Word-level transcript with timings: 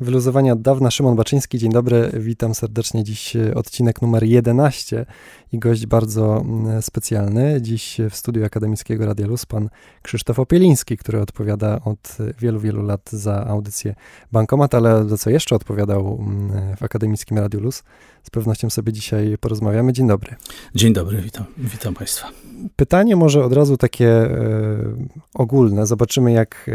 wyluzowania 0.00 0.52
od 0.52 0.62
dawna. 0.62 0.90
Szymon 0.90 1.16
Baczyński, 1.16 1.58
dzień 1.58 1.72
dobry, 1.72 2.10
witam 2.14 2.54
serdecznie. 2.54 3.04
Dziś 3.04 3.36
odcinek 3.54 4.02
numer 4.02 4.24
11 4.24 5.06
i 5.52 5.58
gość 5.58 5.86
bardzo 5.86 6.40
mm, 6.40 6.82
specjalny. 6.82 7.58
Dziś 7.60 7.98
w 8.10 8.16
studiu 8.16 8.44
akademickiego 8.44 9.06
Radia 9.06 9.26
Luz 9.26 9.46
pan 9.46 9.68
Krzysztof 10.02 10.38
Opieliński, 10.38 10.96
który 10.96 11.20
odpowiada 11.20 11.80
od 11.84 12.16
wielu, 12.38 12.60
wielu 12.60 12.82
lat 12.82 13.10
za 13.10 13.46
audycję 13.46 13.94
Bankomat, 14.32 14.74
ale 14.74 15.08
za 15.08 15.16
co 15.16 15.30
jeszcze 15.30 15.56
odpowiadał 15.56 16.18
mm, 16.20 16.76
w 16.76 16.82
akademickim 16.82 17.38
Radiu 17.38 17.60
Luz, 17.60 17.82
z 18.22 18.30
pewnością 18.30 18.70
sobie 18.70 18.92
dzisiaj 18.92 19.36
porozmawiamy. 19.40 19.92
Dzień 19.92 20.08
dobry. 20.08 20.36
Dzień 20.74 20.92
dobry, 20.92 21.22
witam, 21.22 21.44
witam 21.58 21.94
państwa. 21.94 22.28
Pytanie 22.76 23.16
może 23.16 23.44
od 23.44 23.52
razu 23.52 23.76
takie 23.76 24.08
e, 24.08 24.36
ogólne. 25.34 25.86
Zobaczymy, 25.86 26.32
jak, 26.32 26.70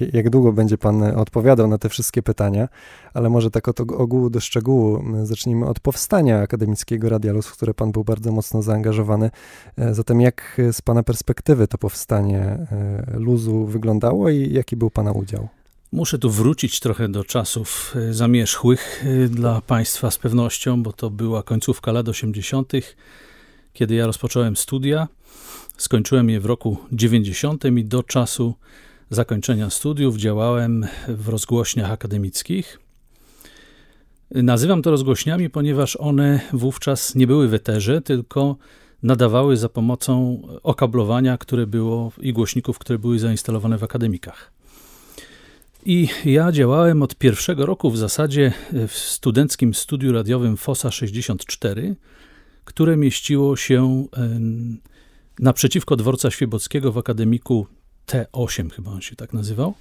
e, 0.00 0.08
jak 0.12 0.30
długo 0.30 0.52
będzie 0.52 0.78
Pan 0.78 1.02
odpowiadał 1.02 1.68
na 1.68 1.78
te 1.78 1.88
wszystkie 1.88 2.22
pytania, 2.22 2.68
ale 3.14 3.28
może 3.28 3.50
tak 3.50 3.68
od 3.68 3.80
ogółu 3.80 4.30
do 4.30 4.40
szczegółu. 4.40 5.02
Zacznijmy 5.22 5.66
od 5.66 5.80
powstania 5.80 6.40
Akademickiego 6.40 7.08
Radia 7.08 7.32
Luz, 7.32 7.46
w 7.46 7.52
które 7.52 7.74
Pan 7.74 7.92
był 7.92 8.04
bardzo 8.04 8.32
mocno 8.32 8.62
zaangażowany. 8.62 9.30
E, 9.76 9.94
zatem 9.94 10.20
jak 10.20 10.60
z 10.72 10.82
Pana 10.82 11.02
perspektywy 11.02 11.68
to 11.68 11.78
powstanie 11.78 12.66
Luzu 13.14 13.66
wyglądało 13.66 14.30
i 14.30 14.52
jaki 14.52 14.76
był 14.76 14.90
Pana 14.90 15.12
udział? 15.12 15.48
Muszę 15.96 16.18
tu 16.18 16.30
wrócić 16.30 16.80
trochę 16.80 17.08
do 17.08 17.24
czasów 17.24 17.94
e, 17.96 18.14
zamierzchłych 18.14 19.04
e, 19.06 19.28
dla 19.28 19.60
Państwa 19.60 20.10
z 20.10 20.18
pewnością, 20.18 20.82
bo 20.82 20.92
to 20.92 21.10
była 21.10 21.42
końcówka 21.42 21.92
lat 21.92 22.08
80., 22.08 22.72
kiedy 23.72 23.94
ja 23.94 24.06
rozpocząłem 24.06 24.56
studia. 24.56 25.08
Skończyłem 25.76 26.30
je 26.30 26.40
w 26.40 26.46
roku 26.46 26.76
90 26.92 27.64
i 27.64 27.84
do 27.84 28.02
czasu 28.02 28.54
zakończenia 29.10 29.70
studiów 29.70 30.16
działałem 30.16 30.86
w 31.08 31.28
rozgłośniach 31.28 31.90
akademickich. 31.90 32.78
Nazywam 34.30 34.82
to 34.82 34.90
rozgłośniami, 34.90 35.50
ponieważ 35.50 35.96
one 35.96 36.40
wówczas 36.52 37.14
nie 37.14 37.26
były 37.26 37.48
w 37.48 37.54
eterze, 37.54 38.02
tylko 38.02 38.56
nadawały 39.02 39.56
za 39.56 39.68
pomocą 39.68 40.42
okablowania, 40.62 41.38
które 41.38 41.66
było 41.66 42.12
i 42.20 42.32
głośników, 42.32 42.78
które 42.78 42.98
były 42.98 43.18
zainstalowane 43.18 43.78
w 43.78 43.84
akademikach. 43.84 44.55
I 45.88 46.08
ja 46.24 46.52
działałem 46.52 47.02
od 47.02 47.16
pierwszego 47.16 47.66
roku 47.66 47.90
w 47.90 47.98
zasadzie 47.98 48.52
w 48.88 48.92
studenckim 48.92 49.74
studiu 49.74 50.12
radiowym 50.12 50.56
FOSA 50.56 50.90
64, 50.90 51.96
które 52.64 52.96
mieściło 52.96 53.56
się 53.56 54.06
naprzeciwko 55.38 55.96
dworca 55.96 56.30
Świebockiego 56.30 56.92
w 56.92 56.98
akademiku 56.98 57.66
T8, 58.06 58.70
chyba 58.70 58.90
on 58.90 59.00
się 59.00 59.16
tak 59.16 59.32
nazywał. 59.32 59.74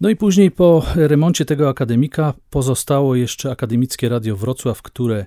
No 0.00 0.08
i 0.08 0.16
później 0.16 0.50
po 0.50 0.86
remoncie 0.94 1.44
tego 1.44 1.68
akademika 1.68 2.34
pozostało 2.50 3.14
jeszcze 3.14 3.50
Akademickie 3.50 4.08
Radio 4.08 4.36
Wrocław, 4.36 4.82
które 4.82 5.26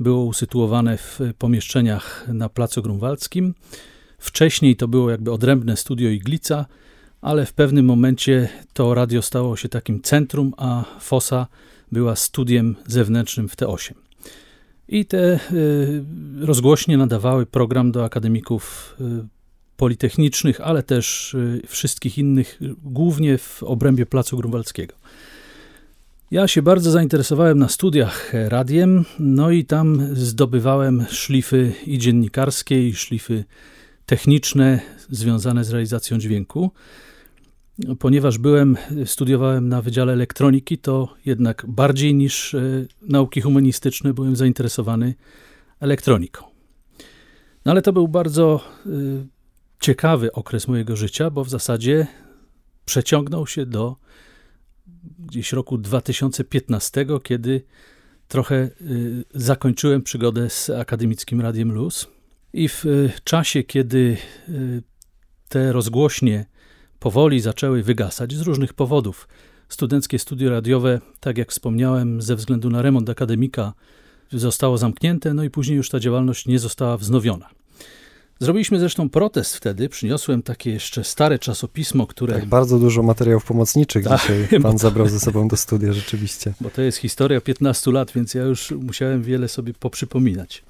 było 0.00 0.24
usytuowane 0.24 0.98
w 0.98 1.20
pomieszczeniach 1.38 2.28
na 2.28 2.48
Placu 2.48 2.82
Grunwaldzkim. 2.82 3.54
Wcześniej 4.18 4.76
to 4.76 4.88
było 4.88 5.10
jakby 5.10 5.32
odrębne 5.32 5.76
studio 5.76 6.10
Iglica, 6.10 6.66
ale 7.22 7.46
w 7.46 7.52
pewnym 7.52 7.86
momencie 7.86 8.48
to 8.72 8.94
radio 8.94 9.22
stało 9.22 9.56
się 9.56 9.68
takim 9.68 10.02
centrum, 10.02 10.54
a 10.56 10.84
FOSA 11.00 11.46
była 11.92 12.16
studiem 12.16 12.76
zewnętrznym 12.86 13.48
w 13.48 13.56
T8. 13.56 13.92
I 14.88 15.04
te 15.04 15.40
y, 15.52 16.04
rozgłośnie 16.40 16.96
nadawały 16.96 17.46
program 17.46 17.92
do 17.92 18.04
akademików 18.04 18.96
y, 19.00 19.04
politechnicznych, 19.76 20.60
ale 20.60 20.82
też 20.82 21.34
y, 21.34 21.62
wszystkich 21.66 22.18
innych, 22.18 22.60
głównie 22.84 23.38
w 23.38 23.62
obrębie 23.62 24.06
Placu 24.06 24.36
Grunwaldzkiego. 24.36 24.94
Ja 26.30 26.48
się 26.48 26.62
bardzo 26.62 26.90
zainteresowałem 26.90 27.58
na 27.58 27.68
studiach 27.68 28.32
radiem, 28.48 29.04
no 29.18 29.50
i 29.50 29.64
tam 29.64 30.16
zdobywałem 30.16 31.04
szlify 31.10 31.72
i 31.86 31.98
dziennikarskie, 31.98 32.88
i 32.88 32.94
szlify 32.94 33.44
techniczne 34.06 34.80
związane 35.10 35.64
z 35.64 35.70
realizacją 35.70 36.18
dźwięku. 36.18 36.70
Ponieważ 37.98 38.38
byłem, 38.38 38.76
studiowałem 39.04 39.68
na 39.68 39.82
Wydziale 39.82 40.12
Elektroniki, 40.12 40.78
to 40.78 41.14
jednak 41.26 41.64
bardziej 41.68 42.14
niż 42.14 42.54
e, 42.54 42.60
nauki 43.02 43.40
humanistyczne 43.40 44.14
byłem 44.14 44.36
zainteresowany 44.36 45.14
elektroniką. 45.80 46.44
No 47.64 47.72
ale 47.72 47.82
to 47.82 47.92
był 47.92 48.08
bardzo 48.08 48.60
e, 48.86 48.90
ciekawy 49.80 50.32
okres 50.32 50.68
mojego 50.68 50.96
życia, 50.96 51.30
bo 51.30 51.44
w 51.44 51.50
zasadzie 51.50 52.06
przeciągnął 52.84 53.46
się 53.46 53.66
do 53.66 53.96
gdzieś 55.18 55.52
roku 55.52 55.78
2015, 55.78 57.06
kiedy 57.22 57.62
trochę 58.28 58.56
e, 58.56 58.70
zakończyłem 59.34 60.02
przygodę 60.02 60.50
z 60.50 60.70
akademickim 60.70 61.40
Radiem 61.40 61.72
Luz. 61.72 62.08
I 62.52 62.68
w 62.68 62.84
czasie, 63.24 63.62
kiedy 63.62 64.16
te 65.48 65.72
rozgłośnie 65.72 66.46
powoli 67.02 67.40
zaczęły 67.40 67.82
wygasać 67.82 68.34
z 68.34 68.40
różnych 68.40 68.74
powodów. 68.74 69.28
Studenckie 69.68 70.18
studio 70.18 70.50
radiowe, 70.50 71.00
tak 71.20 71.38
jak 71.38 71.50
wspomniałem, 71.50 72.22
ze 72.22 72.36
względu 72.36 72.70
na 72.70 72.82
remont 72.82 73.10
akademika 73.10 73.72
zostało 74.32 74.78
zamknięte, 74.78 75.34
no 75.34 75.44
i 75.44 75.50
później 75.50 75.76
już 75.76 75.88
ta 75.88 76.00
działalność 76.00 76.46
nie 76.46 76.58
została 76.58 76.96
wznowiona. 76.96 77.48
Zrobiliśmy 78.40 78.78
zresztą 78.78 79.10
protest 79.10 79.56
wtedy, 79.56 79.88
przyniosłem 79.88 80.42
takie 80.42 80.70
jeszcze 80.70 81.04
stare 81.04 81.38
czasopismo, 81.38 82.06
które... 82.06 82.34
Tak, 82.34 82.46
bardzo 82.46 82.78
dużo 82.78 83.02
materiałów 83.02 83.44
pomocniczych 83.44 84.04
tak, 84.04 84.20
dzisiaj 84.20 84.60
pan 84.62 84.78
zabrał 84.78 85.08
ze 85.08 85.20
sobą 85.20 85.48
do 85.48 85.56
studia, 85.56 85.92
rzeczywiście. 85.92 86.54
Bo 86.60 86.70
to 86.70 86.82
jest 86.82 86.98
historia 86.98 87.40
15 87.40 87.90
lat, 87.92 88.12
więc 88.12 88.34
ja 88.34 88.42
już 88.42 88.70
musiałem 88.70 89.22
wiele 89.22 89.48
sobie 89.48 89.74
poprzypominać. 89.74 90.62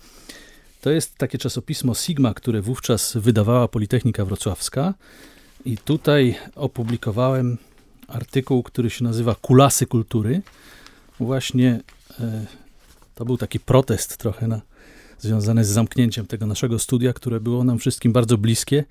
To 0.81 0.91
jest 0.91 1.19
takie 1.19 1.39
czasopismo 1.39 1.95
Sigma, 1.95 2.35
które 2.35 2.63
wówczas 2.63 3.17
wydawała 3.17 3.69
Politechnika 3.69 4.25
Wrocławska. 4.25 4.95
I 5.65 5.79
tutaj 5.79 6.35
opublikowałem 6.55 7.59
artykuł, 8.09 8.63
który 8.63 8.91
się 8.91 9.05
nazywa 9.05 9.35
Kulasy 9.35 9.87
Kultury. 9.87 10.43
Właśnie 11.21 11.81
e, 12.21 12.47
to 13.15 13.25
był 13.25 13.37
taki 13.37 13.61
protest 13.61 14.17
trochę 14.17 14.49
na, 14.49 14.61
związany 15.19 15.65
z 15.65 15.69
zamknięciem 15.69 16.27
tego 16.27 16.47
naszego 16.47 16.79
studia, 16.79 17.13
które 17.13 17.41
było 17.41 17.65
nam 17.65 17.79
wszystkim 17.79 18.13
bardzo 18.13 18.39
bliskie. 18.39 18.85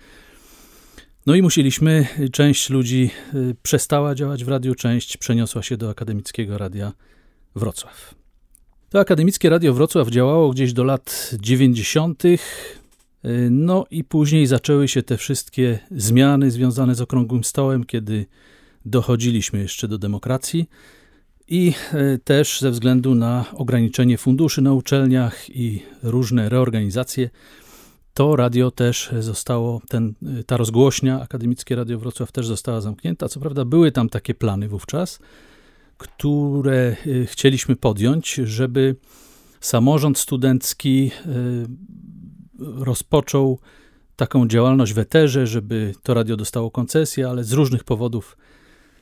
No 1.25 1.35
i 1.35 1.41
musieliśmy, 1.41 2.07
część 2.31 2.69
ludzi 2.69 3.09
e, 3.33 3.38
przestała 3.63 4.15
działać 4.15 4.43
w 4.43 4.47
radiu, 4.47 4.75
część 4.75 5.17
przeniosła 5.17 5.63
się 5.63 5.77
do 5.77 5.89
Akademickiego 5.89 6.57
Radia 6.57 6.91
Wrocław. 7.55 8.15
To 8.89 8.99
Akademickie 8.99 9.49
Radio 9.49 9.73
Wrocław 9.73 10.07
działało 10.09 10.49
gdzieś 10.49 10.73
do 10.73 10.83
lat 10.83 11.31
90. 11.39 12.23
No 13.49 13.85
i 13.91 14.03
później 14.03 14.47
zaczęły 14.47 14.87
się 14.87 15.03
te 15.03 15.17
wszystkie 15.17 15.79
zmiany 15.91 16.51
związane 16.51 16.95
z 16.95 17.01
okrągłym 17.01 17.43
stołem, 17.43 17.83
kiedy 17.83 18.25
dochodziliśmy 18.85 19.59
jeszcze 19.59 19.87
do 19.87 19.97
demokracji 19.97 20.69
i 21.47 21.73
e, 21.93 22.17
też 22.17 22.61
ze 22.61 22.71
względu 22.71 23.15
na 23.15 23.45
ograniczenie 23.53 24.17
funduszy 24.17 24.61
na 24.61 24.73
uczelniach 24.73 25.49
i 25.49 25.83
różne 26.03 26.49
reorganizacje, 26.49 27.29
to 28.13 28.35
radio 28.35 28.71
też 28.71 29.09
zostało, 29.19 29.81
ten, 29.89 30.13
ta 30.45 30.57
rozgłośnia, 30.57 31.21
Akademickie 31.21 31.75
Radio 31.75 31.99
Wrocław 31.99 32.31
też 32.31 32.47
została 32.47 32.81
zamknięta. 32.81 33.29
Co 33.29 33.39
prawda 33.39 33.65
były 33.65 33.91
tam 33.91 34.09
takie 34.09 34.33
plany 34.33 34.67
wówczas, 34.67 35.19
które 35.97 36.95
chcieliśmy 37.25 37.75
podjąć, 37.75 38.33
żeby 38.33 38.95
samorząd 39.61 40.17
studencki 40.17 41.11
rozpoczął 42.61 43.59
taką 44.16 44.47
działalność 44.47 44.94
w 44.94 44.99
eterze, 44.99 45.47
żeby 45.47 45.94
to 46.03 46.13
radio 46.13 46.38
dostało 46.38 46.72
koncesję, 46.72 47.29
ale 47.29 47.44
z 47.44 47.51
różnych 47.51 47.83
powodów 47.83 48.38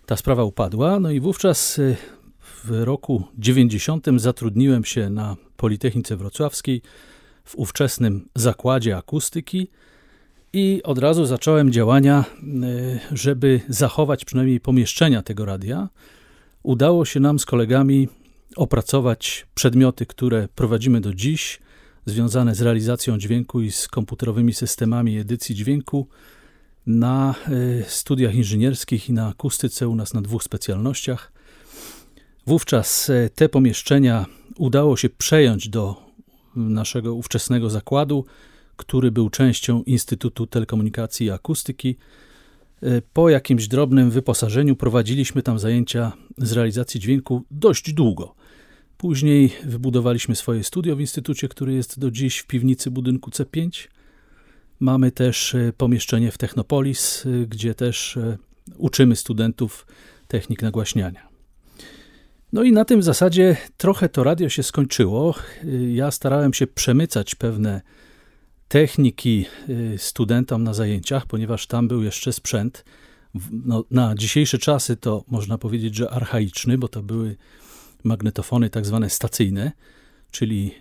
ta 0.06 0.16
sprawa 0.16 0.44
upadła. 0.44 1.00
No 1.00 1.12
i 1.12 1.20
wówczas 1.20 1.80
y, 1.80 1.96
w 2.64 2.84
roku 2.84 3.24
90 3.38 4.08
zatrudniłem 4.18 4.86
się 4.86 5.10
na 5.10 5.36
Politechnice 5.58 6.16
Wrocławskiej 6.18 6.82
w 7.44 7.56
ówczesnym 7.56 8.30
zakładzie 8.36 8.98
akustyki 8.98 9.68
i 10.54 10.82
od 10.84 10.98
razu 10.98 11.26
zacząłem 11.26 11.72
działania, 11.72 12.26
y, 12.44 13.00
żeby 13.12 13.62
zachować 13.70 14.26
przynajmniej 14.26 14.60
pomieszczenia 14.60 15.22
tego 15.22 15.46
radia. 15.46 15.90
Udało 16.64 17.06
się 17.06 17.20
nam 17.20 17.40
z 17.40 17.46
kolegami 17.46 18.08
opracować 18.56 19.48
przedmioty, 19.56 20.06
które 20.06 20.48
prowadzimy 20.56 21.02
do 21.02 21.14
dziś– 21.14 21.60
związane 22.06 22.56
z 22.56 22.62
realizacją 22.62 23.18
dźwięku 23.18 23.62
i 23.62 23.72
z 23.72 23.88
komputerowymi 23.88 24.54
systemami 24.54 25.18
edycji 25.18 25.56
dźwięku 25.56 26.08
na 26.88 27.36
e, 27.80 27.84
studiach 27.84 28.36
inżynierskich 28.36 29.10
i 29.10 29.14
na 29.14 29.28
akustyce 29.28 29.88
u 29.88 29.96
nas 29.96 30.14
na 30.14 30.22
dwóch 30.22 30.44
specjalnościach. 30.44 31.32
Wówczas 32.48 33.10
e, 33.10 33.30
te 33.30 33.50
pomieszczenia 33.50 34.26
udało 34.58 34.98
się 34.98 35.10
przejąć 35.10 35.70
do 35.70 35.96
naszego 36.56 37.14
ówczesnego 37.14 37.70
zakładu, 37.70 38.26
który 38.76 39.12
był 39.12 39.30
częścią 39.30 39.84
Instytutu 39.84 40.48
Telekomunikacji 40.48 41.28
i 41.28 41.32
Akustyki. 41.32 41.98
Po 43.14 43.30
jakimś 43.30 43.68
drobnym 43.68 44.12
wyposażeniu 44.12 44.76
prowadziliśmy 44.76 45.44
tam 45.44 45.60
zajęcia 45.60 46.12
z 46.38 46.52
realizacji 46.52 47.00
dźwięku 47.00 47.44
dość 47.52 47.94
długo. 47.94 48.36
Później 49.00 49.52
wybudowaliśmy 49.64 50.36
swoje 50.36 50.64
studio 50.64 50.96
w 50.96 51.02
instytucie, 51.02 51.48
który 51.48 51.74
jest 51.74 52.00
do 52.00 52.12
dziś 52.12 52.40
w 52.40 52.48
piwnicy 52.48 52.92
budynku 52.92 53.30
C5. 53.30 53.88
Mamy 54.80 55.12
też 55.12 55.56
e, 55.56 55.74
pomieszczenie 55.78 56.32
w 56.32 56.38
Technopolis, 56.38 57.26
e, 57.26 57.48
gdzie 57.48 57.76
też 57.76 58.18
e, 58.18 58.38
uczymy 58.78 59.16
studentów 59.16 59.88
technik 60.28 60.62
nagłaśniania. 60.62 61.30
No 62.54 62.64
i 62.64 62.72
na 62.72 62.86
tym 62.86 63.04
zasadzie 63.04 63.58
trochę 63.78 64.10
to 64.10 64.24
radio 64.24 64.50
się 64.50 64.64
skończyło. 64.64 65.36
Ja 65.90 66.12
starałem 66.12 66.54
się 66.54 66.68
przemycać 66.68 67.36
pewne 67.36 67.82
techniki 68.68 69.46
studentom 69.98 70.64
na 70.64 70.74
zajęciach, 70.74 71.26
ponieważ 71.26 71.68
tam 71.68 71.88
był 71.88 72.04
jeszcze 72.04 72.34
sprzęt. 72.34 72.86
No, 73.52 73.84
na 73.92 74.16
dzisiejsze 74.16 74.58
czasy 74.58 74.98
to 74.98 75.24
można 75.28 75.58
powiedzieć, 75.58 75.96
że 75.96 76.10
archaiczny, 76.10 76.78
bo 76.78 76.88
to 76.88 77.04
były 77.04 77.36
magnetofony 78.04 78.70
tak 78.70 78.86
zwane 78.86 79.10
stacyjne, 79.10 79.72
czyli 80.32 80.76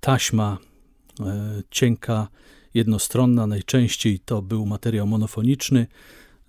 taśma 0.00 0.58
cienka 1.70 2.28
jednostronna, 2.74 3.46
najczęściej 3.46 4.18
to 4.18 4.42
był 4.42 4.66
materiał 4.66 5.06
monofoniczny, 5.06 5.86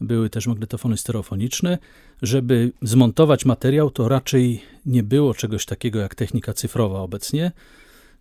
były 0.01 0.29
też 0.29 0.47
magnetofony 0.47 0.97
stereofoniczne. 0.97 1.77
Żeby 2.21 2.71
zmontować 2.81 3.45
materiał, 3.45 3.91
to 3.91 4.09
raczej 4.09 4.61
nie 4.85 5.03
było 5.03 5.33
czegoś 5.33 5.65
takiego 5.65 5.99
jak 5.99 6.15
technika 6.15 6.53
cyfrowa 6.53 6.99
obecnie, 6.99 7.51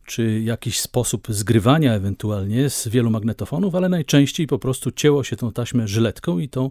czy 0.07 0.41
jakiś 0.41 0.81
sposób 0.81 1.27
zgrywania 1.31 1.95
ewentualnie 1.95 2.71
z 2.71 2.89
wielu 2.89 3.11
magnetofonów, 3.11 3.75
ale 3.75 3.89
najczęściej 3.89 4.47
po 4.47 4.59
prostu 4.59 4.91
cięło 4.91 5.25
się 5.25 5.37
tą 5.37 5.53
taśmę 5.53 5.89
żyletką 5.89 6.39
i 6.39 6.49
tą 6.49 6.71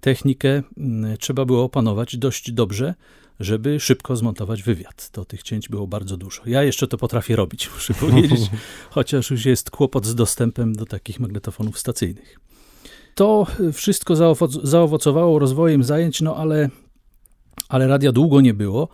technikę 0.00 0.62
mm, 0.78 1.16
trzeba 1.16 1.44
było 1.44 1.64
opanować 1.64 2.16
dość 2.16 2.52
dobrze, 2.52 2.94
żeby 3.40 3.80
szybko 3.80 4.16
zmontować 4.16 4.62
wywiad. 4.62 5.10
To 5.10 5.24
tych 5.24 5.42
cięć 5.42 5.68
było 5.68 5.86
bardzo 5.86 6.16
dużo. 6.16 6.42
Ja 6.46 6.62
jeszcze 6.62 6.88
to 6.88 6.98
potrafię 6.98 7.36
robić, 7.36 7.70
muszę 7.74 7.94
powiedzieć, 7.94 8.40
chociaż 8.90 9.30
już 9.30 9.44
jest 9.44 9.70
kłopot 9.70 10.06
z 10.06 10.14
dostępem 10.14 10.72
do 10.72 10.86
takich 10.86 11.20
magnetofonów 11.20 11.78
stacyjnych. 11.78 12.40
To 13.14 13.46
wszystko 13.72 14.14
zaowocowało 14.62 15.38
rozwojem 15.38 15.84
zajęć, 15.84 16.20
no 16.20 16.36
ale, 16.36 16.68
ale 17.68 17.86
radia 17.86 18.12
długo 18.12 18.40
nie 18.40 18.54
było. 18.54 18.88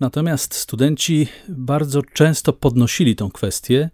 Natomiast 0.00 0.54
studenci 0.54 1.28
bardzo 1.48 2.02
często 2.02 2.52
podnosili 2.52 3.16
tą 3.16 3.30
kwestię 3.30 3.90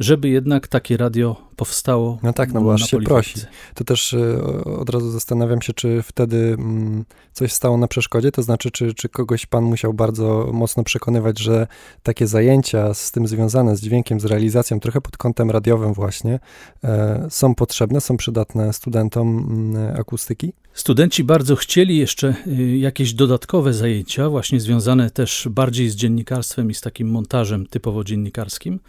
żeby 0.00 0.28
jednak 0.28 0.68
takie 0.68 0.96
radio 0.96 1.36
powstało. 1.56 2.18
No 2.22 2.32
tak, 2.32 2.52
no 2.52 2.60
bo 2.60 2.74
aż 2.74 2.90
się 2.90 3.00
prosi. 3.00 3.40
To 3.74 3.84
też 3.84 4.12
y, 4.12 4.40
od 4.64 4.90
razu 4.90 5.10
zastanawiam 5.10 5.62
się, 5.62 5.72
czy 5.72 6.02
wtedy 6.02 6.36
mm, 6.58 7.04
coś 7.32 7.52
stało 7.52 7.76
na 7.76 7.88
przeszkodzie, 7.88 8.32
to 8.32 8.42
znaczy, 8.42 8.70
czy, 8.70 8.94
czy 8.94 9.08
kogoś 9.08 9.46
pan 9.46 9.64
musiał 9.64 9.94
bardzo 9.94 10.50
mocno 10.52 10.84
przekonywać, 10.84 11.38
że 11.38 11.66
takie 12.02 12.26
zajęcia 12.26 12.94
z 12.94 13.12
tym 13.12 13.26
związane, 13.26 13.76
z 13.76 13.80
dźwiękiem, 13.80 14.20
z 14.20 14.24
realizacją, 14.24 14.80
trochę 14.80 15.00
pod 15.00 15.16
kątem 15.16 15.50
radiowym 15.50 15.92
właśnie, 15.92 16.38
e, 16.84 17.26
są 17.30 17.54
potrzebne, 17.54 18.00
są 18.00 18.16
przydatne 18.16 18.72
studentom 18.72 19.38
mm, 19.38 20.00
akustyki? 20.00 20.52
Studenci 20.74 21.24
bardzo 21.24 21.56
chcieli 21.56 21.96
jeszcze 21.96 22.34
y, 22.46 22.76
jakieś 22.76 23.14
dodatkowe 23.14 23.72
zajęcia, 23.72 24.28
właśnie 24.28 24.60
związane 24.60 25.10
też 25.10 25.48
bardziej 25.50 25.88
z 25.88 25.94
dziennikarstwem 25.96 26.70
i 26.70 26.74
z 26.74 26.80
takim 26.80 27.08
montażem 27.08 27.66
typowo 27.66 28.04
dziennikarskim 28.04 28.80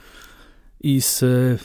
i 0.82 1.02
z 1.02 1.24
e, 1.24 1.58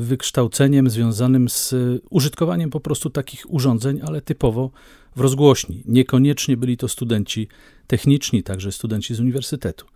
wykształceniem 0.00 0.90
związanym 0.90 1.48
z 1.48 1.74
użytkowaniem 2.10 2.70
po 2.70 2.80
prostu 2.80 3.10
takich 3.10 3.52
urządzeń, 3.52 4.00
ale 4.04 4.20
typowo 4.20 4.70
w 5.16 5.20
rozgłośni. 5.20 5.82
Niekoniecznie 5.86 6.56
byli 6.56 6.76
to 6.76 6.88
studenci 6.88 7.48
techniczni, 7.86 8.42
także 8.42 8.72
studenci 8.72 9.14
z 9.14 9.20
uniwersytetu. 9.20 9.86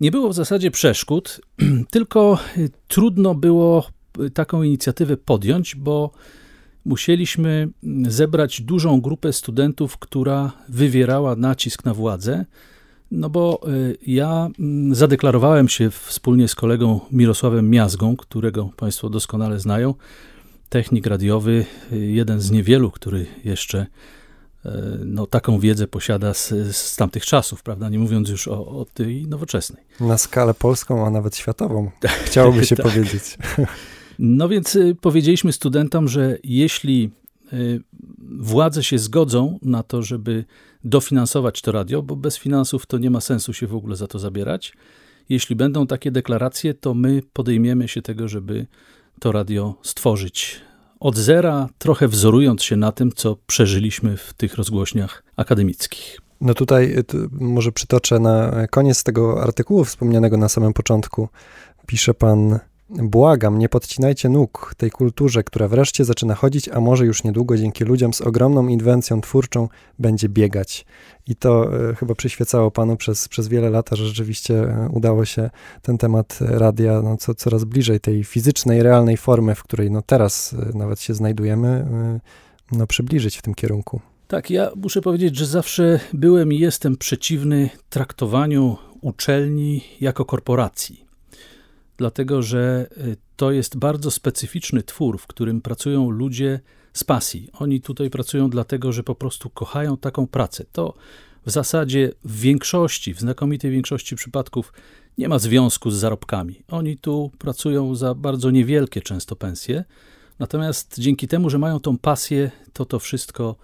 Nie 0.00 0.10
było 0.10 0.28
w 0.28 0.34
zasadzie 0.34 0.70
przeszkód, 0.70 1.40
tylko 1.90 2.38
trudno 2.88 3.34
było 3.34 3.86
taką 4.34 4.62
inicjatywę 4.62 5.16
podjąć, 5.16 5.74
bo 5.74 6.10
musieliśmy 6.84 7.68
zebrać 8.08 8.60
dużą 8.60 9.00
grupę 9.00 9.32
studentów, 9.32 9.98
która 9.98 10.52
wywierała 10.68 11.36
nacisk 11.36 11.84
na 11.84 11.94
władzę 11.94 12.44
no 13.10 13.30
bo 13.30 13.60
y, 13.68 13.98
ja 14.06 14.48
mm, 14.58 14.94
zadeklarowałem 14.94 15.68
się 15.68 15.90
wspólnie 15.90 16.48
z 16.48 16.54
kolegą 16.54 17.00
Mirosławem 17.12 17.70
Miazgą, 17.70 18.16
którego 18.16 18.70
Państwo 18.76 19.10
doskonale 19.10 19.60
znają, 19.60 19.94
technik 20.68 21.06
radiowy, 21.06 21.66
y, 21.92 21.98
jeden 22.06 22.40
z 22.40 22.50
niewielu, 22.50 22.90
który 22.90 23.26
jeszcze 23.44 23.86
y, 24.66 24.70
no, 25.04 25.26
taką 25.26 25.58
wiedzę 25.58 25.86
posiada 25.86 26.34
z, 26.34 26.54
z 26.76 26.96
tamtych 26.96 27.26
czasów, 27.26 27.62
prawda? 27.62 27.88
Nie 27.88 27.98
mówiąc 27.98 28.28
już 28.28 28.48
o, 28.48 28.66
o 28.66 28.86
tej 28.94 29.26
nowoczesnej. 29.26 29.84
Na 30.00 30.18
skalę 30.18 30.54
polską, 30.54 31.06
a 31.06 31.10
nawet 31.10 31.36
światową, 31.36 31.90
chciałoby 32.26 32.66
się 32.66 32.76
tak. 32.76 32.86
powiedzieć. 32.86 33.38
No 34.18 34.48
więc 34.48 34.78
powiedzieliśmy 35.00 35.52
studentom, 35.52 36.08
że 36.08 36.38
jeśli 36.44 37.10
władze 38.38 38.84
się 38.84 38.98
zgodzą 38.98 39.58
na 39.62 39.82
to, 39.82 40.02
żeby 40.02 40.44
dofinansować 40.84 41.62
to 41.62 41.72
radio, 41.72 42.02
bo 42.02 42.16
bez 42.16 42.36
finansów 42.36 42.86
to 42.86 42.98
nie 42.98 43.10
ma 43.10 43.20
sensu 43.20 43.52
się 43.52 43.66
w 43.66 43.74
ogóle 43.74 43.96
za 43.96 44.06
to 44.06 44.18
zabierać. 44.18 44.72
Jeśli 45.28 45.56
będą 45.56 45.86
takie 45.86 46.10
deklaracje, 46.10 46.74
to 46.74 46.94
my 46.94 47.22
podejmiemy 47.32 47.88
się 47.88 48.02
tego, 48.02 48.28
żeby 48.28 48.66
to 49.20 49.32
radio 49.32 49.74
stworzyć 49.82 50.60
od 51.00 51.16
zera, 51.16 51.68
trochę 51.78 52.08
wzorując 52.08 52.62
się 52.62 52.76
na 52.76 52.92
tym, 52.92 53.12
co 53.12 53.36
przeżyliśmy 53.46 54.16
w 54.16 54.34
tych 54.34 54.54
rozgłośniach 54.54 55.22
akademickich. 55.36 56.18
No 56.40 56.54
tutaj 56.54 57.04
może 57.30 57.72
przytoczę 57.72 58.18
na 58.18 58.66
koniec 58.70 59.02
tego 59.02 59.42
artykułu 59.42 59.84
wspomnianego 59.84 60.36
na 60.36 60.48
samym 60.48 60.72
początku. 60.72 61.28
Pisze 61.86 62.14
pan 62.14 62.58
Błagam, 62.90 63.58
nie 63.58 63.68
podcinajcie 63.68 64.28
nóg 64.28 64.74
tej 64.76 64.90
kulturze, 64.90 65.44
która 65.44 65.68
wreszcie 65.68 66.04
zaczyna 66.04 66.34
chodzić, 66.34 66.68
a 66.68 66.80
może 66.80 67.06
już 67.06 67.24
niedługo 67.24 67.56
dzięki 67.56 67.84
ludziom 67.84 68.14
z 68.14 68.20
ogromną 68.20 68.68
inwencją 68.68 69.20
twórczą 69.20 69.68
będzie 69.98 70.28
biegać. 70.28 70.86
I 71.26 71.36
to 71.36 71.78
e, 71.90 71.94
chyba 71.94 72.14
przyświecało 72.14 72.70
panu 72.70 72.96
przez, 72.96 73.28
przez 73.28 73.48
wiele 73.48 73.70
lat, 73.70 73.90
że 73.92 74.06
rzeczywiście 74.06 74.54
e, 74.54 74.88
udało 74.92 75.24
się 75.24 75.50
ten 75.82 75.98
temat 75.98 76.38
radia 76.40 77.02
no, 77.02 77.16
co, 77.16 77.34
coraz 77.34 77.64
bliżej 77.64 78.00
tej 78.00 78.24
fizycznej, 78.24 78.82
realnej 78.82 79.16
formy, 79.16 79.54
w 79.54 79.62
której 79.62 79.90
no, 79.90 80.02
teraz 80.02 80.54
e, 80.74 80.78
nawet 80.78 81.00
się 81.00 81.14
znajdujemy, 81.14 81.68
e, 81.68 82.20
no, 82.72 82.86
przybliżyć 82.86 83.36
w 83.36 83.42
tym 83.42 83.54
kierunku. 83.54 84.00
Tak, 84.28 84.50
ja 84.50 84.70
muszę 84.76 85.02
powiedzieć, 85.02 85.36
że 85.36 85.46
zawsze 85.46 86.00
byłem 86.12 86.52
i 86.52 86.58
jestem 86.58 86.96
przeciwny 86.96 87.70
traktowaniu 87.90 88.76
uczelni 89.00 89.84
jako 90.00 90.24
korporacji 90.24 91.07
dlatego 91.98 92.42
że 92.42 92.88
y, 92.96 93.16
to 93.36 93.50
jest 93.50 93.76
bardzo 93.76 94.10
specyficzny 94.10 94.82
twór, 94.82 95.18
w 95.18 95.26
którym 95.26 95.60
pracują 95.60 96.10
ludzie 96.10 96.60
z 96.92 97.04
pasji. 97.04 97.50
Oni 97.52 97.80
tutaj 97.80 98.10
pracują 98.10 98.50
dlatego, 98.50 98.92
że 98.92 99.02
po 99.02 99.14
prostu 99.14 99.50
kochają 99.50 99.96
taką 99.96 100.26
pracę. 100.26 100.64
To 100.72 100.94
w 101.46 101.50
zasadzie 101.50 102.12
w 102.24 102.40
większości, 102.40 103.14
w 103.14 103.20
znakomitej 103.20 103.70
większości 103.70 104.16
przypadków 104.16 104.72
nie 105.18 105.28
ma 105.28 105.38
związku 105.38 105.90
z 105.90 105.96
zarobkami. 105.96 106.62
Oni 106.68 106.96
tu 106.96 107.30
pracują 107.38 107.94
za 107.94 108.14
bardzo 108.14 108.50
niewielkie 108.50 109.00
często 109.00 109.36
pensje, 109.36 109.84
natomiast 110.38 110.98
dzięki 110.98 111.28
temu, 111.28 111.50
że 111.50 111.58
mają 111.58 111.80
tą 111.80 111.98
pasję, 111.98 112.50
to 112.72 112.84
to 112.84 112.98
wszystko 112.98 113.56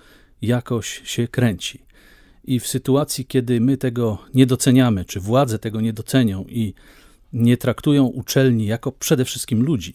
jakoś 0.42 1.02
się 1.04 1.28
kręci. 1.28 1.84
I 2.44 2.60
w 2.60 2.66
sytuacji, 2.66 3.26
kiedy 3.26 3.60
my 3.60 3.76
tego 3.76 4.18
nie 4.34 4.46
doceniamy, 4.46 5.04
czy 5.04 5.20
władze 5.20 5.58
tego 5.58 5.80
nie 5.80 5.92
docenią 5.92 6.44
i 6.48 6.74
nie 7.34 7.56
traktują 7.56 8.04
uczelni 8.04 8.66
jako 8.66 8.92
przede 8.92 9.24
wszystkim 9.24 9.62
ludzi, 9.62 9.94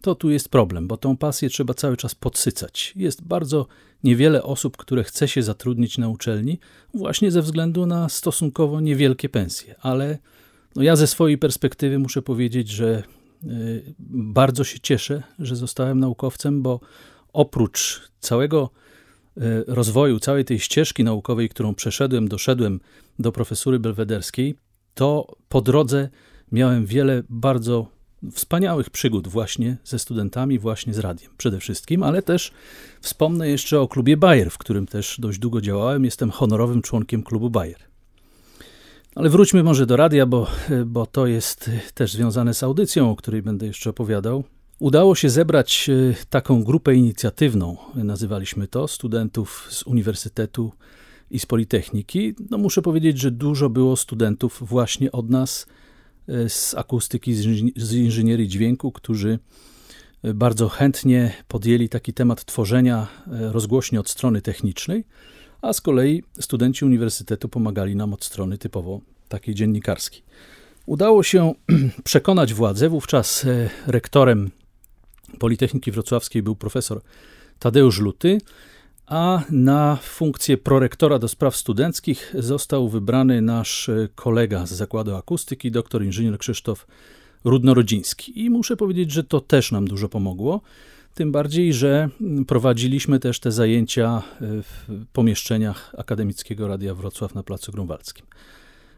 to 0.00 0.14
tu 0.14 0.30
jest 0.30 0.48
problem, 0.48 0.88
bo 0.88 0.96
tą 0.96 1.16
pasję 1.16 1.48
trzeba 1.48 1.74
cały 1.74 1.96
czas 1.96 2.14
podsycać. 2.14 2.92
Jest 2.96 3.22
bardzo 3.22 3.66
niewiele 4.04 4.42
osób, 4.42 4.76
które 4.76 5.04
chce 5.04 5.28
się 5.28 5.42
zatrudnić 5.42 5.98
na 5.98 6.08
uczelni, 6.08 6.58
właśnie 6.94 7.30
ze 7.30 7.42
względu 7.42 7.86
na 7.86 8.08
stosunkowo 8.08 8.80
niewielkie 8.80 9.28
pensje. 9.28 9.74
Ale 9.80 10.18
no 10.76 10.82
ja 10.82 10.96
ze 10.96 11.06
swojej 11.06 11.38
perspektywy 11.38 11.98
muszę 11.98 12.22
powiedzieć, 12.22 12.68
że 12.68 13.02
y, 13.44 13.94
bardzo 14.08 14.64
się 14.64 14.80
cieszę, 14.80 15.22
że 15.38 15.56
zostałem 15.56 16.00
naukowcem, 16.00 16.62
bo 16.62 16.80
oprócz 17.32 18.02
całego 18.20 18.70
y, 19.36 19.40
rozwoju, 19.66 20.20
całej 20.20 20.44
tej 20.44 20.58
ścieżki 20.58 21.04
naukowej, 21.04 21.48
którą 21.48 21.74
przeszedłem, 21.74 22.28
doszedłem 22.28 22.80
do 23.18 23.32
profesury 23.32 23.78
belwederskiej, 23.78 24.56
to 24.94 25.36
po 25.48 25.60
drodze 25.60 26.08
miałem 26.52 26.86
wiele 26.86 27.22
bardzo 27.28 27.96
wspaniałych 28.32 28.90
przygód 28.90 29.28
właśnie 29.28 29.76
ze 29.84 29.98
studentami, 29.98 30.58
właśnie 30.58 30.94
z 30.94 30.98
radiem 30.98 31.30
przede 31.36 31.60
wszystkim, 31.60 32.02
ale 32.02 32.22
też 32.22 32.52
wspomnę 33.00 33.48
jeszcze 33.48 33.80
o 33.80 33.88
klubie 33.88 34.16
Bayer, 34.16 34.50
w 34.50 34.58
którym 34.58 34.86
też 34.86 35.16
dość 35.20 35.38
długo 35.38 35.60
działałem. 35.60 36.04
Jestem 36.04 36.30
honorowym 36.30 36.82
członkiem 36.82 37.22
klubu 37.22 37.50
Bayer. 37.50 37.78
Ale 39.14 39.30
wróćmy 39.30 39.62
może 39.62 39.86
do 39.86 39.96
radia, 39.96 40.26
bo, 40.26 40.46
bo 40.86 41.06
to 41.06 41.26
jest 41.26 41.70
też 41.94 42.12
związane 42.12 42.54
z 42.54 42.62
audycją, 42.62 43.10
o 43.10 43.16
której 43.16 43.42
będę 43.42 43.66
jeszcze 43.66 43.90
opowiadał. 43.90 44.44
Udało 44.78 45.14
się 45.14 45.30
zebrać 45.30 45.90
e, 45.90 46.14
taką 46.30 46.64
grupę 46.64 46.94
inicjatywną, 46.94 47.76
nazywaliśmy 47.94 48.68
to, 48.68 48.88
studentów 48.88 49.66
z 49.70 49.82
uniwersytetu 49.82 50.72
i 51.30 51.38
z 51.38 51.46
Politechniki. 51.46 52.34
No 52.50 52.58
muszę 52.58 52.82
powiedzieć, 52.82 53.18
że 53.18 53.30
dużo 53.30 53.70
było 53.70 53.96
studentów 53.96 54.62
właśnie 54.66 55.12
od 55.12 55.30
nas 55.30 55.66
z 56.48 56.74
akustyki, 56.74 57.34
z 57.76 57.92
inżynierii 57.92 58.48
dźwięku, 58.48 58.92
którzy 58.92 59.38
e, 60.22 60.34
bardzo 60.34 60.68
chętnie 60.68 61.32
podjęli 61.48 61.88
taki 61.88 62.12
temat 62.12 62.44
tworzenia 62.44 63.06
rozgłośni 63.26 63.98
od 63.98 64.08
strony 64.08 64.42
technicznej, 64.42 65.04
a 65.62 65.72
z 65.72 65.80
kolei 65.80 66.22
studenci 66.40 66.84
uniwersytetu 66.84 67.48
pomagali 67.48 67.96
nam 67.96 68.12
od 68.12 68.24
strony 68.24 68.58
typowo 68.58 69.00
takiej 69.28 69.54
dziennikarskiej. 69.54 70.22
Udało 70.86 71.22
się 71.22 71.54
przekonać 72.04 72.54
władze, 72.54 72.88
wówczas 72.88 73.46
rektorem 73.86 74.50
Politechniki 75.38 75.92
Wrocławskiej 75.92 76.42
był 76.42 76.56
profesor 76.56 77.00
Tadeusz 77.58 78.00
Luty, 78.00 78.38
a 79.06 79.42
na 79.50 79.98
funkcję 80.02 80.56
prorektora 80.58 81.18
do 81.18 81.28
spraw 81.28 81.56
studenckich 81.56 82.34
został 82.38 82.88
wybrany 82.88 83.42
nasz 83.42 83.90
kolega 84.14 84.66
z 84.66 84.72
Zakładu 84.72 85.14
Akustyki, 85.14 85.70
doktor 85.70 86.04
inżynier 86.04 86.38
Krzysztof 86.38 86.86
Rudnorodziński. 87.44 88.44
I 88.44 88.50
muszę 88.50 88.76
powiedzieć, 88.76 89.10
że 89.12 89.24
to 89.24 89.40
też 89.40 89.72
nam 89.72 89.88
dużo 89.88 90.08
pomogło. 90.08 90.60
Tym 91.14 91.32
bardziej, 91.32 91.72
że 91.72 92.08
prowadziliśmy 92.46 93.18
też 93.18 93.40
te 93.40 93.52
zajęcia 93.52 94.22
w 94.40 94.86
pomieszczeniach 95.12 95.94
Akademickiego 95.98 96.68
Radia 96.68 96.94
Wrocław 96.94 97.34
na 97.34 97.42
Placu 97.42 97.72
Grunwaldzkim. 97.72 98.26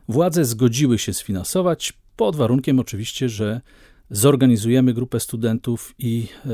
Władze 0.08 0.44
zgodziły 0.44 0.98
się 0.98 1.14
sfinansować, 1.14 1.92
pod 2.16 2.36
warunkiem 2.36 2.78
oczywiście, 2.78 3.28
że 3.28 3.60
zorganizujemy 4.10 4.94
grupę 4.94 5.20
studentów 5.20 5.94
i 5.98 6.26
e, 6.46 6.50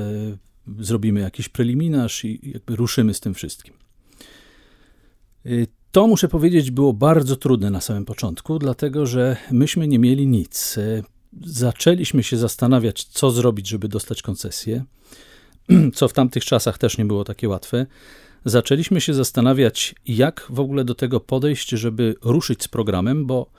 zrobimy 0.78 1.21
jakiś 1.21 1.49
preliminarz 1.49 2.25
i 2.25 2.50
jakby 2.52 2.76
ruszymy 2.76 3.14
z 3.14 3.21
tym 3.21 3.35
wszystkim. 3.35 3.75
E, 5.47 5.50
to 5.92 6.06
muszę 6.06 6.28
powiedzieć 6.28 6.71
było 6.71 6.92
bardzo 6.92 7.37
trudne 7.37 7.71
na 7.71 7.80
samym 7.80 8.04
początku, 8.04 8.59
dlatego 8.59 9.06
że 9.06 9.37
myśmy 9.50 9.88
nie 9.88 9.99
mieli 9.99 10.26
nic. 10.26 10.78
E, 10.78 11.02
zaczęliśmy 11.42 12.23
się 12.23 12.37
zastanawiać, 12.37 13.04
co 13.04 13.30
zrobić, 13.30 13.68
żeby 13.68 13.88
dostać 13.88 14.23
koncesję, 14.23 14.85
co 15.94 16.09
w 16.09 16.12
tamtych 16.12 16.44
czasach 16.44 16.78
też 16.78 16.99
nie 16.99 17.04
było 17.04 17.25
takie 17.25 17.49
łatwe. 17.49 17.87
Zaczęliśmy 18.44 19.00
się 19.00 19.14
zastanawiać, 19.14 19.94
jak 20.06 20.47
w 20.50 20.61
ogóle 20.61 20.85
do 20.85 20.94
tego 20.94 21.21
podejść, 21.21 21.68
żeby 21.68 22.14
ruszyć 22.23 22.62
z 22.62 22.68
programem, 22.68 23.26
bo 23.26 23.50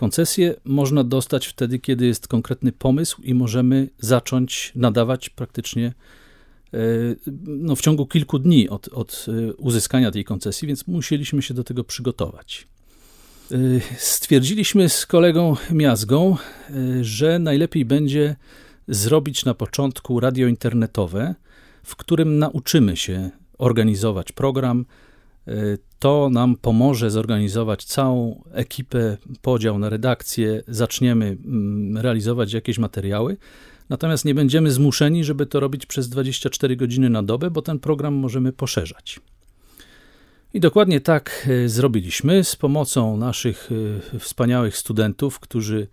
Koncesję 0.00 0.54
można 0.64 1.04
dostać 1.04 1.46
wtedy, 1.46 1.78
kiedy 1.78 2.06
jest 2.06 2.28
konkretny 2.28 2.72
pomysł 2.72 3.22
i 3.22 3.34
możemy 3.34 3.88
zacząć 3.98 4.72
nadawać 4.74 5.30
praktycznie 5.30 5.92
no, 7.46 7.76
w 7.76 7.80
ciągu 7.80 8.06
kilku 8.06 8.38
dni 8.38 8.68
od, 8.68 8.88
od 8.88 9.26
e, 9.28 9.54
uzyskania 9.54 10.10
tej 10.10 10.24
koncesji, 10.24 10.68
więc 10.68 10.86
musieliśmy 10.86 11.42
się 11.42 11.54
do 11.54 11.64
tego 11.64 11.84
przygotować. 11.84 12.68
E, 13.52 13.56
stwierdziliśmy 13.98 14.88
z 14.88 15.06
kolegą 15.06 15.56
Miazgą, 15.70 16.36
że 17.00 17.38
najlepiej 17.38 17.84
będzie 17.84 18.36
zrobić 18.88 19.44
na 19.44 19.54
początku 19.54 20.20
radio 20.20 20.48
internetowe, 20.48 21.34
w 21.82 21.96
którym 21.96 22.38
nauczymy 22.38 22.96
się 22.96 23.30
organizować 23.58 24.32
program, 24.32 24.84
to 26.00 26.30
nam 26.32 26.56
pomoże 26.56 27.10
zorganizować 27.10 27.84
całą 27.84 28.42
ekipę, 28.52 29.16
podział 29.42 29.78
na 29.78 29.88
redakcję, 29.88 30.62
zaczniemy 30.68 31.36
mm, 31.44 31.98
realizować 31.98 32.52
jakieś 32.52 32.78
materiały. 32.78 33.36
Natomiast 33.90 34.24
nie 34.24 34.34
będziemy 34.34 34.70
zmuszeni, 34.70 35.24
żeby 35.24 35.46
to 35.46 35.60
robić 35.60 35.86
przez 35.86 36.08
24 36.08 36.76
godziny 36.76 37.10
na 37.10 37.22
dobę, 37.22 37.50
bo 37.50 37.62
ten 37.62 37.78
program 37.78 38.14
możemy 38.14 38.52
poszerzać. 38.52 39.20
I 40.54 40.60
dokładnie 40.60 41.00
tak 41.00 41.48
e, 41.64 41.68
zrobiliśmy 41.68 42.44
z 42.44 42.56
pomocą 42.56 43.16
naszych 43.16 43.68
e, 44.14 44.18
wspaniałych 44.18 44.76
studentów, 44.76 45.40
którzy 45.40 45.86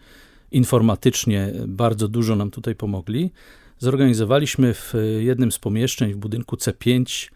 informatycznie 0.51 1.53
bardzo 1.67 2.07
dużo 2.07 2.35
nam 2.35 2.51
tutaj 2.51 2.75
pomogli. 2.75 3.31
Zorganizowaliśmy 3.79 4.73
w 4.73 4.93
jednym 5.19 5.51
z 5.51 5.59
pomieszczeń 5.59 6.13
w 6.13 6.17
budynku 6.17 6.55
C5 6.55 7.29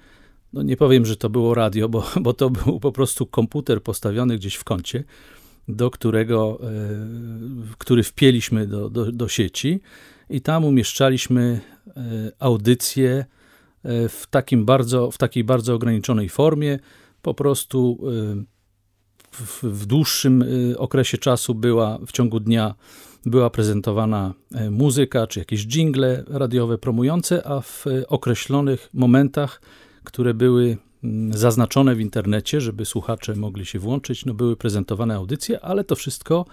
no 0.54 0.64
nie 0.64 0.78
powiem, 0.78 1.06
że 1.06 1.16
to 1.16 1.30
było 1.30 1.54
radio, 1.54 1.90
bo, 1.90 2.04
bo 2.22 2.34
to 2.34 2.50
był 2.50 2.80
po 2.80 2.92
prostu 2.92 3.26
komputer 3.26 3.84
postawiony 3.84 4.38
gdzieś 4.38 4.56
w 4.56 4.64
kącie, 4.64 5.04
do 5.68 5.92
którego, 5.92 6.60
e, 6.64 6.68
który 7.78 8.04
wpięliśmy 8.04 8.68
do, 8.68 8.90
do, 8.90 9.12
do 9.12 9.28
sieci 9.28 9.80
i 10.32 10.42
tam 10.42 10.66
umieszczaliśmy 10.66 11.62
e, 11.88 12.02
audycje 12.40 13.26
e, 13.84 14.10
w, 14.10 14.28
takim 14.30 14.66
bardzo, 14.66 15.12
w 15.12 15.18
takiej 15.18 15.44
bardzo 15.44 15.74
ograniczonej 15.74 16.30
formie. 16.30 16.80
Po 17.22 17.34
prostu 17.34 18.00
w, 19.32 19.64
w 19.64 19.86
dłuższym 19.86 20.46
okresie 20.78 21.18
czasu 21.18 21.56
była 21.56 22.00
w 22.08 22.12
ciągu 22.12 22.40
dnia 22.40 22.76
była 23.26 23.50
prezentowana 23.50 24.34
muzyka 24.72 25.28
czy 25.28 25.40
jakieś 25.40 25.66
jingle 25.66 26.24
radiowe 26.28 26.78
promujące, 26.78 27.48
a 27.48 27.62
w 27.62 27.86
określonych 28.08 28.90
momentach 28.94 29.62
które 30.04 30.34
były 30.34 30.78
mm, 31.04 31.38
zaznaczone 31.38 31.96
w 31.96 32.00
internecie, 32.00 32.62
żeby 32.62 32.86
słuchacze 32.86 33.36
mogli 33.36 33.66
się 33.66 33.80
włączyć. 33.80 34.26
No, 34.26 34.34
były 34.34 34.56
prezentowane 34.56 35.16
audycje, 35.16 35.60
ale 35.60 35.84
to 35.84 35.96
wszystko 35.96 36.46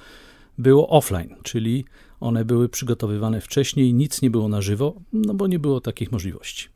było 0.58 0.88
offline, 0.88 1.36
czyli 1.42 1.84
one 2.20 2.44
były 2.44 2.68
przygotowywane 2.68 3.40
wcześniej, 3.40 3.94
nic 3.94 4.22
nie 4.22 4.30
było 4.30 4.48
na 4.48 4.62
żywo, 4.62 4.94
no 5.12 5.34
bo 5.34 5.46
nie 5.46 5.58
było 5.58 5.80
takich 5.80 6.12
możliwości. 6.12 6.68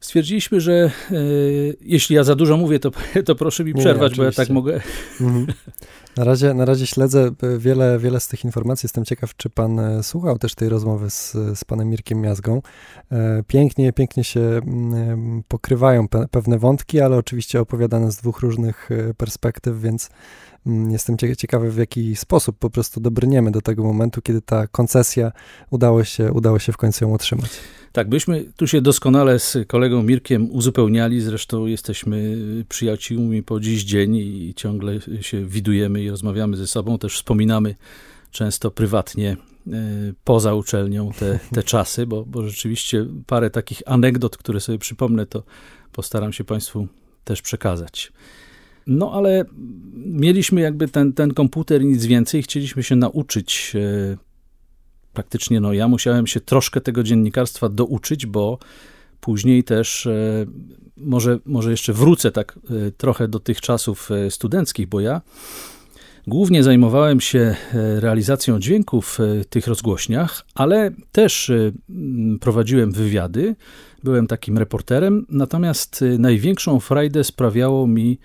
Stwierdziliśmy, 0.00 0.60
że 0.60 0.72
e, 0.72 0.90
jeśli 1.80 2.16
ja 2.16 2.24
za 2.24 2.34
dużo 2.34 2.56
mówię, 2.56 2.78
to, 2.78 2.90
to 3.26 3.34
proszę 3.34 3.64
mi 3.64 3.74
przerwać, 3.74 4.12
nie, 4.12 4.16
bo 4.16 4.24
ja 4.24 4.32
tak 4.32 4.50
mogę. 4.50 4.80
Mhm. 5.20 5.46
Na, 6.16 6.24
razie, 6.24 6.54
na 6.54 6.64
razie 6.64 6.86
śledzę 6.86 7.30
e, 7.42 7.58
wiele, 7.58 7.98
wiele 7.98 8.20
z 8.20 8.28
tych 8.28 8.44
informacji. 8.44 8.86
Jestem 8.86 9.04
ciekaw, 9.04 9.36
czy 9.36 9.50
pan 9.50 9.78
e, 9.78 10.02
słuchał 10.02 10.38
też 10.38 10.54
tej 10.54 10.68
rozmowy 10.68 11.10
z, 11.10 11.32
z 11.32 11.64
panem 11.64 11.88
Mirkiem 11.88 12.20
Miazgą. 12.20 12.62
Pięknie, 13.46 13.92
pięknie 13.92 14.24
się 14.24 14.40
mm, 14.40 15.42
pokrywają 15.48 16.08
pe 16.08 16.28
pewne 16.30 16.58
wątki, 16.58 17.00
ale 17.00 17.16
oczywiście 17.16 17.60
opowiadane 17.60 18.12
z 18.12 18.16
dwóch 18.16 18.40
różnych 18.40 18.88
perspektyw, 19.16 19.80
więc 19.80 20.10
jestem 20.66 21.16
ciekawy, 21.36 21.70
w 21.70 21.76
jaki 21.76 22.16
sposób 22.16 22.58
po 22.58 22.70
prostu 22.70 23.00
dobrniemy 23.00 23.50
do 23.50 23.60
tego 23.60 23.84
momentu, 23.84 24.22
kiedy 24.22 24.42
ta 24.42 24.66
koncesja 24.66 25.32
udało 25.70 26.04
się, 26.04 26.32
udało 26.32 26.58
się 26.58 26.72
w 26.72 26.76
końcu 26.76 27.04
ją 27.04 27.14
otrzymać. 27.14 27.50
Tak, 27.92 28.08
byśmy 28.08 28.44
tu 28.56 28.66
się 28.66 28.80
doskonale 28.80 29.38
z 29.38 29.56
kolegą 29.66 30.02
Mirkiem 30.02 30.50
uzupełniali, 30.50 31.20
zresztą 31.20 31.66
jesteśmy 31.66 32.36
przyjaciółmi 32.68 33.42
po 33.42 33.60
dziś 33.60 33.84
dzień 33.84 34.16
i 34.16 34.54
ciągle 34.56 35.00
się 35.20 35.44
widujemy 35.44 36.02
i 36.02 36.10
rozmawiamy 36.10 36.56
ze 36.56 36.66
sobą, 36.66 36.98
też 36.98 37.14
wspominamy 37.14 37.74
często 38.30 38.70
prywatnie 38.70 39.36
e, 39.66 39.72
poza 40.24 40.54
uczelnią 40.54 41.10
te, 41.18 41.38
te 41.54 41.62
czasy, 41.72 42.06
bo, 42.06 42.24
bo 42.24 42.48
rzeczywiście 42.48 43.06
parę 43.26 43.50
takich 43.50 43.82
anegdot, 43.86 44.36
które 44.36 44.60
sobie 44.60 44.78
przypomnę, 44.78 45.26
to 45.26 45.42
postaram 45.92 46.32
się 46.32 46.44
Państwu 46.44 46.86
też 47.24 47.42
przekazać. 47.42 48.12
No 48.90 49.12
ale 49.12 49.44
mieliśmy 49.96 50.60
jakby 50.60 50.88
ten, 50.88 51.12
ten 51.12 51.34
komputer 51.34 51.82
i 51.82 51.86
nic 51.86 52.06
więcej, 52.06 52.42
chcieliśmy 52.42 52.82
się 52.82 52.96
nauczyć 52.96 53.72
e, 53.74 54.16
praktycznie 55.12 55.60
no, 55.60 55.72
ja 55.72 55.88
musiałem 55.88 56.26
się 56.26 56.40
troszkę 56.40 56.80
tego 56.80 57.02
dziennikarstwa 57.02 57.68
douczyć, 57.68 58.26
bo 58.26 58.58
później 59.20 59.64
też 59.64 60.06
e, 60.06 60.46
może, 60.96 61.38
może 61.44 61.70
jeszcze 61.70 61.92
wrócę 61.92 62.30
tak 62.30 62.58
e, 62.70 62.90
trochę 62.90 63.28
do 63.28 63.40
tych 63.40 63.60
czasów 63.60 64.08
studenckich, 64.30 64.86
bo 64.86 65.00
ja 65.00 65.20
głównie 66.26 66.62
zajmowałem 66.62 67.20
się 67.20 67.54
realizacją 67.72 68.58
dźwięków 68.58 69.18
w 69.18 69.44
tych 69.44 69.66
rozgłośniach, 69.66 70.46
ale 70.54 70.90
też 71.12 71.52
prowadziłem 72.40 72.92
wywiady, 72.92 73.56
byłem 74.04 74.26
takim 74.26 74.58
reporterem, 74.58 75.26
natomiast 75.28 76.04
największą 76.18 76.80
frajdę 76.80 77.24
sprawiało 77.24 77.86
mi 77.86 78.18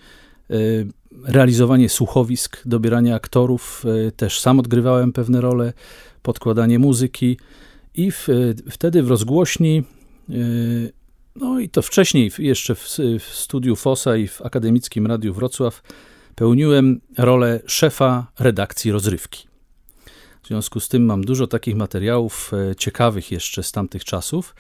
realizowanie 1.24 1.90
słuchowisk, 1.90 2.62
dobieranie 2.66 3.16
aktorów, 3.16 3.84
też 4.18 4.40
sam 4.40 4.60
odgrywałem 4.60 5.14
pewne 5.14 5.42
role, 5.42 5.74
podkładanie 6.22 6.80
muzyki 6.80 7.38
i 7.94 8.12
w, 8.12 8.28
wtedy 8.72 9.04
w 9.04 9.10
rozgłośni, 9.10 9.84
e, 10.30 10.34
no 11.36 11.60
i 11.60 11.70
to 11.70 11.82
wcześniej 11.82 12.32
jeszcze 12.40 12.76
w, 12.76 12.98
w 13.20 13.24
studiu 13.24 13.76
FOSA 13.76 14.18
i 14.18 14.28
w 14.28 14.42
Akademickim 14.42 15.08
Radiu 15.08 15.34
Wrocław 15.34 15.82
pełniłem 16.36 17.02
rolę 17.18 17.60
szefa 17.66 18.28
redakcji 18.40 18.92
rozrywki. 18.92 19.48
W 20.44 20.48
związku 20.48 20.80
z 20.80 20.88
tym 20.88 21.06
mam 21.06 21.24
dużo 21.24 21.48
takich 21.48 21.76
materiałów 21.76 22.52
e, 22.54 22.76
ciekawych 22.76 23.32
jeszcze 23.32 23.64
z 23.64 23.72
tamtych 23.72 24.06
czasów, 24.06 24.56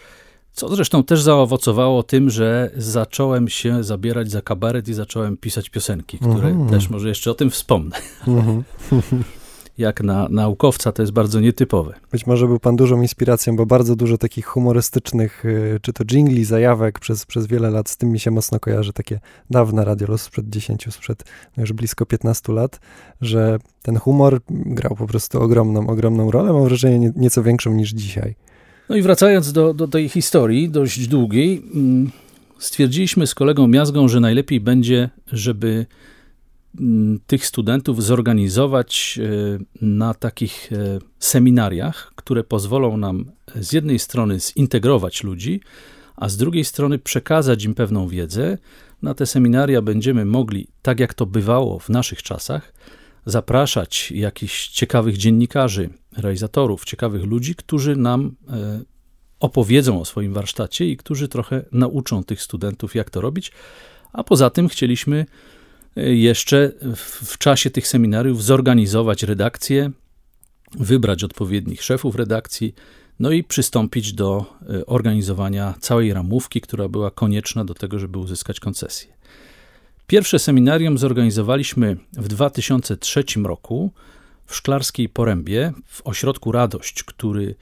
co 0.55 0.75
zresztą 0.75 1.03
też 1.03 1.21
zaowocowało 1.21 2.03
tym, 2.03 2.29
że 2.29 2.71
zacząłem 2.77 3.49
się 3.49 3.83
zabierać 3.83 4.31
za 4.31 4.41
kabaret 4.41 4.87
i 4.87 4.93
zacząłem 4.93 5.37
pisać 5.37 5.69
piosenki, 5.69 6.19
które 6.19 6.47
mhm. 6.47 6.69
też 6.69 6.89
może 6.89 7.09
jeszcze 7.09 7.31
o 7.31 7.33
tym 7.33 7.49
wspomnę. 7.49 7.95
Mhm. 8.27 8.63
jak 9.77 10.03
na 10.03 10.27
naukowca 10.29 10.91
to 10.91 11.01
jest 11.01 11.11
bardzo 11.13 11.39
nietypowe. 11.39 11.93
Być 12.11 12.27
może 12.27 12.47
był 12.47 12.59
pan 12.59 12.75
dużą 12.75 13.01
inspiracją, 13.01 13.55
bo 13.55 13.65
bardzo 13.65 13.95
dużo 13.95 14.17
takich 14.17 14.45
humorystycznych, 14.45 15.45
y, 15.45 15.79
czy 15.81 15.93
to 15.93 16.05
jingli, 16.05 16.45
zajawek 16.45 16.99
przez, 16.99 17.25
przez 17.25 17.47
wiele 17.47 17.69
lat, 17.69 17.89
z 17.89 17.97
tym 17.97 18.11
mi 18.11 18.19
się 18.19 18.31
mocno 18.31 18.59
kojarzy, 18.59 18.93
takie 18.93 19.19
dawne 19.49 19.85
Radio 19.85 20.17
sprzed 20.17 20.49
10, 20.49 20.87
sprzed 20.89 21.23
no 21.57 21.61
już 21.61 21.73
blisko 21.73 22.05
15 22.05 22.53
lat, 22.53 22.79
że 23.21 23.59
ten 23.81 23.97
humor 23.97 24.39
grał 24.49 24.95
po 24.95 25.07
prostu 25.07 25.41
ogromną, 25.41 25.87
ogromną 25.87 26.31
rolę, 26.31 26.53
mam 26.53 26.63
wrażenie 26.63 26.99
nie, 26.99 27.11
nieco 27.15 27.43
większą 27.43 27.73
niż 27.73 27.89
dzisiaj. 27.89 28.35
No 28.89 28.95
i 28.95 29.01
wracając 29.01 29.51
do, 29.51 29.73
do 29.73 29.87
tej 29.87 30.09
historii, 30.09 30.69
dość 30.69 31.07
długiej, 31.07 31.63
mm, 31.73 32.11
stwierdziliśmy 32.59 33.27
z 33.27 33.35
kolegą 33.35 33.67
Miazgą, 33.67 34.07
że 34.07 34.19
najlepiej 34.19 34.59
będzie, 34.59 35.09
żeby 35.27 35.85
mm, 36.79 37.19
tych 37.27 37.45
studentów 37.45 38.03
zorganizować 38.03 39.19
e, 39.21 39.85
na 39.85 40.13
takich 40.13 40.73
e, 40.73 40.99
seminariach, 41.19 42.11
które 42.15 42.43
pozwolą 42.43 42.97
nam 42.97 43.31
z 43.55 43.73
jednej 43.73 43.99
strony 43.99 44.39
zintegrować 44.39 45.23
ludzi, 45.23 45.61
a 46.15 46.29
z 46.29 46.37
drugiej 46.37 46.65
strony 46.65 46.99
przekazać 46.99 47.63
im 47.63 47.75
pewną 47.75 48.07
wiedzę. 48.07 48.57
Na 49.01 49.13
te 49.13 49.25
seminaria 49.25 49.81
będziemy 49.81 50.25
mogli, 50.25 50.67
tak 50.81 50.99
jak 50.99 51.13
to 51.13 51.25
bywało 51.25 51.79
w 51.79 51.89
naszych 51.89 52.23
czasach, 52.23 52.73
zapraszać 53.25 54.11
jakichś 54.11 54.67
ciekawych 54.67 55.17
dziennikarzy, 55.17 55.89
realizatorów, 56.17 56.85
ciekawych 56.85 57.23
ludzi, 57.23 57.55
którzy 57.55 57.95
nam 57.95 58.35
e, 58.49 58.81
opowiedzą 59.39 60.01
o 60.01 60.05
swoim 60.05 60.33
warsztacie 60.33 60.89
i 60.89 60.97
którzy 60.97 61.27
trochę 61.27 61.65
nauczą 61.71 62.23
tych 62.23 62.41
studentów, 62.41 62.95
jak 62.95 63.09
to 63.09 63.21
robić. 63.21 63.51
A 64.13 64.23
poza 64.23 64.49
tym 64.49 64.69
chcieliśmy 64.69 65.25
e, 65.95 66.15
jeszcze 66.15 66.71
w 67.25 67.37
czasie 67.37 67.69
tych 67.69 67.87
seminariów 67.87 68.43
zorganizować 68.43 69.23
redakcję, 69.23 69.91
wybrać 70.79 71.23
odpowiednich 71.23 71.83
szefów 71.83 72.15
redakcji, 72.15 72.73
no 73.19 73.31
i 73.31 73.43
przystąpić 73.43 74.13
do 74.13 74.45
e, 74.69 74.85
organizowania 74.85 75.73
całej 75.79 76.13
ramówki, 76.13 76.61
która 76.61 76.87
była 76.87 77.11
konieczna 77.11 77.65
do 77.65 77.73
tego, 77.73 77.99
żeby 77.99 78.19
uzyskać 78.19 78.59
koncesję. 78.59 79.14
Pierwsze 80.07 80.39
seminarium 80.39 80.97
zorganizowaliśmy 80.97 81.97
w 82.13 82.27
2003 82.27 83.23
roku 83.43 83.91
w 84.45 84.55
Szklarskiej 84.55 85.09
Porębie, 85.09 85.73
w 85.87 86.01
ośrodku 86.07 86.51
Radość, 86.51 87.03
który 87.03 87.55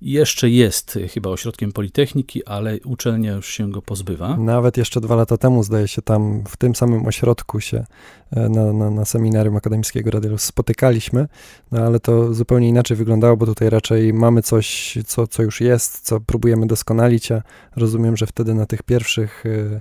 jeszcze 0.00 0.50
jest 0.50 0.98
chyba 1.14 1.30
ośrodkiem 1.30 1.72
Politechniki, 1.72 2.44
ale 2.44 2.78
uczelnia 2.84 3.32
już 3.32 3.48
się 3.48 3.70
go 3.70 3.82
pozbywa. 3.82 4.36
Nawet 4.36 4.76
jeszcze 4.76 5.00
dwa 5.00 5.16
lata 5.16 5.36
temu, 5.36 5.62
zdaje 5.62 5.88
się, 5.88 6.02
tam 6.02 6.44
w 6.48 6.56
tym 6.56 6.74
samym 6.74 7.06
ośrodku 7.06 7.60
się 7.60 7.84
e, 8.30 8.48
na, 8.48 8.72
na, 8.72 8.90
na 8.90 9.04
seminarium 9.04 9.56
akademickiego 9.56 10.10
Radiolus 10.10 10.42
spotykaliśmy, 10.42 11.28
no 11.72 11.80
ale 11.80 12.00
to 12.00 12.34
zupełnie 12.34 12.68
inaczej 12.68 12.96
wyglądało, 12.96 13.36
bo 13.36 13.46
tutaj 13.46 13.70
raczej 13.70 14.12
mamy 14.12 14.42
coś, 14.42 14.98
co, 15.06 15.26
co 15.26 15.42
już 15.42 15.60
jest, 15.60 16.00
co 16.00 16.20
próbujemy 16.20 16.66
doskonalić, 16.66 17.32
a 17.32 17.42
rozumiem, 17.76 18.16
że 18.16 18.26
wtedy 18.26 18.54
na 18.54 18.66
tych 18.66 18.82
pierwszych 18.82 19.44
e, 19.46 19.80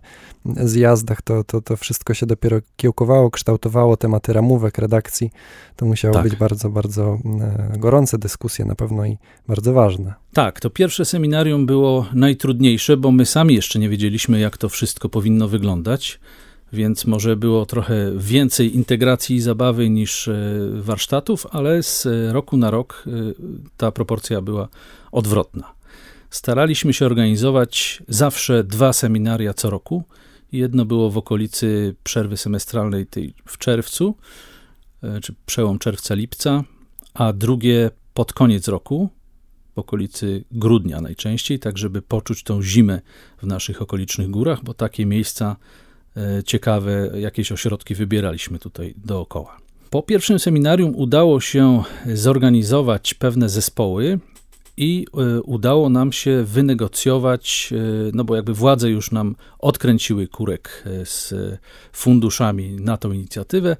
zjazdach 0.67 1.21
to, 1.21 1.43
to, 1.43 1.62
to 1.62 1.77
wszystko 1.77 2.13
się 2.13 2.25
dopiero 2.25 2.57
kiełkowało, 2.75 3.31
kształtowało, 3.31 3.97
tematy 3.97 4.33
ramówek, 4.33 4.77
redakcji. 4.77 5.31
To 5.75 5.86
musiało 5.86 6.13
tak. 6.13 6.24
być 6.24 6.36
bardzo, 6.36 6.69
bardzo 6.69 7.19
e, 7.74 7.77
gorące 7.77 8.17
dyskusje 8.17 8.65
na 8.65 8.75
pewno 8.75 9.05
i 9.05 9.17
bardzo 9.47 9.74
ważne. 9.74 10.06
Tak, 10.33 10.59
to 10.59 10.69
pierwsze 10.69 11.05
seminarium 11.05 11.65
było 11.65 12.05
najtrudniejsze, 12.13 12.97
bo 12.97 13.11
my 13.11 13.25
sami 13.25 13.55
jeszcze 13.55 13.79
nie 13.79 13.89
wiedzieliśmy, 13.89 14.39
jak 14.39 14.57
to 14.57 14.69
wszystko 14.69 15.09
powinno 15.09 15.47
wyglądać, 15.47 16.19
więc 16.73 17.05
może 17.05 17.35
było 17.35 17.65
trochę 17.65 18.11
więcej 18.17 18.75
integracji 18.75 19.35
i 19.35 19.41
zabawy 19.41 19.89
niż 19.89 20.27
e, 20.27 20.35
warsztatów, 20.73 21.47
ale 21.51 21.83
z 21.83 22.07
roku 22.33 22.57
na 22.57 22.71
rok 22.71 23.03
e, 23.07 23.11
ta 23.77 23.91
proporcja 23.91 24.41
była 24.41 24.67
odwrotna. 25.11 25.73
Staraliśmy 26.29 26.93
się 26.93 27.05
organizować 27.05 28.03
zawsze 28.07 28.63
dwa 28.63 28.93
seminaria 28.93 29.53
co 29.53 29.69
roku. 29.69 30.03
Jedno 30.51 30.85
było 30.85 31.09
w 31.11 31.17
okolicy 31.17 31.95
przerwy 32.03 32.37
semestralnej 32.37 33.07
tej 33.07 33.33
w 33.45 33.57
czerwcu, 33.57 34.15
e, 35.03 35.21
czy 35.21 35.35
przełom 35.45 35.79
czerwca-lipca, 35.79 36.63
a 37.13 37.33
drugie 37.33 37.91
pod 38.13 38.33
koniec 38.33 38.67
roku, 38.67 39.09
w 39.77 39.79
okolicy 39.79 40.44
grudnia 40.51 41.01
najczęściej, 41.01 41.59
tak 41.59 41.77
żeby 41.77 42.01
poczuć 42.01 42.44
tą 42.44 42.63
zimę 42.63 43.01
w 43.42 43.46
naszych 43.46 43.81
okolicznych 43.81 44.29
górach, 44.29 44.63
bo 44.63 44.74
takie 44.74 45.05
miejsca 45.05 45.55
e, 46.18 46.44
ciekawe, 46.44 47.11
jakieś 47.20 47.51
ośrodki 47.51 47.96
wybieraliśmy 47.96 48.59
tutaj 48.59 48.94
dookoła. 49.05 49.57
Po 49.90 50.03
pierwszym 50.03 50.40
seminarium 50.40 50.96
udało 50.96 51.42
się 51.42 51.83
zorganizować 52.13 53.13
pewne 53.13 53.50
zespoły 53.50 54.20
i 54.77 55.05
e, 55.13 55.42
udało 55.42 55.90
nam 55.90 56.11
się 56.11 56.44
wynegocjować, 56.44 57.74
e, 57.74 58.11
no 58.13 58.24
bo 58.24 58.35
jakby 58.35 58.53
władze 58.53 58.90
już 58.90 59.11
nam 59.11 59.35
odkręciły 59.59 60.27
kurek 60.27 60.83
z 61.03 61.33
funduszami 61.94 62.72
na 62.72 62.98
tą 62.98 63.11
inicjatywę, 63.11 63.77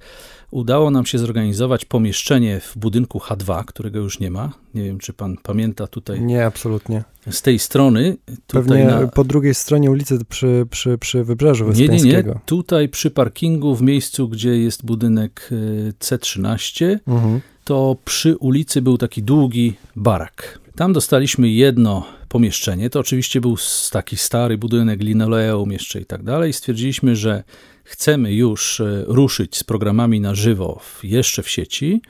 udało 0.51 0.91
nam 0.91 1.05
się 1.05 1.17
zorganizować 1.17 1.86
pomieszczenie 1.86 2.60
w 2.60 2.77
budynku 2.77 3.19
H2, 3.19 3.65
którego 3.65 3.99
już 3.99 4.19
nie 4.19 4.31
ma. 4.31 4.53
Nie 4.75 4.83
wiem, 4.83 4.97
czy 4.97 5.13
pan 5.13 5.38
pamięta 5.43 5.88
tutaj. 5.88 6.21
Nie, 6.21 6.45
absolutnie. 6.45 7.03
Z 7.31 7.41
tej 7.41 7.60
strony. 7.60 8.17
Pewnie 8.47 8.86
na... 8.86 9.07
po 9.07 9.23
drugiej 9.23 9.53
stronie 9.53 9.91
ulicy 9.91 10.25
przy, 10.29 10.67
przy, 10.69 10.97
przy 10.97 11.23
wybrzeżu 11.23 11.65
Wyspiańskiego. 11.65 12.17
Nie, 12.17 12.23
nie, 12.23 12.33
nie. 12.33 12.39
Tutaj 12.45 12.89
przy 12.89 13.12
parkingu, 13.12 13.75
w 13.75 13.81
miejscu, 13.81 14.29
gdzie 14.29 14.57
jest 14.57 14.86
budynek 14.86 15.49
e, 15.51 15.91
C13, 15.91 16.97
mhm. 17.07 17.41
to 17.63 17.97
przy 18.05 18.38
ulicy 18.38 18.81
był 18.81 18.97
taki 18.97 19.23
długi 19.23 19.73
barak. 19.95 20.60
Tam 20.77 20.93
dostaliśmy 20.93 21.49
jedno 21.49 22.05
pomieszczenie. 22.29 22.89
To 22.89 22.99
oczywiście 22.99 23.41
był 23.41 23.57
taki 23.91 24.17
stary 24.17 24.57
budynek, 24.57 25.01
linoleum 25.01 25.71
jeszcze 25.71 26.01
i 26.01 26.05
tak 26.05 26.23
dalej. 26.23 26.53
Stwierdziliśmy, 26.53 27.15
że 27.15 27.43
chcemy 27.83 28.33
już 28.33 28.79
e, 28.79 29.03
ruszyć 29.07 29.57
z 29.57 29.63
programami 29.63 30.21
na 30.21 30.35
żywo 30.35 30.81
jeszcze 31.03 31.43
w 31.43 31.49
sieci 31.49 32.01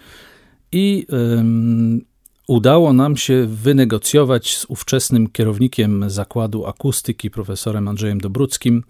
i 0.72 1.06
um, 1.10 2.02
udało 2.48 2.94
nam 2.94 3.18
się 3.18 3.46
wynegocjować 3.46 4.58
z 4.58 4.66
ówczesnym 4.66 5.30
kierownikiem 5.30 6.10
zakładu 6.10 6.66
akustyki, 6.66 7.32
profesorem 7.32 7.88
Andrzejem 7.88 8.22
Dobruckim, 8.22 8.84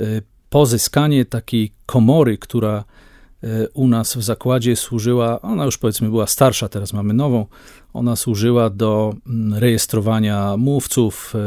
e, 0.00 0.04
pozyskanie 0.50 1.24
takiej 1.24 1.72
komory, 1.86 2.38
która 2.38 2.84
u 3.74 3.88
nas 3.88 4.16
w 4.16 4.22
zakładzie 4.22 4.76
służyła, 4.76 5.40
ona 5.40 5.64
już 5.64 5.78
powiedzmy 5.78 6.08
była 6.08 6.26
starsza, 6.26 6.68
teraz 6.68 6.92
mamy 6.92 7.14
nową, 7.14 7.46
ona 7.92 8.16
służyła 8.16 8.70
do 8.70 9.14
mm, 9.26 9.58
rejestrowania 9.58 10.56
mówców, 10.56 11.32
e, 11.34 11.38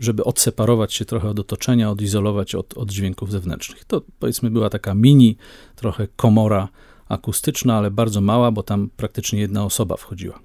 żeby 0.00 0.24
odseparować 0.24 0.94
się 0.94 1.04
trochę 1.04 1.28
od 1.28 1.38
otoczenia, 1.38 1.90
odizolować 1.90 2.54
od, 2.54 2.78
od 2.78 2.90
dźwięków 2.90 3.30
zewnętrznych. 3.30 3.84
To 3.84 4.02
powiedzmy 4.18 4.50
była 4.50 4.70
taka 4.70 4.94
mini, 4.94 5.36
trochę 5.76 6.08
komora 6.16 6.68
akustyczna, 7.08 7.76
ale 7.78 7.90
bardzo 7.90 8.20
mała, 8.20 8.50
bo 8.50 8.62
tam 8.62 8.90
praktycznie 8.96 9.40
jedna 9.40 9.64
osoba 9.64 9.96
wchodziła. 9.96 10.40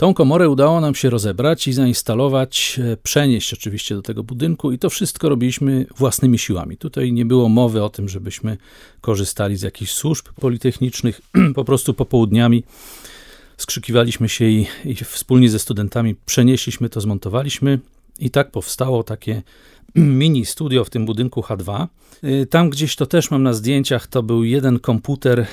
Tą 0.00 0.14
komorę 0.14 0.48
udało 0.48 0.80
nam 0.80 0.94
się 0.94 1.10
rozebrać 1.10 1.68
i 1.68 1.72
zainstalować, 1.72 2.80
e, 2.92 2.96
przenieść 2.96 3.52
oczywiście 3.52 3.94
do 3.94 4.02
tego 4.02 4.22
budynku, 4.22 4.72
i 4.72 4.78
to 4.78 4.90
wszystko 4.90 5.28
robiliśmy 5.28 5.86
własnymi 5.96 6.38
siłami. 6.38 6.76
Tutaj 6.76 7.12
nie 7.12 7.24
było 7.24 7.48
mowy 7.48 7.84
o 7.84 7.90
tym, 7.90 8.08
żebyśmy 8.08 8.56
korzystali 9.00 9.56
z 9.56 9.62
jakichś 9.62 9.92
służb 9.92 10.26
politechnicznych, 10.40 11.20
po 11.54 11.64
prostu 11.64 11.94
popołudniami 11.94 12.64
skrzykiwaliśmy 13.56 14.28
się 14.28 14.44
i, 14.44 14.66
i 14.84 14.94
wspólnie 14.94 15.50
ze 15.50 15.58
studentami 15.58 16.14
przenieśliśmy 16.26 16.88
to, 16.88 17.00
zmontowaliśmy 17.00 17.78
i 18.18 18.30
tak 18.30 18.50
powstało 18.50 19.02
takie 19.02 19.42
mini 19.94 20.46
studio 20.46 20.84
w 20.84 20.90
tym 20.90 21.06
budynku 21.06 21.40
H2. 21.40 21.86
Y, 22.24 22.46
tam 22.46 22.70
gdzieś 22.70 22.96
to 22.96 23.06
też 23.06 23.30
mam 23.30 23.42
na 23.42 23.52
zdjęciach, 23.52 24.06
to 24.06 24.22
był 24.22 24.44
jeden 24.44 24.78
komputer, 24.78 25.40
y, 25.40 25.46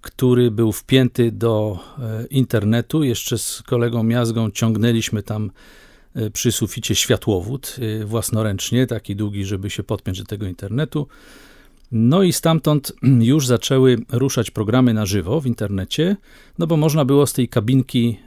który 0.00 0.50
był 0.50 0.72
wpięty 0.72 1.32
do 1.32 1.78
y, 2.24 2.26
internetu. 2.26 3.04
Jeszcze 3.04 3.38
z 3.38 3.62
kolegą 3.62 4.02
Miazgą 4.02 4.50
ciągnęliśmy 4.50 5.22
tam 5.22 5.50
przy 6.32 6.52
suficie 6.52 6.94
światłowód 6.94 7.76
własnoręcznie, 8.04 8.86
taki 8.86 9.16
długi, 9.16 9.44
żeby 9.44 9.70
się 9.70 9.82
podpiąć 9.82 10.18
do 10.18 10.24
tego 10.24 10.46
internetu. 10.46 11.06
No 11.92 12.22
i 12.22 12.32
stamtąd 12.32 12.92
już 13.20 13.46
zaczęły 13.46 13.98
ruszać 14.08 14.50
programy 14.50 14.94
na 14.94 15.06
żywo 15.06 15.40
w 15.40 15.46
internecie, 15.46 16.16
no 16.58 16.66
bo 16.66 16.76
można 16.76 17.04
było 17.04 17.26
z 17.26 17.32
tej 17.32 17.48
kabinki 17.48 18.18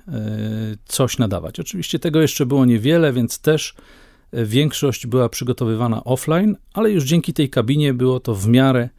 coś 0.86 1.18
nadawać. 1.18 1.60
Oczywiście 1.60 2.00
tego 2.00 2.22
jeszcze 2.22 2.46
było 2.46 2.66
niewiele, 2.66 3.14
więc 3.14 3.40
też 3.40 3.76
większość 4.44 5.08
była 5.08 5.30
przygotowywana 5.30 6.04
offline, 6.04 6.56
ale 6.74 6.92
już 6.92 7.04
dzięki 7.04 7.34
tej 7.34 7.50
kabinie 7.50 7.94
było 7.94 8.20
to 8.20 8.36
w 8.36 8.48
miarę 8.48 8.90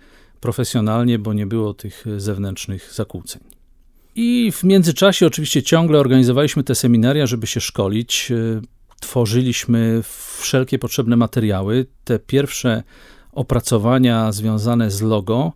profesjonalnie, 0.41 1.19
bo 1.19 1.33
nie 1.33 1.47
było 1.47 1.75
tych 1.75 2.05
zewnętrznych 2.17 2.93
zakłóceń. 2.95 3.43
I 4.15 4.53
w 4.53 4.65
międzyczasie 4.65 5.27
oczywiście 5.27 5.63
ciągle 5.63 5.99
organizowaliśmy 5.99 6.65
te 6.65 6.75
seminaria, 6.75 7.27
żeby 7.27 7.47
się 7.47 7.61
szkolić. 7.61 8.31
E, 8.31 8.61
tworzyliśmy 9.01 10.01
wszelkie 10.39 10.79
potrzebne 10.79 11.17
materiały. 11.17 11.87
Te 12.05 12.19
pierwsze 12.19 12.83
opracowania 13.33 14.33
związane 14.33 14.91
z 14.91 15.03
logo 15.03 15.53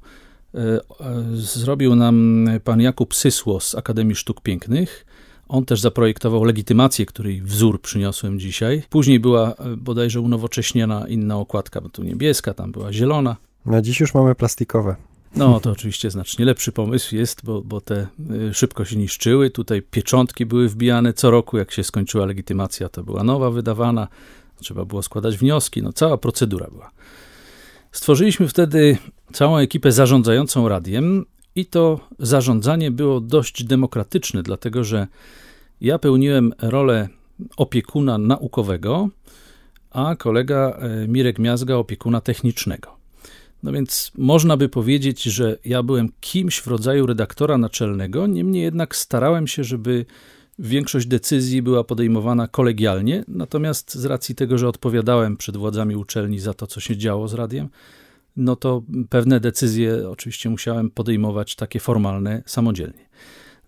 zrobił 1.34 1.94
nam 1.94 2.46
pan 2.64 2.80
Jakub 2.80 3.14
Sysło 3.14 3.60
z 3.60 3.74
Akademii 3.74 4.14
Sztuk 4.14 4.40
Pięknych. 4.40 5.06
On 5.50 5.64
też 5.64 5.80
zaprojektował 5.80 6.44
legitymację, 6.44 7.06
której 7.06 7.42
wzór 7.42 7.80
przyniosłem 7.80 8.40
dzisiaj. 8.40 8.82
Później 8.90 9.20
była 9.20 9.54
bodajże 9.76 10.20
unowocześniona 10.20 11.08
inna 11.08 11.36
okładka, 11.36 11.80
bo 11.80 11.88
tu 11.88 12.02
niebieska, 12.02 12.54
tam 12.54 12.72
była 12.72 12.92
zielona. 12.92 13.36
Na 13.66 13.82
dziś 13.82 14.00
już 14.00 14.14
mamy 14.14 14.34
plastikowe. 14.34 14.96
No, 15.36 15.60
to 15.60 15.70
oczywiście 15.70 16.10
znacznie 16.10 16.44
lepszy 16.44 16.72
pomysł 16.72 17.16
jest, 17.16 17.44
bo, 17.44 17.62
bo 17.62 17.80
te 17.80 18.06
y, 18.50 18.54
szybko 18.54 18.84
się 18.84 18.96
niszczyły. 18.96 19.50
Tutaj 19.50 19.82
pieczątki 19.82 20.46
były 20.46 20.68
wbijane 20.68 21.12
co 21.12 21.30
roku. 21.30 21.58
Jak 21.58 21.72
się 21.72 21.84
skończyła 21.84 22.26
legitymacja, 22.26 22.88
to 22.88 23.04
była 23.04 23.24
nowa 23.24 23.50
wydawana. 23.50 24.08
Trzeba 24.60 24.84
było 24.84 25.02
składać 25.02 25.36
wnioski. 25.36 25.82
No, 25.82 25.92
cała 25.92 26.18
procedura 26.18 26.66
była. 26.72 26.90
Stworzyliśmy 27.92 28.48
wtedy 28.48 28.98
całą 29.32 29.56
ekipę 29.58 29.92
zarządzającą 29.92 30.68
radiem 30.68 31.24
i 31.56 31.66
to 31.66 32.00
zarządzanie 32.18 32.90
było 32.90 33.20
dość 33.20 33.64
demokratyczne, 33.64 34.42
dlatego 34.42 34.84
że 34.84 35.06
ja 35.80 35.98
pełniłem 35.98 36.52
rolę 36.58 37.08
opiekuna 37.56 38.18
naukowego, 38.18 39.08
a 39.90 40.16
kolega 40.16 40.78
y, 41.04 41.08
Mirek 41.08 41.38
Miazga 41.38 41.74
opiekuna 41.74 42.20
technicznego. 42.20 42.96
No 43.62 43.72
więc 43.72 44.12
można 44.18 44.56
by 44.56 44.68
powiedzieć, 44.68 45.22
że 45.22 45.58
ja 45.64 45.82
byłem 45.82 46.08
kimś 46.20 46.58
w 46.58 46.66
rodzaju 46.66 47.06
redaktora 47.06 47.58
naczelnego, 47.58 48.26
niemniej 48.26 48.62
jednak 48.62 48.96
starałem 48.96 49.46
się, 49.46 49.64
żeby 49.64 50.06
większość 50.58 51.06
decyzji 51.06 51.62
była 51.62 51.84
podejmowana 51.84 52.48
kolegialnie, 52.48 53.24
natomiast 53.28 53.94
z 53.94 54.04
racji 54.04 54.34
tego, 54.34 54.58
że 54.58 54.68
odpowiadałem 54.68 55.36
przed 55.36 55.56
władzami 55.56 55.96
uczelni 55.96 56.38
za 56.38 56.54
to, 56.54 56.66
co 56.66 56.80
się 56.80 56.96
działo 56.96 57.28
z 57.28 57.34
radiem, 57.34 57.68
no 58.40 58.56
to 58.56 58.82
pewne 59.08 59.40
decyzje 59.40 60.10
oczywiście 60.10 60.50
musiałem 60.50 60.90
podejmować 60.90 61.56
takie 61.56 61.80
formalne 61.80 62.42
samodzielnie. 62.46 63.08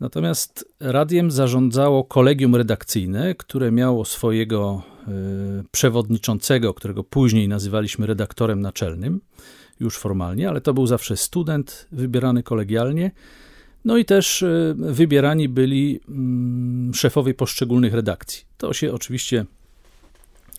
Natomiast 0.01 0.69
radiem 0.81 1.31
zarządzało 1.31 2.05
kolegium 2.05 2.57
redakcyjne, 2.57 3.35
które 3.35 3.73
miało 3.73 4.05
swojego 4.05 4.83
y, 5.09 5.65
przewodniczącego, 5.71 6.75
którego 6.75 7.05
później 7.05 7.49
nazywaliśmy 7.49 8.07
redaktorem 8.07 8.61
naczelnym 8.61 9.21
już 9.81 9.99
formalnie, 9.99 10.49
ale 10.49 10.61
to 10.61 10.75
był 10.75 10.87
zawsze 10.87 11.17
student 11.17 11.89
wybierany 11.93 12.43
kolegialnie. 12.43 13.11
No 13.85 13.97
i 13.97 14.05
też 14.05 14.43
e, 14.43 14.75
wybierani 14.77 15.49
byli 15.49 16.01
mm, 16.09 16.95
szefowie 16.95 17.35
poszczególnych 17.35 17.95
redakcji. 17.95 18.45
To 18.59 18.73
się 18.73 18.93
oczywiście 18.93 19.47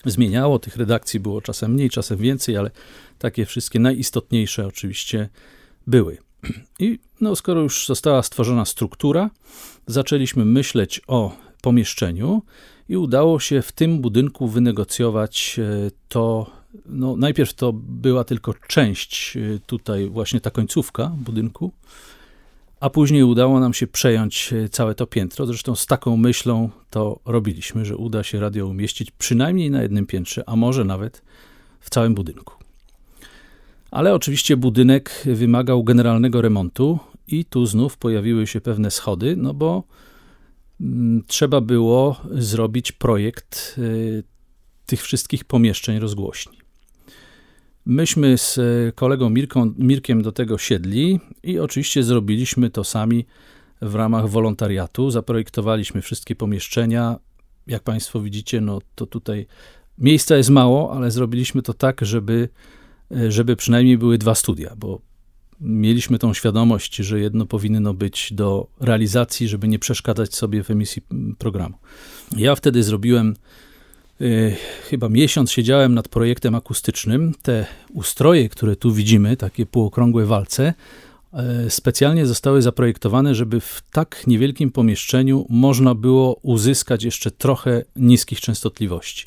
zmieniało, 0.04 0.58
tych 0.58 0.76
redakcji 0.76 1.20
było 1.20 1.40
czasem 1.40 1.72
mniej, 1.72 1.90
czasem 1.90 2.18
więcej, 2.18 2.56
ale 2.56 2.70
takie 3.18 3.46
wszystkie 3.46 3.78
najistotniejsze 3.80 4.66
oczywiście 4.66 5.28
były. 5.86 6.18
I 6.78 6.98
no, 7.20 7.36
skoro 7.36 7.60
już 7.60 7.86
została 7.86 8.22
stworzona 8.22 8.64
struktura, 8.64 9.30
zaczęliśmy 9.86 10.44
myśleć 10.44 11.00
o 11.06 11.36
pomieszczeniu 11.62 12.42
i 12.88 12.96
udało 12.96 13.40
się 13.40 13.62
w 13.62 13.72
tym 13.72 14.00
budynku 14.00 14.48
wynegocjować 14.48 15.56
e, 15.58 15.90
to 16.08 16.50
no, 16.86 17.16
najpierw 17.16 17.54
to 17.54 17.72
była 17.72 18.24
tylko 18.24 18.54
część 18.68 19.36
y, 19.36 19.60
tutaj, 19.66 20.08
właśnie 20.08 20.40
ta 20.40 20.50
końcówka 20.50 21.12
budynku, 21.16 21.72
a 22.80 22.90
później 22.90 23.22
udało 23.22 23.60
nam 23.60 23.74
się 23.74 23.86
przejąć 23.86 24.52
y, 24.52 24.68
całe 24.68 24.94
to 24.94 25.06
piętro. 25.06 25.46
Zresztą 25.46 25.74
z 25.74 25.86
taką 25.86 26.16
myślą 26.16 26.70
to 26.90 27.20
robiliśmy, 27.24 27.84
że 27.84 27.96
uda 27.96 28.22
się 28.22 28.40
radio 28.40 28.66
umieścić 28.66 29.10
przynajmniej 29.10 29.70
na 29.70 29.82
jednym 29.82 30.06
piętrze, 30.06 30.44
a 30.46 30.56
może 30.56 30.84
nawet 30.84 31.22
w 31.80 31.90
całym 31.90 32.14
budynku. 32.14 32.53
Ale 33.94 34.14
oczywiście 34.14 34.56
budynek 34.56 35.22
wymagał 35.26 35.84
generalnego 35.84 36.42
remontu 36.42 36.98
i 37.26 37.44
tu 37.44 37.66
znów 37.66 37.96
pojawiły 37.96 38.46
się 38.46 38.60
pewne 38.60 38.90
schody, 38.90 39.36
no 39.36 39.54
bo 39.54 39.84
mm, 40.80 41.22
trzeba 41.26 41.60
było 41.60 42.20
zrobić 42.30 42.92
projekt 42.92 43.74
y, 43.78 44.24
tych 44.86 45.02
wszystkich 45.02 45.44
pomieszczeń 45.44 45.98
rozgłośni. 45.98 46.58
Myśmy 47.86 48.38
z 48.38 48.60
kolegą 48.94 49.30
Mirką, 49.30 49.74
Mirkiem 49.78 50.22
do 50.22 50.32
tego 50.32 50.58
siedli 50.58 51.20
i 51.42 51.58
oczywiście 51.58 52.02
zrobiliśmy 52.02 52.70
to 52.70 52.84
sami 52.84 53.26
w 53.82 53.94
ramach 53.94 54.28
wolontariatu. 54.28 55.10
Zaprojektowaliśmy 55.10 56.02
wszystkie 56.02 56.36
pomieszczenia. 56.36 57.16
Jak 57.66 57.82
Państwo 57.82 58.20
widzicie, 58.20 58.60
no 58.60 58.78
to 58.94 59.06
tutaj 59.06 59.46
miejsca 59.98 60.36
jest 60.36 60.50
mało, 60.50 60.92
ale 60.92 61.10
zrobiliśmy 61.10 61.62
to 61.62 61.74
tak, 61.74 62.00
żeby, 62.04 62.48
żeby 63.28 63.56
przynajmniej 63.56 63.98
były 63.98 64.18
dwa 64.18 64.34
studia, 64.34 64.74
bo 64.76 65.00
mieliśmy 65.60 66.18
tą 66.18 66.34
świadomość, 66.34 66.96
że 66.96 67.20
jedno 67.20 67.46
powinno 67.46 67.94
być 67.94 68.32
do 68.32 68.66
realizacji, 68.80 69.48
żeby 69.48 69.68
nie 69.68 69.78
przeszkadzać 69.78 70.34
sobie 70.34 70.62
w 70.62 70.70
emisji 70.70 71.02
programu. 71.38 71.74
Ja 72.36 72.54
wtedy 72.54 72.82
zrobiłem 72.82 73.34
Y, 74.20 74.56
chyba 74.90 75.08
miesiąc 75.08 75.52
siedziałem 75.52 75.94
nad 75.94 76.08
projektem 76.08 76.54
akustycznym. 76.54 77.34
Te 77.42 77.66
ustroje, 77.92 78.48
które 78.48 78.76
tu 78.76 78.92
widzimy, 78.92 79.36
takie 79.36 79.66
półokrągłe 79.66 80.26
walce, 80.26 80.74
y, 81.66 81.70
specjalnie 81.70 82.26
zostały 82.26 82.62
zaprojektowane, 82.62 83.34
żeby 83.34 83.60
w 83.60 83.82
tak 83.92 84.26
niewielkim 84.26 84.70
pomieszczeniu 84.70 85.46
można 85.48 85.94
było 85.94 86.34
uzyskać 86.42 87.04
jeszcze 87.04 87.30
trochę 87.30 87.84
niskich 87.96 88.40
częstotliwości. 88.40 89.26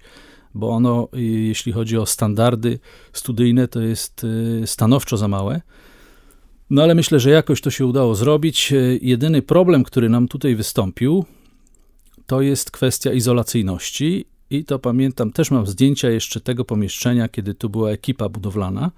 Bo 0.58 0.70
ono, 0.70 1.08
y, 1.15 1.22
jeśli 1.22 1.72
chodzi 1.72 1.98
o 1.98 2.06
standardy 2.06 2.80
studyjne, 3.13 3.67
to 3.67 3.82
jest 3.82 4.26
stanowczo 4.65 5.17
za 5.17 5.28
małe. 5.28 5.62
No 6.70 6.84
ale 6.84 6.96
myślę, 6.96 7.20
że 7.20 7.30
jakoś 7.30 7.62
to 7.62 7.72
się 7.72 7.86
udało 7.86 8.15
zrobić. 8.15 8.74
Jedyny 9.02 9.41
problem, 9.41 9.84
który 9.84 10.10
nam 10.10 10.28
tutaj 10.28 10.56
wystąpił, 10.56 11.26
to 12.26 12.41
jest 12.41 12.72
kwestia 12.72 13.13
izolacyjności 13.13 14.26
i 14.50 14.65
to 14.65 14.80
pamiętam, 14.80 15.32
też 15.32 15.52
mam 15.52 15.67
zdjęcia 15.67 16.10
jeszcze 16.10 16.41
tego 16.41 16.65
pomieszczenia, 16.65 17.28
kiedy 17.28 17.54
tu 17.54 17.70
była 17.70 17.91
ekipa 17.91 18.30
budowlana. 18.30 18.91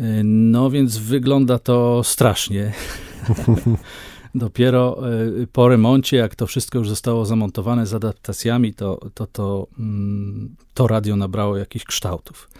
Y, 0.00 0.02
no 0.24 0.70
więc 0.70 0.96
wygląda 0.96 1.58
to 1.58 2.04
strasznie. 2.04 2.72
Dopiero 4.34 5.12
y, 5.42 5.46
po 5.46 5.68
remoncie, 5.68 6.16
jak 6.16 6.34
to 6.34 6.46
wszystko 6.46 6.78
już 6.78 6.88
zostało 6.88 7.26
zamontowane 7.26 7.86
z 7.86 7.94
adaptacjami, 7.94 8.74
to, 8.74 9.00
to, 9.14 9.26
to, 9.26 9.66
mm, 9.78 10.56
to 10.74 10.86
radio 10.86 11.16
nabrało 11.16 11.56
jakichś 11.56 11.84
kształtów. 11.84 12.50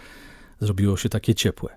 Zrobiło 0.59 0.97
się 0.97 1.09
takie 1.09 1.35
ciepłe. 1.35 1.69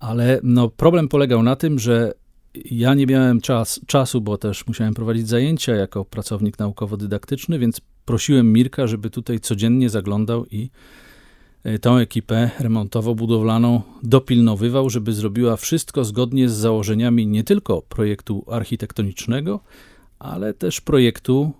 Ale 0.00 0.40
no, 0.42 0.68
problem 0.68 1.08
polegał 1.08 1.42
na 1.42 1.56
tym, 1.56 1.78
że 1.78 2.12
ja 2.54 2.94
nie 2.94 3.06
miałem 3.06 3.40
czas, 3.40 3.80
czasu, 3.86 4.20
bo 4.20 4.38
też 4.38 4.66
musiałem 4.66 4.94
prowadzić 4.94 5.28
zajęcia 5.28 5.74
jako 5.74 6.04
pracownik 6.04 6.58
naukowo-dydaktyczny, 6.58 7.58
więc 7.58 7.80
prosiłem 8.04 8.52
Mirka, 8.52 8.86
żeby 8.86 9.10
tutaj 9.10 9.40
codziennie 9.40 9.90
zaglądał 9.90 10.46
i 10.46 10.70
e, 11.64 11.78
tę 11.78 11.90
ekipę 11.90 12.50
remontowo-budowlaną 12.60 13.80
dopilnowywał, 14.02 14.90
żeby 14.90 15.12
zrobiła 15.12 15.56
wszystko 15.56 16.04
zgodnie 16.04 16.48
z 16.48 16.52
założeniami 16.52 17.26
nie 17.26 17.44
tylko 17.44 17.82
projektu 17.82 18.44
architektonicznego, 18.50 19.60
ale 20.18 20.54
też 20.54 20.80
projektu 20.80 21.52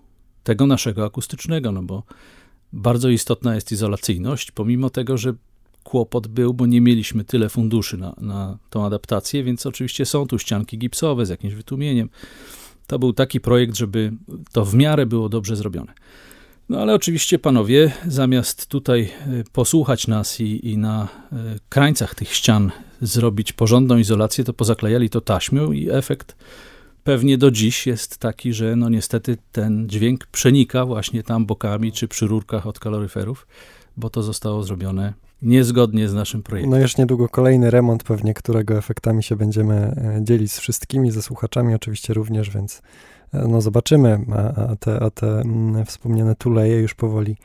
tego 0.44 0.66
naszego 0.66 1.04
akustycznego, 1.04 1.72
no 1.72 1.82
bo 1.82 2.02
bardzo 2.72 3.08
istotna 3.08 3.54
jest 3.54 3.72
izolacyjność, 3.72 4.50
pomimo 4.50 4.90
tego, 4.90 5.18
że 5.18 5.34
kłopot 5.84 6.26
był, 6.26 6.54
bo 6.54 6.66
nie 6.66 6.80
mieliśmy 6.80 7.24
tyle 7.24 7.48
funduszy 7.48 7.98
na, 7.98 8.14
na 8.20 8.58
tą 8.70 8.84
adaptację, 8.84 9.44
więc 9.44 9.66
oczywiście 9.66 10.06
są 10.06 10.26
tu 10.26 10.38
ścianki 10.38 10.78
gipsowe 10.78 11.26
z 11.26 11.28
jakimś 11.28 11.54
wytłumieniem. 11.54 12.08
To 12.86 12.98
był 12.98 13.12
taki 13.12 13.40
projekt, 13.40 13.76
żeby 13.76 14.12
to 14.52 14.64
w 14.64 14.74
miarę 14.74 15.06
było 15.06 15.28
dobrze 15.28 15.56
zrobione. 15.56 15.92
No 16.68 16.80
ale 16.80 16.94
oczywiście 16.94 17.38
panowie, 17.38 17.92
zamiast 18.06 18.66
tutaj 18.66 19.02
e, 19.02 19.44
posłuchać 19.52 20.06
nas 20.06 20.40
i, 20.40 20.70
i 20.70 20.78
na 20.78 21.08
e, 21.32 21.36
krańcach 21.68 22.14
tych 22.14 22.34
ścian 22.34 22.70
zrobić 23.00 23.52
porządną 23.52 23.98
izolację, 23.98 24.44
to 24.44 24.52
pozaklejali 24.52 25.10
to 25.10 25.20
taśmią 25.20 25.72
i 25.72 25.90
efekt 25.90 26.36
pewnie 27.04 27.38
do 27.38 27.50
dziś 27.50 27.86
jest 27.86 28.18
taki, 28.18 28.52
że 28.52 28.76
no 28.76 28.88
niestety 28.88 29.38
ten 29.52 29.88
dźwięk 29.88 30.26
przenika 30.26 30.86
właśnie 30.86 31.22
tam 31.22 31.46
bokami 31.46 31.92
czy 31.92 32.08
przy 32.08 32.26
rurkach 32.26 32.66
od 32.66 32.78
kaloryferów, 32.78 33.46
bo 33.96 34.10
to 34.10 34.22
zostało 34.22 34.62
zrobione 34.62 35.14
niezgodnie 35.42 36.08
z 36.08 36.14
naszym 36.14 36.42
projektem. 36.42 36.70
No 36.70 36.78
już 36.78 36.96
niedługo 36.96 37.28
kolejny 37.28 37.70
remont 37.70 38.02
pewnie, 38.02 38.34
którego 38.34 38.78
efektami 38.78 39.22
się 39.22 39.36
będziemy 39.36 39.74
e, 39.74 40.18
dzielić 40.24 40.52
z 40.52 40.58
wszystkimi, 40.58 41.10
ze 41.10 41.22
słuchaczami 41.22 41.74
oczywiście 41.74 42.14
również, 42.14 42.50
więc 42.50 42.82
e, 43.34 43.48
no 43.48 43.60
zobaczymy, 43.60 44.18
a, 44.32 44.70
a 44.70 44.76
te, 44.76 45.00
a 45.00 45.10
te 45.10 45.40
mm, 45.40 45.84
wspomniane 45.84 46.34
tuleje 46.34 46.80
już 46.80 46.94
powoli 46.94 47.36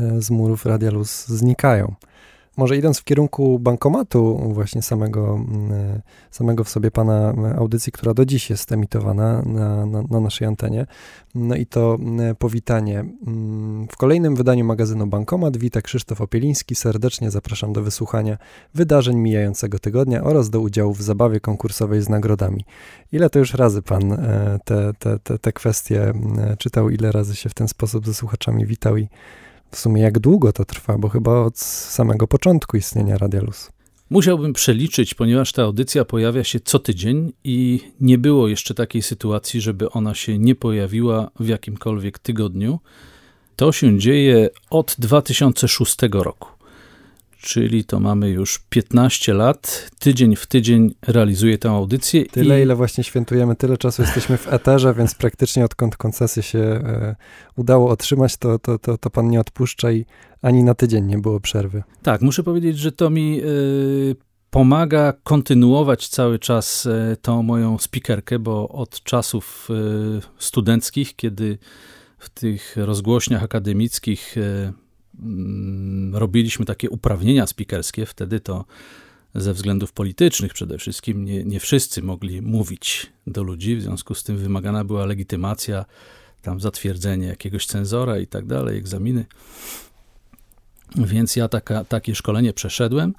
e, 0.00 0.22
z 0.22 0.30
murów 0.30 0.66
Radia 0.66 0.90
Luz 0.90 1.26
znikają. 1.26 1.94
Może 2.56 2.76
idąc 2.76 2.98
w 2.98 3.04
kierunku 3.04 3.58
bankomatu, 3.58 4.50
właśnie 4.52 4.82
samego, 4.82 5.34
mm, 5.34 6.00
samego 6.30 6.64
w 6.64 6.68
sobie 6.68 6.90
pana 6.90 7.34
audycji, 7.58 7.92
która 7.92 8.14
do 8.14 8.24
dziś 8.24 8.50
jest 8.50 8.72
emitowana 8.72 9.42
na, 9.42 9.86
na, 9.86 10.02
na 10.02 10.20
naszej 10.20 10.48
antenie, 10.48 10.86
no 11.34 11.54
i 11.54 11.66
to 11.66 11.94
mm, 12.00 12.36
powitanie. 12.36 13.04
Mm, 13.26 13.88
w 13.90 13.96
kolejnym 13.96 14.36
wydaniu 14.36 14.64
magazynu 14.64 15.06
Bankomat 15.06 15.56
wita 15.56 15.82
Krzysztof 15.82 16.20
Opieliński. 16.20 16.74
Serdecznie 16.74 17.30
zapraszam 17.30 17.72
do 17.72 17.82
wysłuchania 17.82 18.38
wydarzeń 18.74 19.16
mijającego 19.16 19.78
tygodnia 19.78 20.24
oraz 20.24 20.50
do 20.50 20.60
udziału 20.60 20.94
w 20.94 21.02
zabawie 21.02 21.40
konkursowej 21.40 22.02
z 22.02 22.08
nagrodami. 22.08 22.64
Ile 23.12 23.30
to 23.30 23.38
już 23.38 23.54
razy 23.54 23.82
pan 23.82 24.12
e, 24.12 24.58
te, 24.64 24.92
te, 24.98 25.18
te, 25.18 25.38
te 25.38 25.52
kwestie 25.52 26.12
czytał, 26.58 26.90
ile 26.90 27.12
razy 27.12 27.36
się 27.36 27.48
w 27.48 27.54
ten 27.54 27.68
sposób 27.68 28.06
ze 28.06 28.14
słuchaczami 28.14 28.66
witał 28.66 28.96
i 28.96 29.08
w 29.70 29.78
sumie 29.78 30.02
jak 30.02 30.18
długo 30.18 30.52
to 30.52 30.64
trwa, 30.64 30.98
bo 30.98 31.08
chyba 31.08 31.40
od 31.40 31.58
samego 31.58 32.26
początku 32.26 32.76
istnienia 32.76 33.18
Radia 33.18 33.40
Luz. 33.40 33.70
Musiałbym 34.10 34.52
przeliczyć, 34.52 35.14
ponieważ 35.14 35.52
ta 35.52 35.62
audycja 35.62 36.04
pojawia 36.04 36.44
się 36.44 36.60
co 36.60 36.78
tydzień 36.78 37.32
i 37.44 37.80
nie 38.00 38.18
było 38.18 38.48
jeszcze 38.48 38.74
takiej 38.74 39.02
sytuacji, 39.02 39.60
żeby 39.60 39.90
ona 39.90 40.14
się 40.14 40.38
nie 40.38 40.54
pojawiła 40.54 41.30
w 41.40 41.48
jakimkolwiek 41.48 42.18
tygodniu. 42.18 42.80
To 43.56 43.72
się 43.72 43.98
dzieje 43.98 44.48
od 44.70 44.96
2006 44.98 45.96
roku 46.12 46.55
czyli 47.46 47.84
to 47.84 48.00
mamy 48.00 48.30
już 48.30 48.58
15 48.68 49.34
lat. 49.34 49.90
Tydzień 49.98 50.36
w 50.36 50.46
tydzień 50.46 50.94
realizuję 51.06 51.58
tę 51.58 51.70
audycję. 51.70 52.26
Tyle, 52.26 52.60
i... 52.60 52.62
ile 52.62 52.76
właśnie 52.76 53.04
świętujemy, 53.04 53.56
tyle 53.56 53.78
czasu 53.78 54.02
jesteśmy 54.02 54.36
w 54.36 54.52
eterze, 54.52 54.94
więc 54.94 55.14
praktycznie 55.14 55.64
odkąd 55.64 55.96
koncesję 55.96 56.42
się 56.42 56.58
e, 56.58 57.16
udało 57.56 57.90
otrzymać, 57.90 58.36
to, 58.36 58.58
to, 58.58 58.78
to, 58.78 58.98
to 58.98 59.10
pan 59.10 59.28
nie 59.28 59.40
odpuszcza 59.40 59.92
i 59.92 60.06
ani 60.42 60.64
na 60.64 60.74
tydzień 60.74 61.04
nie 61.06 61.18
było 61.18 61.40
przerwy. 61.40 61.82
Tak, 62.02 62.22
muszę 62.22 62.42
powiedzieć, 62.42 62.78
że 62.78 62.92
to 62.92 63.10
mi 63.10 63.40
e, 63.40 63.44
pomaga 64.50 65.12
kontynuować 65.22 66.08
cały 66.08 66.38
czas 66.38 66.86
e, 66.86 67.16
tą 67.22 67.42
moją 67.42 67.78
spikerkę, 67.78 68.38
bo 68.38 68.68
od 68.68 69.02
czasów 69.02 69.68
e, 69.70 69.74
studenckich, 70.38 71.16
kiedy 71.16 71.58
w 72.18 72.30
tych 72.30 72.76
rozgłośniach 72.76 73.42
akademickich 73.42 74.36
robiliśmy 76.12 76.66
takie 76.66 76.90
uprawnienia 76.90 77.46
spikerskie, 77.46 78.06
wtedy 78.06 78.40
to 78.40 78.64
ze 79.34 79.52
względów 79.52 79.92
politycznych 79.92 80.54
przede 80.54 80.78
wszystkim 80.78 81.24
nie, 81.24 81.44
nie 81.44 81.60
wszyscy 81.60 82.02
mogli 82.02 82.42
mówić 82.42 83.12
do 83.26 83.42
ludzi, 83.42 83.76
w 83.76 83.82
związku 83.82 84.14
z 84.14 84.22
tym 84.22 84.38
wymagana 84.38 84.84
była 84.84 85.06
legitymacja, 85.06 85.84
tam 86.42 86.60
zatwierdzenie 86.60 87.26
jakiegoś 87.26 87.66
cenzora 87.66 88.18
i 88.18 88.26
tak 88.26 88.46
dalej, 88.46 88.78
egzaminy. 88.78 89.26
Więc 90.96 91.36
ja 91.36 91.48
taka, 91.48 91.84
takie 91.84 92.14
szkolenie 92.14 92.52
przeszedłem. 92.52 93.14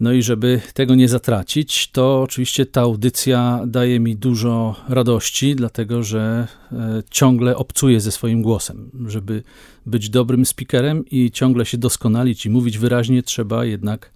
No 0.00 0.12
i 0.12 0.22
żeby 0.22 0.60
tego 0.74 0.94
nie 0.94 1.08
zatracić, 1.08 1.90
to 1.90 2.22
oczywiście 2.22 2.66
ta 2.66 2.80
audycja 2.80 3.60
daje 3.66 4.00
mi 4.00 4.16
dużo 4.16 4.74
radości, 4.88 5.56
dlatego 5.56 6.02
że 6.02 6.48
e, 6.72 7.02
ciągle 7.10 7.56
obcuję 7.56 8.00
ze 8.00 8.12
swoim 8.12 8.42
głosem. 8.42 8.90
Żeby 9.06 9.42
być 9.86 10.10
dobrym 10.10 10.46
speakerem 10.46 11.04
i 11.10 11.30
ciągle 11.30 11.66
się 11.66 11.78
doskonalić 11.78 12.46
i 12.46 12.50
mówić 12.50 12.78
wyraźnie, 12.78 13.22
trzeba 13.22 13.64
jednak 13.64 14.10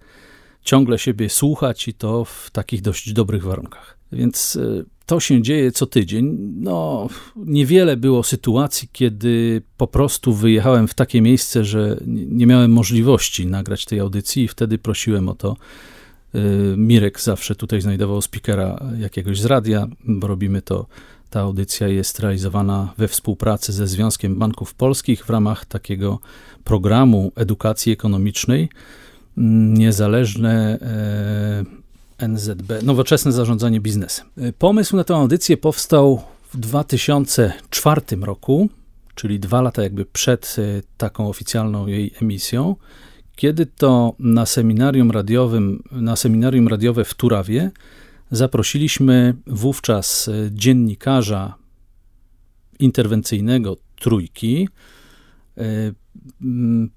ciągle 0.63 0.99
siebie 0.99 1.29
słuchać 1.29 1.87
i 1.87 1.93
to 1.93 2.25
w 2.25 2.49
takich 2.51 2.81
dość 2.81 3.13
dobrych 3.13 3.43
warunkach. 3.43 4.00
Więc 4.11 4.55
e, 4.55 4.83
to 5.05 5.19
się 5.19 5.41
dzieje 5.41 5.71
co 5.71 5.85
tydzień. 5.85 6.37
No, 6.55 7.07
niewiele 7.35 7.97
było 7.97 8.23
sytuacji, 8.23 8.89
kiedy 8.91 9.61
po 9.77 9.87
prostu 9.87 10.33
wyjechałem 10.33 10.87
w 10.87 10.93
takie 10.93 11.21
miejsce, 11.21 11.65
że 11.65 11.97
nie 12.07 12.47
miałem 12.47 12.71
możliwości 12.71 13.47
nagrać 13.47 13.85
tej 13.85 13.99
audycji 13.99 14.43
i 14.43 14.47
wtedy 14.47 14.77
prosiłem 14.77 15.29
o 15.29 15.35
to. 15.35 15.57
Y, 16.35 16.75
Mirek 16.77 17.21
zawsze 17.21 17.55
tutaj 17.55 17.81
znajdował 17.81 18.21
speakera 18.21 18.79
jakiegoś 18.99 19.39
z 19.39 19.45
radia, 19.45 19.87
bo 20.03 20.27
robimy 20.27 20.61
to. 20.61 20.85
Ta 21.29 21.39
audycja 21.39 21.87
jest 21.87 22.19
realizowana 22.19 22.93
we 22.97 23.07
współpracy 23.07 23.73
ze 23.73 23.87
Związkiem 23.87 24.39
Banków 24.39 24.73
Polskich 24.73 25.25
w 25.25 25.29
ramach 25.29 25.65
takiego 25.65 26.19
programu 26.63 27.31
edukacji 27.35 27.91
ekonomicznej. 27.91 28.69
Mm, 29.37 29.73
niezależne 29.73 30.79
e, 30.81 31.80
NZB, 32.27 32.83
Nowoczesne 32.83 33.31
Zarządzanie 33.31 33.81
Biznesem. 33.81 34.27
Y, 34.37 34.53
pomysł 34.53 34.95
na 34.95 35.03
tę 35.03 35.15
audycję 35.15 35.57
powstał 35.57 36.21
w 36.53 36.57
2004 36.57 38.01
roku, 38.21 38.69
czyli 39.15 39.39
dwa 39.39 39.61
lata 39.61 39.83
jakby 39.83 40.05
przed 40.05 40.55
y, 40.57 40.83
taką 40.97 41.29
oficjalną 41.29 41.87
jej 41.87 42.13
emisją, 42.21 42.75
kiedy 43.35 43.65
to 43.65 44.15
na 44.19 44.45
seminarium 44.45 45.11
radiowym, 45.11 45.83
na 45.91 46.15
seminarium 46.15 46.67
radiowe 46.67 47.03
w 47.03 47.13
Turawie 47.13 47.71
zaprosiliśmy 48.31 49.33
wówczas 49.47 50.27
y, 50.27 50.49
dziennikarza 50.53 51.55
interwencyjnego 52.79 53.77
Trójki, 53.95 54.69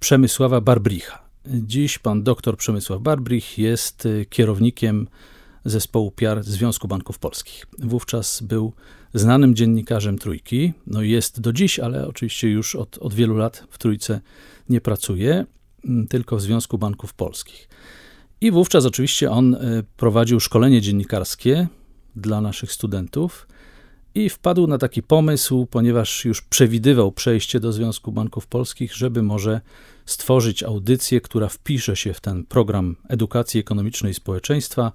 Przemysława 0.01 0.61
Barbricha. 0.61 1.24
Dziś 1.47 1.99
pan 1.99 2.23
dr 2.23 2.57
Przemysław 2.57 3.03
Barbrich 3.03 3.59
jest 3.59 4.07
y, 4.07 4.27
kierownikiem 4.31 5.09
zespołu 5.65 6.11
PR 6.11 6.45
Związku 6.45 6.89
Banków 6.89 7.19
Polskich. 7.19 7.67
Wówczas 7.79 8.43
był 8.43 8.73
znanym 9.15 9.55
dziennikarzem 9.55 10.19
Trójki, 10.19 10.73
no 10.87 11.03
jest 11.03 11.41
do 11.41 11.53
dziś, 11.53 11.79
ale 11.79 12.09
oczywiście 12.09 12.49
już 12.49 12.77
od, 12.77 12.99
od 12.99 13.15
wielu 13.15 13.37
lat 13.37 13.65
w 13.71 13.79
Trójce 13.79 14.21
nie 14.69 14.81
pracuje, 14.81 15.47
mm, 15.85 16.07
tylko 16.07 16.37
w 16.37 16.43
Związku 16.43 16.79
Banków 16.79 17.15
Polskich. 17.15 17.69
I 18.41 18.51
wówczas 18.51 18.85
oczywiście 18.85 19.31
on 19.31 19.55
y, 19.55 19.85
prowadził 19.97 20.41
szkolenie 20.41 20.81
dziennikarskie 20.81 21.69
dla 22.17 22.41
naszych 22.41 22.73
studentów 22.73 23.47
i 24.15 24.29
wpadł 24.29 24.67
na 24.67 24.79
taki 24.79 25.03
pomysł, 25.03 25.67
ponieważ 25.67 26.25
już 26.25 26.43
przewidywał 26.43 27.13
przejście 27.13 27.61
do 27.61 27.73
Związku 27.73 28.13
Banków 28.13 28.47
Polskich, 28.47 28.95
żeby 28.95 29.23
może 29.23 29.61
stworzyć 30.07 30.63
audycję, 30.63 31.21
która 31.21 31.49
wpisze 31.49 31.97
się 31.97 32.15
w 32.15 32.21
ten 32.21 32.45
program 32.45 32.97
edukacji 33.09 33.61
ekonomicznej 33.61 34.15
społeczeństwa. 34.15 34.93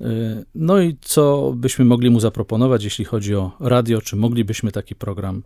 Y, 0.00 0.44
no 0.54 0.80
i 0.80 0.96
co 1.00 1.52
byśmy 1.56 1.84
mogli 1.84 2.10
mu 2.10 2.20
zaproponować, 2.20 2.84
jeśli 2.84 3.04
chodzi 3.04 3.34
o 3.34 3.52
radio, 3.60 4.02
czy 4.02 4.16
moglibyśmy 4.16 4.72
taki 4.72 4.94
program 4.94 5.42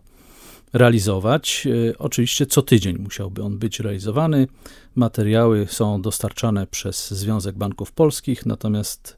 realizować? 0.73 1.63
Y, 1.65 1.97
oczywiście 1.97 2.45
co 2.45 2.61
tydzień 2.61 2.97
musiałby 2.97 3.43
on 3.43 3.57
być 3.57 3.79
realizowany. 3.79 4.47
Materiały 4.95 5.67
są 5.69 6.01
dostarczane 6.01 6.67
przez 6.67 7.11
Związek 7.11 7.57
Banków 7.57 7.91
Polskich, 7.91 8.45
natomiast 8.45 9.17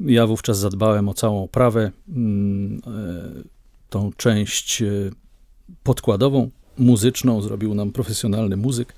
ja 0.00 0.26
wówczas 0.26 0.58
zadbałem 0.58 1.08
o 1.08 1.14
całą 1.14 1.44
oprawę, 1.44 1.92
mm, 2.08 2.76
y, 2.76 3.48
tą 3.90 4.12
część 4.16 4.82
podkładową 5.82 6.50
muzyczną, 6.78 7.42
zrobił 7.42 7.74
nam 7.74 7.92
profesjonalny 7.92 8.56
muzyk, 8.56 8.94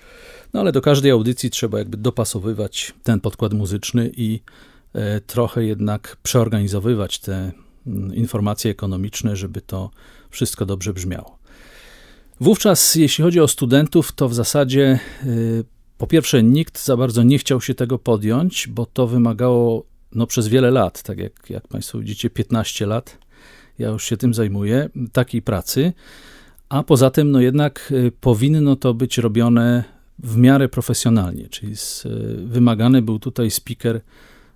no 0.52 0.60
ale 0.60 0.72
do 0.72 0.80
każdej 0.80 1.10
audycji 1.10 1.50
trzeba 1.50 1.78
jakby 1.78 1.96
dopasowywać 1.96 2.94
ten 3.02 3.20
podkład 3.20 3.52
muzyczny 3.52 4.10
i 4.16 4.40
e, 4.92 5.20
trochę 5.20 5.64
jednak 5.64 6.16
przeorganizowywać 6.22 7.18
te 7.18 7.52
mm, 7.86 8.14
informacje 8.14 8.70
ekonomiczne, 8.70 9.36
żeby 9.36 9.60
to 9.60 9.90
wszystko 10.30 10.66
dobrze 10.66 10.92
brzmiało. 10.92 11.38
Wówczas, 12.40 12.94
jeśli 12.94 13.24
chodzi 13.24 13.40
o 13.40 13.48
studentów, 13.48 14.12
to 14.12 14.28
w 14.28 14.34
zasadzie 14.34 14.98
e, 15.22 15.26
po 15.98 16.06
pierwsze 16.06 16.42
nikt 16.42 16.84
za 16.84 16.96
bardzo 16.96 17.22
nie 17.22 17.38
chciał 17.38 17.60
się 17.60 17.74
tego 17.74 17.98
podjąć, 17.98 18.68
bo 18.68 18.86
to 18.86 19.06
wymagało 19.06 19.89
no, 20.14 20.26
przez 20.26 20.48
wiele 20.48 20.70
lat, 20.70 21.02
tak 21.02 21.18
jak, 21.18 21.50
jak 21.50 21.68
Państwo 21.68 21.98
widzicie, 21.98 22.30
15 22.30 22.86
lat, 22.86 23.18
ja 23.78 23.88
już 23.88 24.04
się 24.04 24.16
tym 24.16 24.34
zajmuję, 24.34 24.88
takiej 25.12 25.42
pracy 25.42 25.92
a 26.70 26.82
poza 26.82 27.10
tym, 27.10 27.30
no 27.30 27.40
jednak 27.40 27.92
y, 27.92 28.12
powinno 28.20 28.76
to 28.76 28.94
być 28.94 29.18
robione 29.18 29.84
w 30.18 30.36
miarę 30.36 30.68
profesjonalnie, 30.68 31.48
czyli 31.48 31.76
z, 31.76 32.06
y, 32.06 32.36
wymagany 32.46 33.02
był 33.02 33.18
tutaj 33.18 33.50
speaker 33.50 34.00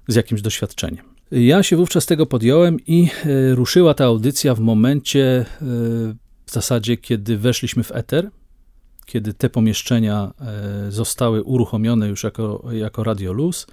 z 0.09 0.15
jakimś 0.15 0.43
doświadczeniem. 0.43 1.05
Ja 1.31 1.63
się 1.63 1.77
wówczas 1.77 2.07
tego 2.07 2.27
podjąłem 2.27 2.81
i 2.87 3.09
y, 3.27 3.55
ruszyła 3.55 3.95
ta 3.95 4.05
audycja 4.05 4.55
w 4.55 4.61
momencie 4.61 5.47
w 6.47 6.51
zasadzie, 6.51 6.97
kiedy 6.97 7.39
weszliśmy 7.39 7.83
w 7.83 7.93
eter, 7.93 8.31
kiedy 9.07 9.35
te 9.35 9.51
pomieszczenia 9.51 10.33
zostały 10.89 11.43
uruchomione 11.43 12.09
już 12.09 12.25
jako, 12.25 12.65
jako 12.73 13.05
Radio 13.05 13.33
Luz, 13.33 13.67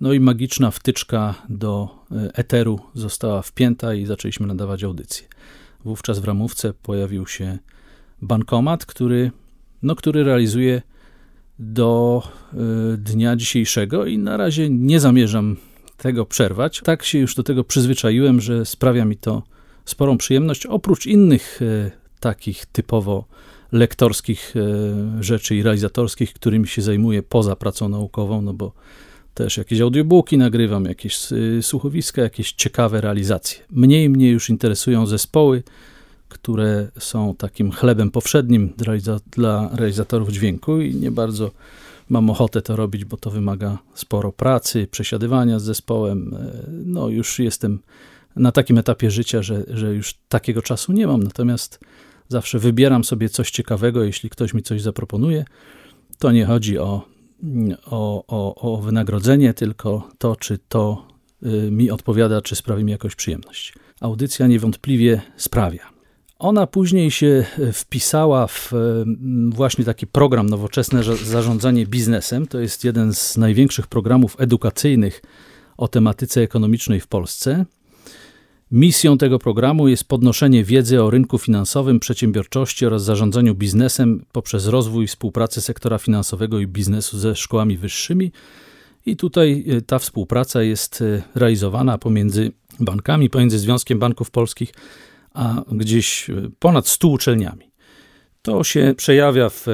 no 0.00 0.12
i 0.12 0.20
magiczna 0.20 0.70
wtyczka 0.70 1.34
do 1.48 1.88
eteru 2.34 2.80
została 2.94 3.42
wpięta 3.42 3.94
i 3.94 4.06
zaczęliśmy 4.06 4.46
nadawać 4.46 4.84
audycję. 4.84 5.26
Wówczas 5.84 6.18
w 6.18 6.24
ramówce 6.24 6.72
pojawił 6.72 7.26
się 7.26 7.58
bankomat, 8.22 8.86
który, 8.86 9.30
no, 9.82 9.96
który 9.96 10.24
realizuje 10.24 10.82
do 11.58 12.22
y, 12.94 12.96
dnia 12.96 13.36
dzisiejszego 13.36 14.06
i 14.06 14.18
na 14.18 14.36
razie 14.36 14.70
nie 14.70 15.00
zamierzam 15.00 15.56
tego 15.96 16.26
przerwać. 16.26 16.80
Tak 16.84 17.04
się 17.04 17.18
już 17.18 17.34
do 17.34 17.42
tego 17.42 17.64
przyzwyczaiłem, 17.64 18.40
że 18.40 18.66
sprawia 18.66 19.04
mi 19.04 19.16
to 19.16 19.42
sporą 19.84 20.18
przyjemność. 20.18 20.66
Oprócz 20.66 21.06
innych 21.06 21.62
y, 21.62 21.90
takich 22.20 22.66
typowo 22.66 23.24
lektorskich 23.72 24.54
rzeczy 25.20 25.56
i 25.56 25.62
realizatorskich, 25.62 26.32
którymi 26.32 26.68
się 26.68 26.82
zajmuję 26.82 27.22
poza 27.22 27.56
pracą 27.56 27.88
naukową, 27.88 28.42
no 28.42 28.54
bo 28.54 28.72
też 29.38 29.56
jakieś 29.56 29.80
audiobooki 29.80 30.38
nagrywam, 30.38 30.84
jakieś 30.84 31.18
słuchowiska, 31.62 32.22
jakieś 32.22 32.52
ciekawe 32.52 33.00
realizacje. 33.00 33.58
Mniej 33.70 34.08
mnie 34.08 34.30
już 34.30 34.50
interesują 34.50 35.06
zespoły, 35.06 35.62
które 36.28 36.88
są 36.98 37.34
takim 37.34 37.72
chlebem 37.72 38.10
powszednim 38.10 38.72
dla 39.30 39.70
realizatorów 39.72 40.32
dźwięku 40.32 40.80
i 40.80 40.94
nie 40.94 41.10
bardzo 41.10 41.50
mam 42.08 42.30
ochotę 42.30 42.62
to 42.62 42.76
robić, 42.76 43.04
bo 43.04 43.16
to 43.16 43.30
wymaga 43.30 43.78
sporo 43.94 44.32
pracy, 44.32 44.86
przesiadywania 44.90 45.58
z 45.58 45.62
zespołem. 45.62 46.34
E, 46.34 46.62
no, 46.84 47.08
już 47.08 47.38
jestem 47.38 47.78
na 48.36 48.52
takim 48.52 48.78
etapie 48.78 49.10
życia, 49.10 49.42
że, 49.42 49.64
że 49.68 49.94
już 49.94 50.14
takiego 50.28 50.62
czasu 50.62 50.92
nie 50.92 51.06
mam. 51.06 51.22
Natomiast 51.22 51.80
zawsze 52.28 52.58
wybieram 52.58 53.04
sobie 53.04 53.28
coś 53.28 53.50
ciekawego, 53.50 54.04
jeśli 54.04 54.30
ktoś 54.30 54.54
mi 54.54 54.62
coś 54.62 54.82
zaproponuje. 54.82 55.44
To 56.18 56.32
nie 56.32 56.46
chodzi 56.46 56.78
o, 56.78 57.17
o, 57.86 58.24
o, 58.26 58.54
o 58.74 58.76
wynagrodzenie, 58.76 59.54
tylko 59.54 60.08
to, 60.18 60.36
czy 60.36 60.58
to 60.68 61.06
y, 61.42 61.70
mi 61.70 61.90
odpowiada, 61.90 62.42
czy 62.42 62.56
sprawi 62.56 62.84
mi 62.84 62.92
jakąś 62.92 63.14
przyjemność. 63.14 63.74
Audycja 64.00 64.46
niewątpliwie 64.46 65.20
sprawia. 65.36 65.98
Ona 66.38 66.66
później 66.66 67.10
się 67.10 67.44
e, 67.58 67.72
wpisała 67.72 68.46
w 68.46 68.72
e, 68.72 68.76
właśnie 69.48 69.84
taki 69.84 70.06
program 70.06 70.48
Nowoczesne 70.48 71.02
Zarządzanie 71.24 71.86
Biznesem. 71.86 72.46
To 72.46 72.60
jest 72.60 72.84
jeden 72.84 73.14
z 73.14 73.36
największych 73.36 73.86
programów 73.86 74.36
edukacyjnych 74.38 75.22
o 75.76 75.88
tematyce 75.88 76.40
ekonomicznej 76.40 77.00
w 77.00 77.06
Polsce. 77.06 77.64
Misją 78.72 79.18
tego 79.18 79.38
programu 79.38 79.88
jest 79.88 80.04
podnoszenie 80.04 80.64
wiedzy 80.64 81.02
o 81.02 81.10
rynku 81.10 81.38
finansowym, 81.38 82.00
przedsiębiorczości 82.00 82.86
oraz 82.86 83.04
zarządzaniu 83.04 83.54
biznesem 83.54 84.24
poprzez 84.32 84.66
rozwój 84.66 85.06
współpracy 85.06 85.60
sektora 85.60 85.98
finansowego 85.98 86.60
i 86.60 86.66
biznesu 86.66 87.18
ze 87.18 87.36
szkołami 87.36 87.76
wyższymi. 87.76 88.32
I 89.06 89.16
tutaj 89.16 89.64
e, 89.68 89.80
ta 89.80 89.98
współpraca 89.98 90.62
jest 90.62 91.04
realizowana 91.34 91.98
pomiędzy 91.98 92.52
bankami, 92.80 93.30
pomiędzy 93.30 93.58
Związkiem 93.58 93.98
Banków 93.98 94.30
Polskich 94.30 94.72
a 95.34 95.62
gdzieś 95.72 96.30
e, 96.30 96.34
ponad 96.58 96.88
100 96.88 97.08
uczelniami. 97.08 97.70
To 98.42 98.64
się 98.64 98.94
przejawia 98.96 99.48
w 99.48 99.66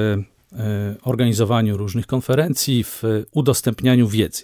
organizowaniu 1.01 1.77
różnych 1.77 2.07
konferencji, 2.07 2.83
w 2.83 3.03
udostępnianiu 3.31 4.07
wiedzy. 4.07 4.43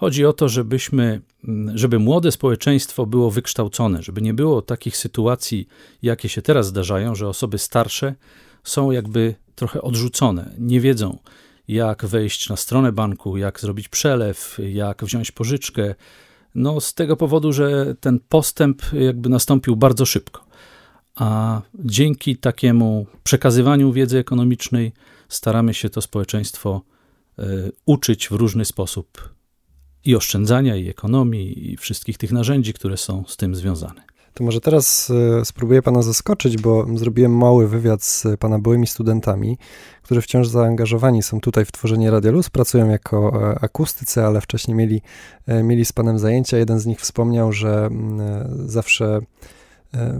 Chodzi 0.00 0.26
o 0.26 0.32
to, 0.32 0.48
żebyśmy, 0.48 1.20
żeby 1.74 1.98
młode 1.98 2.32
społeczeństwo 2.32 3.06
było 3.06 3.30
wykształcone, 3.30 4.02
żeby 4.02 4.22
nie 4.22 4.34
było 4.34 4.62
takich 4.62 4.96
sytuacji, 4.96 5.68
jakie 6.02 6.28
się 6.28 6.42
teraz 6.42 6.66
zdarzają, 6.66 7.14
że 7.14 7.28
osoby 7.28 7.58
starsze 7.58 8.14
są 8.64 8.90
jakby 8.90 9.34
trochę 9.54 9.82
odrzucone, 9.82 10.54
nie 10.58 10.80
wiedzą, 10.80 11.18
jak 11.68 12.06
wejść 12.06 12.48
na 12.48 12.56
stronę 12.56 12.92
banku, 12.92 13.36
jak 13.36 13.60
zrobić 13.60 13.88
przelew, 13.88 14.58
jak 14.72 15.04
wziąć 15.04 15.30
pożyczkę, 15.30 15.94
no, 16.54 16.80
z 16.80 16.94
tego 16.94 17.16
powodu, 17.16 17.52
że 17.52 17.94
ten 18.00 18.20
postęp 18.28 18.82
jakby 18.92 19.28
nastąpił 19.28 19.76
bardzo 19.76 20.06
szybko. 20.06 20.44
A 21.14 21.60
dzięki 21.74 22.36
takiemu 22.36 23.06
przekazywaniu 23.24 23.92
wiedzy 23.92 24.18
ekonomicznej 24.18 24.92
staramy 25.28 25.74
się 25.74 25.90
to 25.90 26.02
społeczeństwo 26.02 26.82
y, 27.38 27.72
uczyć 27.86 28.28
w 28.28 28.32
różny 28.32 28.64
sposób 28.64 29.39
i 30.04 30.16
oszczędzania, 30.16 30.76
i 30.76 30.88
ekonomii, 30.88 31.72
i 31.72 31.76
wszystkich 31.76 32.18
tych 32.18 32.32
narzędzi, 32.32 32.72
które 32.72 32.96
są 32.96 33.24
z 33.26 33.36
tym 33.36 33.54
związane. 33.54 34.10
To 34.34 34.44
może 34.44 34.60
teraz 34.60 35.12
e, 35.40 35.44
spróbuję 35.44 35.82
pana 35.82 36.02
zaskoczyć, 36.02 36.56
bo 36.56 36.86
zrobiłem 36.94 37.36
mały 37.36 37.68
wywiad 37.68 38.02
z 38.02 38.26
pana 38.38 38.58
byłymi 38.58 38.86
studentami, 38.86 39.58
którzy 40.02 40.20
wciąż 40.20 40.48
zaangażowani 40.48 41.22
są 41.22 41.40
tutaj 41.40 41.64
w 41.64 41.72
tworzenie 41.72 42.10
Radiolus, 42.10 42.50
pracują 42.50 42.88
jako 42.88 43.50
e, 43.52 43.64
akustycy, 43.64 44.22
ale 44.22 44.40
wcześniej 44.40 44.76
mieli, 44.76 45.02
e, 45.46 45.62
mieli 45.62 45.84
z 45.84 45.92
panem 45.92 46.18
zajęcia. 46.18 46.58
Jeden 46.58 46.80
z 46.80 46.86
nich 46.86 47.00
wspomniał, 47.00 47.52
że 47.52 47.86
mm, 47.86 48.20
zawsze 48.68 49.20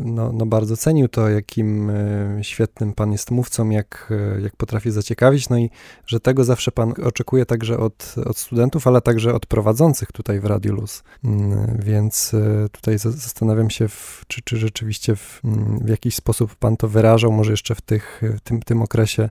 no, 0.04 0.33
no 0.33 0.46
bardzo 0.46 0.76
cenił 0.76 1.09
to, 1.09 1.28
jakim 1.28 1.90
e, 1.90 2.38
świetnym 2.42 2.92
pan 2.92 3.12
jest 3.12 3.30
mówcą, 3.30 3.70
jak, 3.70 4.12
e, 4.37 4.40
jak 4.40 4.56
potrafi 4.56 4.90
zaciekawić, 4.90 5.48
no 5.48 5.59
i 5.59 5.70
że 6.06 6.20
tego 6.20 6.44
zawsze 6.44 6.72
pan 6.72 6.94
oczekuje 7.04 7.46
także 7.46 7.78
od, 7.78 8.14
od 8.26 8.38
studentów, 8.38 8.87
ale 8.87 9.00
także 9.00 9.35
od 9.35 9.46
prowadzących 9.46 10.12
tutaj 10.12 10.40
w 10.40 10.44
Radiu 10.44 10.74
Luz. 10.74 11.02
Mm, 11.24 11.78
więc 11.85 12.33
tutaj 12.72 12.98
zastanawiam 12.98 13.70
się, 13.70 13.88
w, 13.88 14.24
czy, 14.28 14.42
czy 14.44 14.56
rzeczywiście 14.56 15.16
w, 15.16 15.40
mm, 15.44 15.78
w 15.78 15.88
jakiś 15.88 16.14
sposób 16.14 16.54
pan 16.54 16.76
to 16.76 16.88
wyrażał, 16.88 17.33
może 17.33 17.50
jeszcze 17.50 17.74
w 17.74 17.80
tych, 17.80 18.22
w 18.37 18.40
tym, 18.40 18.62
tym 18.62 18.83
okresie 18.83 19.28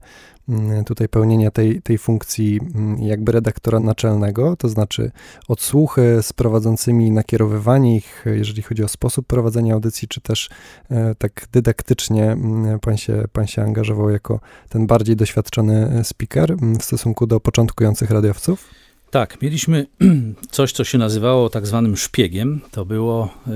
tutaj 0.86 1.10
pełnienia 1.10 1.52
tej, 1.52 1.82
tej 1.82 1.98
funkcji 1.98 2.60
mm, 2.76 3.00
jakby 3.02 3.32
redaktora 3.32 3.80
naczelnego, 3.80 4.56
to 4.56 4.70
znaczy 4.70 5.12
odsłuchy 5.48 6.20
z 6.22 6.34
prowadzącymi, 6.34 7.12
nakierowywanie 7.12 7.96
ich, 7.96 8.26
jeżeli 8.26 8.62
chodzi 8.62 8.84
o 8.84 8.88
sposób 8.88 9.28
prowadzenia 9.28 9.74
audycji, 9.74 10.08
czy 10.08 10.22
też 10.22 10.50
e, 10.90 11.16
tak 11.16 11.48
dydaktycznie 11.52 12.32
mm, 12.32 12.80
pan 12.80 12.98
się, 12.98 13.24
pan 13.34 13.48
się 13.48 13.62
angażował 13.62 14.10
jako 14.10 14.40
ten 14.70 14.88
bardziej 14.88 15.16
doświadczony 15.16 15.90
e, 16.00 16.04
speaker 16.04 16.56
w 16.80 16.84
stosunku 16.84 17.28
do 17.28 17.40
początkujących 17.40 18.12
radiowców? 18.12 18.70
Tak, 19.12 19.42
mieliśmy 19.42 19.86
coś, 20.52 20.72
co 20.72 20.84
się 20.84 20.98
nazywało 20.98 21.50
tak 21.50 21.68
zwanym 21.68 21.98
szpiegiem. 21.98 22.62
To 22.72 22.86
było, 22.86 23.30
e, 23.48 23.52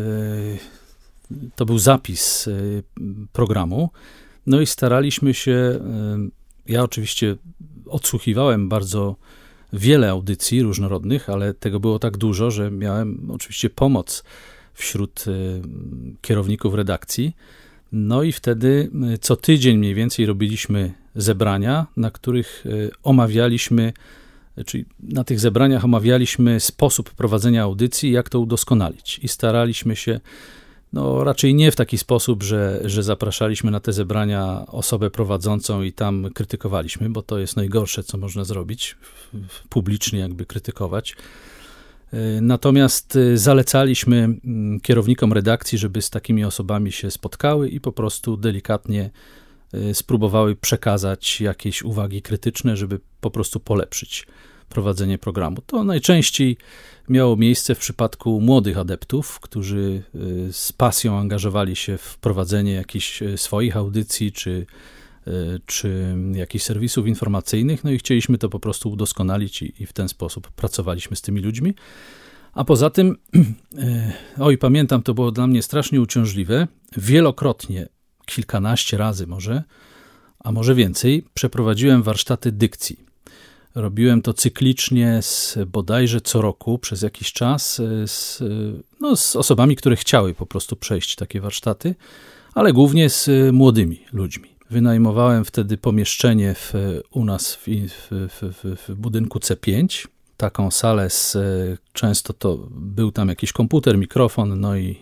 to 1.56 1.66
był 1.66 1.80
zapis 1.80 2.50
programu. 3.34 3.90
No 4.48 4.62
i 4.62 4.66
staraliśmy 4.66 5.34
się 5.34 5.80
ja 6.68 6.84
oczywiście 6.84 7.36
odsłuchiwałem 7.86 8.70
bardzo 8.70 9.16
wiele 9.74 10.10
audycji 10.10 10.62
różnorodnych, 10.62 11.30
ale 11.30 11.54
tego 11.54 11.80
było 11.80 12.00
tak 12.00 12.18
dużo, 12.18 12.52
że 12.52 12.72
miałem 12.72 13.32
oczywiście 13.32 13.70
pomoc 13.70 14.24
wśród 14.74 15.26
y, 15.28 15.62
kierowników 16.22 16.74
redakcji. 16.74 17.36
No 17.92 18.24
i 18.24 18.32
wtedy 18.32 18.92
y, 19.14 19.18
co 19.18 19.36
tydzień 19.36 19.78
mniej 19.78 19.96
więcej 19.96 20.26
robiliśmy 20.26 20.94
zebrania, 21.16 21.88
na 21.98 22.12
których 22.12 22.66
y, 22.66 22.92
omawialiśmy, 23.04 23.94
czyli 24.66 24.86
na 25.00 25.24
tych 25.24 25.40
zebraniach 25.40 25.86
omawialiśmy 25.86 26.60
sposób 26.60 27.12
prowadzenia 27.12 27.64
audycji, 27.64 28.12
jak 28.12 28.30
to 28.30 28.40
udoskonalić. 28.40 29.20
I 29.24 29.28
staraliśmy 29.28 29.96
się 29.96 30.20
no, 30.94 31.24
raczej 31.24 31.56
nie 31.56 31.72
w 31.72 31.76
taki 31.76 31.98
sposób, 31.98 32.44
że, 32.44 32.82
że 32.86 33.04
zapraszaliśmy 33.04 33.72
na 33.72 33.80
te 33.80 33.94
zebrania 33.94 34.66
osobę 34.68 35.10
prowadzącą 35.10 35.82
i 35.82 35.94
tam 35.94 36.30
krytykowaliśmy, 36.34 37.10
bo 37.10 37.22
to 37.22 37.40
jest 37.40 37.56
najgorsze, 37.56 38.04
co 38.04 38.18
można 38.18 38.44
zrobić, 38.44 38.96
publicznie 39.70 40.20
jakby 40.20 40.46
krytykować. 40.46 41.16
E, 42.14 42.42
natomiast 42.42 43.16
e, 43.16 43.38
zalecaliśmy 43.38 44.30
kierownikom 44.82 45.34
redakcji, 45.34 45.78
żeby 45.78 46.02
z 46.02 46.10
takimi 46.10 46.46
osobami 46.46 46.92
się 46.92 47.12
spotkały 47.12 47.70
i 47.70 47.80
po 47.80 47.92
prostu 47.92 48.38
delikatnie 48.38 49.10
e, 49.74 49.94
spróbowały 49.94 50.56
przekazać 50.56 51.42
jakieś 51.42 51.84
uwagi 51.84 52.22
krytyczne, 52.22 52.78
żeby 52.78 53.00
po 53.22 53.32
prostu 53.32 53.60
polepszyć 53.60 54.28
prowadzenie 54.74 55.18
programu. 55.18 55.58
To 55.66 55.84
najczęściej 55.84 56.58
miało 57.10 57.36
miejsce 57.36 57.76
w 57.76 57.80
przypadku 57.80 58.42
młodych 58.42 58.78
adeptów, 58.78 59.40
którzy 59.40 60.04
y, 60.16 60.54
z 60.54 60.72
pasją 60.72 61.18
angażowali 61.20 61.76
się 61.76 61.98
w 61.98 62.18
prowadzenie 62.18 62.74
jakichś 62.74 63.22
y, 63.22 63.38
swoich 63.38 63.78
audycji 63.78 64.32
czy, 64.32 64.66
y, 65.28 65.60
czy 65.66 66.16
jakichś 66.34 66.66
serwisów 66.66 67.08
informacyjnych, 67.08 67.84
no 67.84 67.92
i 67.92 67.98
chcieliśmy 67.98 68.38
to 68.38 68.50
po 68.50 68.60
prostu 68.60 68.92
udoskonalić 68.92 69.62
i, 69.62 69.84
i 69.84 69.86
w 69.86 69.94
ten 69.94 70.10
sposób 70.10 70.52
pracowaliśmy 70.52 71.16
z 71.16 71.22
tymi 71.22 71.42
ludźmi. 71.42 71.74
A 72.54 72.64
poza 72.64 72.90
tym, 72.90 73.18
oj, 74.40 74.58
pamiętam, 74.58 75.04
to 75.04 75.14
było 75.14 75.32
dla 75.32 75.48
mnie 75.48 75.62
strasznie 75.62 76.02
uciążliwe. 76.02 76.68
Wielokrotnie, 76.98 77.90
kilkanaście 78.26 78.98
razy 78.98 79.28
może, 79.28 79.64
a 80.40 80.52
może 80.52 80.76
więcej, 80.76 81.26
przeprowadziłem 81.34 82.04
warsztaty 82.04 82.52
dykcji. 82.52 83.13
Robiłem 83.76 84.22
to 84.22 84.34
cyklicznie 84.34 85.22
z 85.22 85.58
bodajże 85.68 86.22
co 86.22 86.42
roku 86.42 86.80
przez 86.80 87.02
jakiś 87.02 87.34
czas 87.34 87.80
e, 87.80 88.08
z, 88.08 88.42
e, 88.42 88.46
no, 89.00 89.16
z 89.16 89.36
osobami, 89.36 89.76
które 89.76 89.96
chciały 89.96 90.34
po 90.34 90.46
prostu 90.46 90.76
przejść 90.76 91.16
takie 91.16 91.42
warsztaty, 91.42 91.96
ale 92.54 92.74
głównie 92.74 93.10
z 93.10 93.30
e, 93.30 93.52
młodymi 93.52 94.02
ludźmi. 94.14 94.50
Wynajmowałem 94.70 95.46
wtedy 95.46 95.78
pomieszczenie 95.78 96.54
w, 96.54 96.74
u 97.12 97.26
nas 97.26 97.56
w, 97.56 97.68
w, 98.10 98.66
w, 98.88 98.96
budynku 98.96 99.40
C5, 99.40 100.08
taką 100.38 100.72
salę 100.72 101.10
z, 101.10 101.38
często 101.94 102.34
to 102.34 102.58
był 102.72 103.12
tam 103.12 103.30
jakiś 103.30 103.52
komputer, 103.52 103.98
mikrofon, 103.98 104.60
no 104.60 104.78
i 104.78 104.98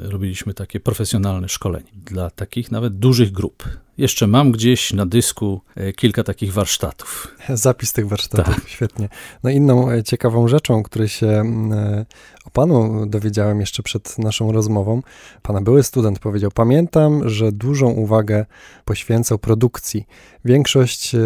robiliśmy 0.00 0.54
takie 0.54 0.80
profesjonalne 0.80 1.48
szkolenie 1.48 1.90
dla 2.04 2.30
takich 2.30 2.70
nawet 2.70 2.98
dużych 2.98 3.32
grup. 3.32 3.64
Jeszcze 4.00 4.26
mam 4.26 4.52
gdzieś 4.52 4.92
na 4.92 5.06
dysku 5.06 5.60
e, 5.76 5.92
kilka 5.92 6.24
takich 6.24 6.52
warsztatów. 6.52 7.36
Zapis 7.48 7.92
tych 7.92 8.08
warsztatów, 8.08 8.54
tak. 8.54 8.68
świetnie. 8.68 9.08
No 9.42 9.50
inną 9.50 9.90
e, 9.90 10.02
ciekawą 10.02 10.48
rzeczą, 10.48 10.82
której 10.82 11.08
się 11.08 11.26
mm, 11.26 11.72
e, 11.72 12.06
o 12.44 12.50
panu 12.50 13.06
dowiedziałem 13.06 13.60
jeszcze 13.60 13.82
przed 13.82 14.18
naszą 14.18 14.52
rozmową. 14.52 15.02
Pana 15.42 15.60
były 15.60 15.82
student 15.82 16.18
powiedział: 16.18 16.50
Pamiętam, 16.54 17.28
że 17.28 17.52
dużą 17.52 17.90
uwagę 17.90 18.46
poświęcał 18.84 19.38
produkcji. 19.38 20.06
Większość 20.44 21.16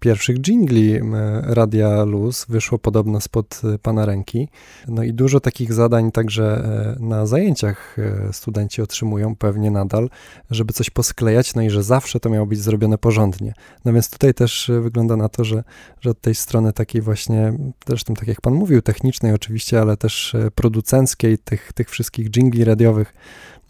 pierwszych 0.00 0.36
jingli 0.38 1.00
Radia 1.42 2.04
Luz 2.04 2.46
wyszło 2.48 2.78
podobno 2.78 3.20
spod 3.20 3.60
pana 3.82 4.06
ręki. 4.06 4.48
No 4.88 5.02
i 5.02 5.12
dużo 5.12 5.40
takich 5.40 5.72
zadań 5.72 6.12
także 6.12 6.68
na 7.00 7.26
zajęciach 7.26 7.96
studenci 8.32 8.82
otrzymują 8.82 9.36
pewnie 9.36 9.70
nadal, 9.70 10.08
żeby 10.50 10.72
coś 10.72 10.90
posklejać, 10.90 11.54
no 11.54 11.62
i 11.62 11.70
że 11.70 11.82
zawsze 11.82 12.20
to 12.20 12.30
miało 12.30 12.46
być 12.46 12.60
zrobione 12.60 12.98
porządnie. 12.98 13.54
No 13.84 13.92
więc 13.92 14.10
tutaj 14.10 14.34
też 14.34 14.70
e, 14.70 14.80
wygląda 14.80 15.16
na 15.16 15.28
to, 15.28 15.44
że, 15.44 15.64
że 16.00 16.10
od 16.10 16.20
tej 16.20 16.34
strony 16.34 16.72
takiej 16.72 17.02
właśnie, 17.02 17.52
zresztą 17.86 18.14
tak 18.14 18.28
jak 18.28 18.40
pan 18.40 18.54
mówił, 18.54 18.82
technicznej 18.82 19.32
oczywiście, 19.32 19.80
ale 19.80 19.96
też 19.96 20.31
producenckiej, 20.54 21.38
tych, 21.38 21.72
tych 21.72 21.90
wszystkich 21.90 22.30
jingli 22.30 22.64
radiowych, 22.64 23.14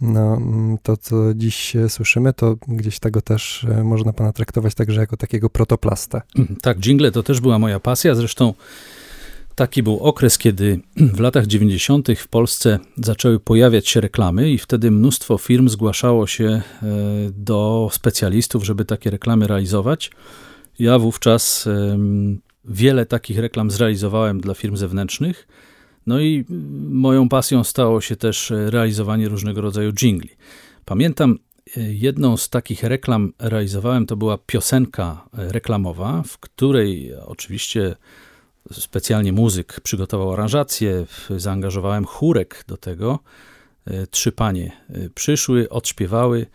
no, 0.01 0.37
mm, 0.37 0.79
to, 0.83 0.97
co 0.97 1.35
dziś 1.35 1.77
słyszymy, 1.89 2.33
to 2.33 2.57
gdzieś 2.69 2.99
tego 2.99 3.23
też 3.23 3.65
e, 3.65 3.85
można 3.85 4.13
pana 4.13 4.33
traktować 4.33 4.75
także 4.75 5.01
jako 5.01 5.17
takiego 5.17 5.51
protoplasta. 5.51 6.23
Mm, 6.37 6.57
tak, 6.63 6.79
jingle 6.79 7.13
to 7.13 7.23
też 7.23 7.41
była 7.41 7.59
moja 7.59 7.81
pasja, 7.81 8.15
zresztą 8.15 8.55
Taki 9.55 9.83
był 9.83 9.99
okres, 9.99 10.39
kiedy 10.39 10.81
w 11.17 11.21
latach 11.21 11.47
90. 11.47 12.09
w 12.17 12.29
Polsce 12.29 12.79
zaczęły 12.97 13.41
pojawiać 13.41 13.89
się 13.89 14.01
reklamy, 14.01 14.51
i 14.51 14.59
wtedy 14.59 14.91
mnóstwo 14.91 15.39
firm 15.39 15.69
zgłaszało 15.69 16.27
się 16.27 16.45
e, 16.45 16.63
do 17.31 17.89
specjalistów, 17.93 18.65
żeby 18.65 18.85
takie 18.85 19.11
reklamy 19.11 19.47
realizować. 19.47 20.11
Ja 20.79 20.99
wówczas 20.99 21.69
wiele 22.65 23.07
takich 23.07 23.39
reklam 23.39 23.71
zrealizowałem 23.71 24.41
dla 24.41 24.55
firm 24.55 24.77
zewnętrznych. 24.77 25.49
No 26.07 26.21
i 26.21 26.45
moją 26.91 27.29
pasją 27.29 27.65
stało 27.65 28.01
się 28.01 28.17
też 28.17 28.53
realizowanie 28.67 29.29
różnego 29.29 29.61
rodzaju 29.61 29.93
jingli. 29.93 30.31
Pamiętam, 30.85 31.39
e, 31.77 31.93
jedną 31.93 32.37
z 32.37 32.49
takich 32.49 32.83
reklam 32.83 33.33
realizowałem, 33.39 34.07
to 34.07 34.17
była 34.17 34.39
piosenka 34.39 35.29
reklamowa, 35.33 36.23
w 36.27 36.39
której 36.39 37.15
oczywiście 37.27 37.97
specjalnie 38.73 39.33
muzyk 39.33 39.81
przygotował 39.81 40.33
aranżację, 40.33 41.07
zaangażowałem 41.37 42.05
chórek 42.05 42.65
do 42.69 42.77
tego. 42.77 43.19
E, 43.85 44.07
trzy 44.07 44.33
panie 44.33 44.73
e, 44.89 45.11
przyszły, 45.11 45.69
odśpiewały. 45.69 46.47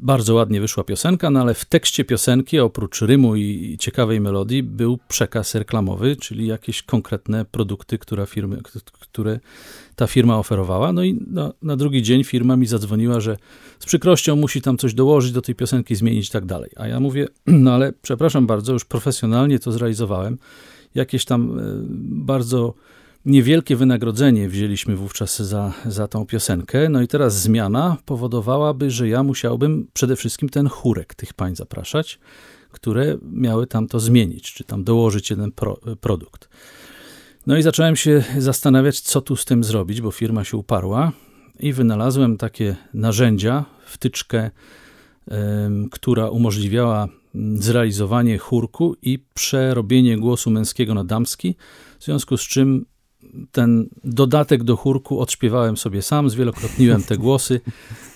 Bardzo 0.00 0.34
ładnie 0.34 0.60
wyszła 0.60 0.84
piosenka, 0.84 1.30
no 1.30 1.40
ale 1.40 1.54
w 1.54 1.64
tekście 1.64 2.04
piosenki, 2.04 2.58
oprócz 2.58 3.02
rymu 3.02 3.36
i 3.36 3.76
ciekawej 3.80 4.20
melodii, 4.20 4.62
był 4.62 4.98
przekaz 5.08 5.54
reklamowy, 5.54 6.16
czyli 6.16 6.46
jakieś 6.46 6.82
konkretne 6.82 7.44
produkty, 7.44 7.98
które, 7.98 8.26
firmy, 8.26 8.62
które 9.00 9.40
ta 9.96 10.06
firma 10.06 10.38
oferowała. 10.38 10.92
No 10.92 11.02
i 11.02 11.18
na, 11.30 11.52
na, 11.62 11.76
drugi 11.76 12.02
dzień 12.02 12.24
firma 12.24 12.56
mi 12.56 12.66
zadzwoniła, 12.66 13.20
że 13.20 13.36
z 13.78 13.86
przykrością 13.86 14.36
musi 14.36 14.62
tam 14.62 14.78
coś 14.78 14.94
dołożyć 14.94 15.32
do 15.32 15.42
tej 15.42 15.54
piosenki, 15.54 15.94
zmienić 15.94 16.28
i 16.28 16.32
tak 16.32 16.46
dalej. 16.46 16.70
A 16.76 16.88
ja 16.88 17.00
mówię, 17.00 17.26
no 17.46 17.72
ale 17.72 17.92
przepraszam 18.02 18.46
bardzo, 18.46 18.72
już 18.72 18.84
profesjonalnie 18.84 19.58
to 19.58 19.72
zrealizowałem 19.72 20.38
jakieś 20.94 21.24
tam 21.24 21.58
e, 21.58 21.62
bardzo 22.26 22.74
niewielkie 23.24 23.76
wynagrodzenie 23.76 24.48
wzięliśmy 24.48 24.96
wówczas 24.96 25.38
za, 25.38 25.72
za 25.86 26.08
tą 26.08 26.26
piosenkę. 26.26 26.88
No 26.88 27.02
i 27.02 27.08
teraz 27.08 27.40
zmiana 27.40 27.96
powodowałaby, 28.04 28.90
że 28.90 29.08
ja 29.08 29.22
musiałbym 29.22 29.88
przede 29.92 30.16
wszystkim 30.16 30.48
ten 30.48 30.68
chórek 30.68 31.14
tych 31.14 31.34
pań 31.34 31.56
zapraszać, 31.56 32.18
które 32.70 33.18
miały 33.32 33.66
tam 33.66 33.86
to 33.86 34.00
zmienić, 34.00 34.52
czy 34.52 34.64
tam 34.64 34.84
dołożyć 34.84 35.30
jeden 35.30 35.52
pro, 35.52 35.80
produkt. 36.00 36.48
No 37.46 37.56
i 37.56 37.62
zacząłem 37.62 37.96
się 37.96 38.24
zastanawiać, 38.38 39.00
co 39.00 39.20
tu 39.20 39.36
z 39.36 39.44
tym 39.44 39.64
zrobić, 39.64 40.00
bo 40.00 40.10
firma 40.10 40.44
się 40.44 40.56
uparła 40.56 41.12
i 41.60 41.72
wynalazłem 41.72 42.36
takie 42.36 42.76
narzędzia, 42.94 43.64
wtyczkę, 43.86 44.50
która 45.90 46.30
umożliwiała 46.30 47.08
zrealizowanie 47.54 48.38
chórku 48.38 48.96
i 49.02 49.18
przerobienie 49.34 50.18
głosu 50.18 50.50
męskiego 50.50 50.94
na 50.94 51.04
damski, 51.04 51.56
w 51.98 52.04
związku 52.04 52.36
z 52.36 52.42
czym 52.42 52.84
ten 53.52 53.88
dodatek 54.04 54.64
do 54.64 54.76
chórku 54.76 55.20
odśpiewałem 55.20 55.76
sobie 55.76 56.02
sam, 56.02 56.30
zwielokrotniłem 56.30 57.02
te 57.02 57.16
głosy, 57.18 57.60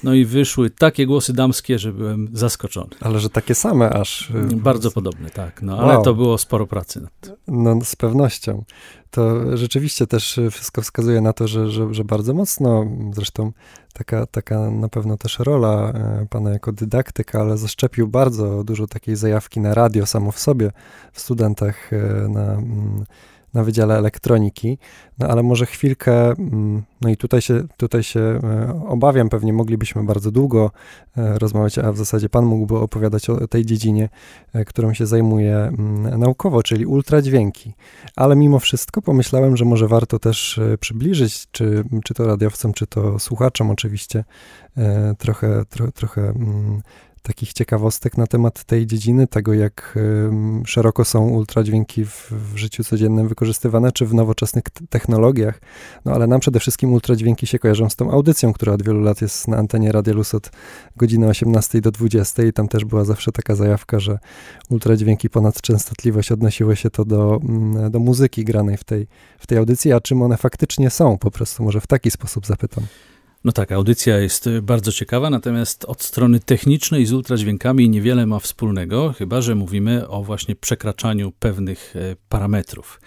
no 0.03 0.15
i 0.15 0.25
wyszły 0.25 0.71
takie 0.71 1.07
głosy 1.07 1.33
damskie, 1.33 1.79
że 1.79 1.93
byłem 1.93 2.29
zaskoczony. 2.33 2.91
Ale 3.01 3.19
że 3.19 3.31
takie 3.31 3.55
same 3.55 3.91
aż. 3.91 4.31
Y, 4.31 4.57
Bardzo 4.57 4.91
podobne, 4.91 5.31
tak, 5.31 5.63
no 5.63 5.79
ale 5.79 5.95
wow. 5.95 6.05
to 6.05 6.15
było 6.15 6.39
sporo 6.39 6.67
pracy. 6.67 7.01
Nad 7.01 7.21
tym. 7.21 7.35
No 7.49 7.81
z 7.85 7.97
pewnością. 7.97 8.65
To 9.11 9.57
rzeczywiście 9.57 10.07
też 10.07 10.41
wszystko 10.51 10.83
wskazuje 10.83 11.21
na 11.21 11.33
to, 11.33 11.49
że, 11.49 11.71
że, 11.71 11.95
że 11.95 12.05
bardzo 12.05 12.35
mocno, 12.35 12.87
zresztą 13.13 13.53
taka, 13.93 14.27
taka 14.27 14.71
na 14.71 14.89
pewno 14.89 15.17
też 15.17 15.39
rola 15.39 15.93
e, 15.95 16.27
pana 16.31 16.51
jako 16.51 16.73
dydaktyka, 16.73 17.41
ale 17.41 17.59
zaszczepił 17.59 18.09
bardzo 18.09 18.65
dużo 18.65 18.87
takiej 18.87 19.17
zajawki 19.17 19.61
na 19.61 19.75
radio 19.75 20.07
samo 20.07 20.33
w 20.33 20.39
sobie 20.39 20.71
w 21.13 21.21
studentach 21.21 21.93
e, 21.93 22.29
na 22.29 22.53
mm, 22.53 23.05
na 23.55 23.65
Wydziale 23.65 23.99
Elektroniki, 23.99 24.79
no 25.19 25.29
ale 25.29 25.43
może 25.43 25.67
chwilkę, 25.67 26.31
mm, 26.31 26.83
no 27.01 27.09
i 27.09 27.17
tutaj 27.17 27.43
się, 27.43 27.63
tutaj 27.77 28.03
się 28.03 28.21
e, 28.21 28.83
obawiam, 28.89 29.29
pewnie 29.29 29.53
moglibyśmy 29.53 30.05
bardzo 30.05 30.31
długo 30.31 30.71
e, 31.17 31.39
rozmawiać, 31.39 31.79
a 31.79 31.93
w 31.93 31.97
zasadzie 31.97 32.29
Pan 32.29 32.45
mógłby 32.45 32.79
opowiadać 32.79 33.31
o 33.31 33.49
tej 33.49 33.67
dziedzinie, 33.67 34.09
e, 34.53 34.65
którą 34.65 34.95
się 34.95 35.07
zajmuje 35.07 35.57
mm, 35.57 36.21
naukowo, 36.21 36.63
czyli 36.63 36.87
ultradźwięki. 36.87 37.75
Ale 38.17 38.37
mimo 38.37 38.59
wszystko 38.59 39.03
pomyślałem, 39.03 39.57
że 39.57 39.65
może 39.65 39.89
warto 39.89 40.19
też 40.19 40.61
przybliżyć, 40.81 41.47
czy, 41.51 41.85
czy 42.05 42.15
to 42.15 42.27
radiowcom, 42.27 42.73
czy 42.73 42.87
to 42.87 43.19
słuchaczom 43.19 43.71
oczywiście, 43.71 44.25
trochę, 45.19 45.65
tro, 45.71 45.93
trochę 45.93 46.23
mm, 46.23 46.83
takich 47.23 47.53
ciekawostek 47.53 48.19
na 48.19 48.27
temat 48.27 48.65
tej 48.65 48.87
dziedziny, 48.87 49.27
tego 49.27 49.55
jak 49.55 49.99
szeroko 50.65 51.05
są 51.05 51.29
ultradźwięki 51.29 52.05
w, 52.05 52.33
w, 52.33 52.57
życiu 52.57 52.85
codziennym 52.85 53.29
wykorzystywane, 53.29 53.93
czy 53.93 54.07
w 54.07 54.15
nowoczesnych 54.15 54.63
technologiach. 54.91 55.61
No 56.05 56.13
ale 56.13 56.27
nam 56.27 56.41
przede 56.41 56.61
wszystkim 56.61 56.93
ultradźwięki 56.93 57.47
się 57.47 57.59
kojarzą 57.59 57.91
z 57.91 57.97
tą 57.97 58.11
audycją, 58.11 58.53
która 58.53 58.73
od 58.73 58.83
wielu 58.83 59.01
lat 59.01 59.23
jest 59.23 59.49
na 59.49 59.57
antenie 59.57 59.93
Radia 59.93 60.15
Luz 60.15 60.35
od 60.35 60.51
godziny 60.97 61.29
18 61.29 61.81
do 61.81 61.91
20 61.91 62.43
i 62.43 62.53
tam 62.53 62.69
też 62.69 62.85
była 62.85 63.05
zawsze 63.05 63.33
taka 63.33 63.55
zajawka, 63.55 64.01
że 64.01 64.19
ultradźwięki 64.71 65.31
ponad 65.31 65.61
częstotliwość 65.61 66.33
odnosiło 66.33 66.75
się 66.75 66.91
to 66.91 67.05
do, 67.05 67.41
mm, 67.49 67.91
do 67.91 67.99
muzyki 67.99 68.45
granej 68.45 68.77
w 68.77 68.85
tej, 68.85 69.07
w 69.39 69.47
tej 69.47 69.59
audycji, 69.59 69.93
a 69.93 70.01
czym 70.01 70.23
one 70.23 70.37
faktycznie 70.37 70.91
są, 70.91 71.19
po 71.19 71.31
prostu 71.31 71.63
może 71.63 71.81
w 71.81 71.87
taki 71.87 72.11
sposób 72.11 72.47
zapytam. 72.47 72.85
No 73.45 73.53
tak, 73.53 73.73
audycja 73.73 74.19
jest 74.19 74.49
bardzo 74.63 74.93
ciekawa, 74.93 75.31
natomiast 75.31 75.85
od 75.85 76.03
strony 76.03 76.41
technicznej 76.41 77.07
z 77.07 77.13
ultradźwiękami 77.13 77.89
niewiele 77.89 78.27
ma 78.27 78.39
wspólnego, 78.39 79.13
chyba 79.13 79.41
że 79.41 79.55
mówimy 79.55 80.09
o 80.09 80.23
właśnie 80.23 80.57
przekraczaniu 80.57 81.33
pewnych 81.33 81.97
e, 81.97 82.17
parametrów, 82.29 83.01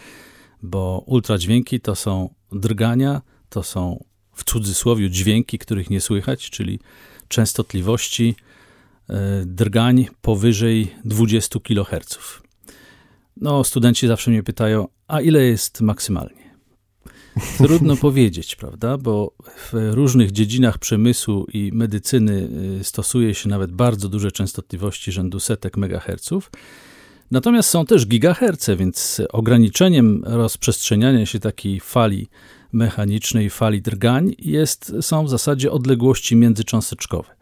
bo 0.64 1.04
ultradźwięki 1.06 1.80
to 1.80 1.96
są 1.96 2.30
drgania, 2.52 3.22
to 3.50 3.64
są 3.64 4.04
w 4.34 4.44
cudzysłowie 4.44 5.10
dźwięki, 5.10 5.58
których 5.60 5.90
nie 5.90 6.02
słychać, 6.02 6.50
czyli 6.50 6.80
częstotliwości 7.28 8.36
e, 9.10 9.16
drgań 9.46 10.08
powyżej 10.22 10.96
20 11.06 11.60
kHz. 11.60 12.42
No, 13.38 13.64
studenci 13.64 14.08
zawsze 14.08 14.32
mnie 14.32 14.44
pytają, 14.44 14.88
a 15.08 15.22
ile 15.22 15.44
jest 15.44 15.82
maksymalnie? 15.82 16.45
Trudno 17.58 17.96
powiedzieć, 17.96 18.56
prawda? 18.56 18.98
Bo 18.98 19.32
w 19.72 19.92
różnych 19.92 20.32
dziedzinach 20.32 20.78
przemysłu 20.78 21.46
i 21.54 21.72
medycyny 21.74 22.50
y, 22.80 22.84
stosuje 22.84 23.34
się 23.34 23.50
nawet 23.50 23.72
bardzo 23.72 24.10
duże 24.10 24.32
częstotliwości 24.32 25.12
rzędu 25.12 25.40
setek 25.40 25.78
megaherców. 25.78 26.52
Natomiast 27.32 27.70
są 27.70 27.86
też 27.86 28.08
gigaherce, 28.08 28.76
więc 28.76 29.22
ograniczeniem 29.30 30.24
rozprzestrzeniania 30.26 31.26
się 31.26 31.40
takiej 31.40 31.80
fali 31.80 32.28
mechanicznej, 32.72 33.50
fali 33.50 33.82
drgań 33.82 34.36
jest, 34.40 34.94
są 35.02 35.26
w 35.26 35.30
zasadzie 35.30 35.72
odległości 35.72 36.36
międzycząsteczkowe. 36.36 37.36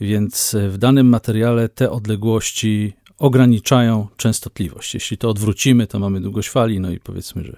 Więc 0.00 0.56
w 0.68 0.78
danym 0.78 1.08
materiale 1.08 1.68
te 1.68 1.90
odległości 1.90 2.92
ograniczają 3.18 4.06
częstotliwość. 4.16 4.94
Jeśli 4.94 5.18
to 5.18 5.30
odwrócimy, 5.30 5.86
to 5.86 5.98
mamy 5.98 6.20
długość 6.20 6.50
fali, 6.50 6.80
no 6.80 6.90
i 6.90 7.00
powiedzmy, 7.00 7.44
że 7.44 7.56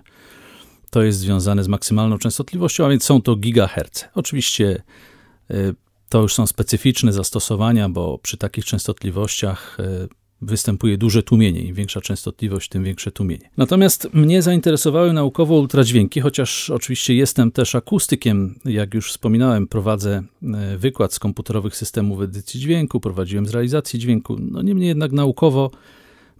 to 0.91 1.03
jest 1.03 1.19
związane 1.19 1.65
z 1.65 1.69
maksymalną 1.69 2.19
częstotliwością, 2.19 2.87
a 2.87 2.89
więc 2.89 3.05
są 3.05 3.23
to 3.23 3.37
gigaherce. 3.37 4.09
Oczywiście 4.15 4.83
y, 5.51 5.75
to 6.09 6.23
już 6.23 6.35
są 6.35 6.47
specyficzne 6.47 7.13
zastosowania, 7.13 7.89
bo 7.89 8.19
przy 8.19 8.37
takich 8.37 8.65
częstotliwościach 8.65 9.77
y, 9.81 10.09
występuje 10.43 10.99
duże 10.99 11.23
tłumienie. 11.23 11.61
Im 11.61 11.75
większa 11.75 12.01
częstotliwość, 12.01 12.69
tym 12.69 12.85
większe 12.85 13.13
tłumienie. 13.13 13.51
Natomiast 13.57 14.09
mnie 14.15 14.43
zainteresowały 14.43 15.13
naukowo 15.13 15.55
ultradźwięki, 15.55 16.21
chociaż 16.21 16.71
oczywiście 16.71 17.15
jestem 17.15 17.53
też 17.53 17.75
akustykiem. 17.75 18.59
Jak 18.65 18.95
już 18.95 19.11
wspominałem, 19.11 19.67
prowadzę 19.67 20.23
e, 20.43 20.77
wykład 20.77 21.15
z 21.15 21.19
komputerowych 21.19 21.77
systemów 21.77 22.21
edycji 22.21 22.61
dźwięku, 22.61 23.01
prowadziłem 23.01 23.47
z 23.47 23.51
realizacji 23.51 23.99
dźwięku. 23.99 24.37
No 24.41 24.63
niemniej 24.63 24.89
jednak 24.89 25.13
naukowo 25.13 25.71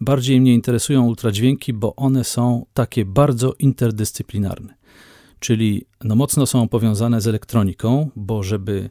bardziej 0.01 0.41
mnie 0.41 0.55
interesują 0.55 1.07
ultradźwięki, 1.07 1.73
bo 1.73 1.97
one 1.97 2.25
są 2.25 2.67
takie 2.75 3.05
bardzo 3.05 3.55
interdyscyplinarne. 3.59 4.75
Czyli 5.39 5.85
no 6.05 6.15
mocno 6.15 6.47
są 6.47 6.69
powiązane 6.69 7.21
z 7.21 7.27
elektroniką, 7.27 8.11
bo 8.17 8.43
żeby 8.43 8.91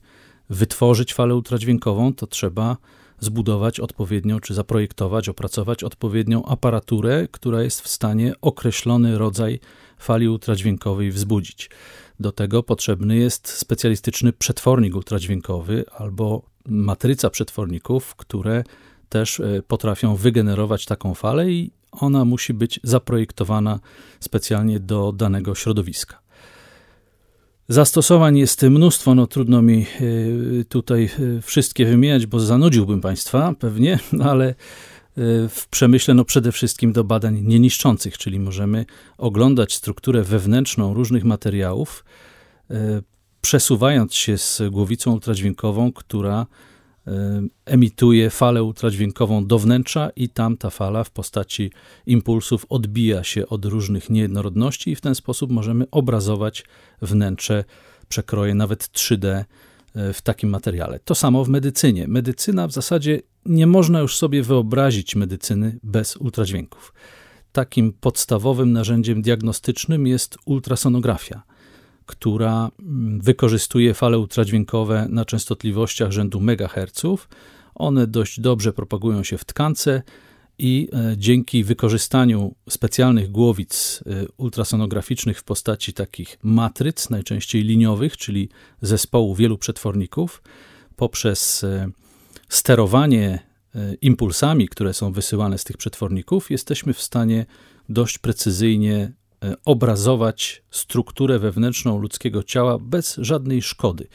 wytworzyć 0.49 1.13
falę 1.13 1.35
ultradźwiękową, 1.35 2.13
to 2.13 2.27
trzeba 2.27 2.77
zbudować 3.19 3.79
odpowiednią, 3.79 4.39
czy 4.39 4.53
zaprojektować, 4.53 5.29
opracować 5.29 5.83
odpowiednią 5.83 6.45
aparaturę, 6.45 7.27
która 7.31 7.63
jest 7.63 7.81
w 7.81 7.87
stanie 7.87 8.33
określony 8.41 9.17
rodzaj 9.17 9.59
fali 9.97 10.29
ultradźwiękowej 10.29 11.11
wzbudzić. 11.11 11.69
Do 12.19 12.31
tego 12.31 12.63
potrzebny 12.63 13.17
jest 13.17 13.47
specjalistyczny 13.47 14.33
przetwornik 14.33 14.95
ultradźwiękowy 14.95 15.85
albo 15.97 16.41
matryca 16.65 17.29
przetworników, 17.29 18.15
które 18.15 18.63
też 19.09 19.39
e, 19.39 19.61
potrafią 19.67 20.15
wygenerować 20.15 20.85
taką 20.85 21.13
falę 21.13 21.51
i 21.51 21.71
ona 21.91 22.25
musi 22.25 22.53
być 22.53 22.79
zaprojektowana 22.83 23.79
specjalnie 24.19 24.79
do 24.79 25.11
danego 25.11 25.55
środowiska. 25.55 26.19
Zastosowań 27.69 28.37
jest 28.37 28.63
mnóstwo, 28.63 29.15
no 29.15 29.27
trudno 29.27 29.61
mi 29.61 29.85
y, 30.01 30.65
tutaj 30.69 31.09
y, 31.19 31.41
wszystkie 31.41 31.85
wymieniać, 31.85 32.25
bo 32.25 32.39
zanudziłbym 32.39 33.01
Państwa 33.01 33.53
pewnie, 33.59 33.99
ale 34.29 34.55
w 35.49 35.67
przemyśle 35.69 36.13
no 36.13 36.25
przede 36.25 36.51
wszystkim 36.51 36.93
do 36.93 37.03
badań 37.03 37.41
nieniszczących, 37.43 38.17
czyli 38.17 38.39
możemy 38.39 38.85
oglądać 39.17 39.75
strukturę 39.75 40.23
wewnętrzną 40.23 40.93
różnych 40.93 41.23
materiałów, 41.23 42.05
przesuwając 43.41 44.13
się 44.13 44.37
z 44.37 44.61
głowicą 44.71 45.13
ultradźwiękową, 45.13 45.91
która 45.91 46.45
emituje 47.65 48.29
falę 48.29 48.63
ultradźwiękową 48.63 49.45
do 49.45 49.59
wnętrza 49.59 50.09
i 50.15 50.29
tam 50.29 50.57
ta 50.57 50.69
fala 50.69 51.03
w 51.03 51.11
postaci 51.11 51.71
impulsów 52.05 52.65
odbija 52.69 53.23
się 53.23 53.47
od 53.47 53.65
różnych 53.65 54.09
niejednorodności 54.09 54.91
i 54.91 54.95
w 54.95 55.01
ten 55.01 55.15
sposób 55.15 55.51
możemy 55.51 55.89
obrazować 55.91 56.65
wnętrze, 57.01 57.63
przekroje 58.09 58.55
nawet 58.55 58.83
3D 58.83 59.25
e, 59.27 59.45
w 60.13 60.21
takim 60.21 60.49
materiale. 60.49 60.99
To 60.99 61.15
samo 61.15 61.45
w 61.45 61.49
medycynie. 61.49 62.07
Medycyna 62.07 62.67
w 62.67 62.71
zasadzie 62.71 63.21
nie 63.45 63.67
można 63.67 63.99
już 63.99 64.17
sobie 64.17 64.43
wyobrazić 64.43 65.15
medycyny 65.15 65.79
bez 65.83 66.17
ultradźwięków. 66.17 66.93
Takim 67.51 67.93
podstawowym 67.93 68.71
narzędziem 68.71 69.21
diagnostycznym 69.21 70.07
jest 70.07 70.37
ultrasonografia 70.45 71.43
która 72.07 72.71
mm, 72.79 73.21
wykorzystuje 73.21 73.93
fale 73.93 74.19
ultradźwiękowe 74.19 75.07
na 75.09 75.25
częstotliwościach 75.25 76.11
rzędu 76.11 76.39
megaherców. 76.39 77.29
One 77.75 78.07
dość 78.07 78.39
dobrze 78.39 78.73
propagują 78.73 79.23
się 79.23 79.37
w 79.37 79.45
tkance 79.45 80.01
i 80.57 80.89
e, 80.93 81.17
dzięki 81.17 81.63
wykorzystaniu 81.63 82.55
specjalnych 82.69 83.31
głowic 83.31 84.03
e, 84.05 84.25
ultrasonograficznych 84.37 85.39
w 85.39 85.43
postaci 85.43 85.93
takich 85.93 86.37
matryc, 86.43 87.09
najczęściej 87.09 87.63
liniowych, 87.63 88.17
czyli 88.17 88.49
zespołu 88.81 89.35
wielu 89.35 89.57
przetworników, 89.57 90.41
poprzez 90.95 91.63
e, 91.63 91.89
sterowanie 92.49 93.47
impulsami, 94.01 94.67
które 94.67 94.93
są 94.93 95.11
wysyłane 95.11 95.57
z 95.57 95.63
tych 95.63 95.77
przetworników, 95.77 96.51
jesteśmy 96.51 96.93
w 96.93 97.01
stanie 97.01 97.45
dość 97.89 98.17
precyzyjnie 98.17 99.11
obrazować 99.65 100.63
strukturę 100.71 101.39
wewnętrzną 101.39 101.99
ludzkiego 101.99 102.43
ciała 102.43 102.77
bez 102.79 103.15
żadnej 103.15 103.61
szkody 103.61 104.07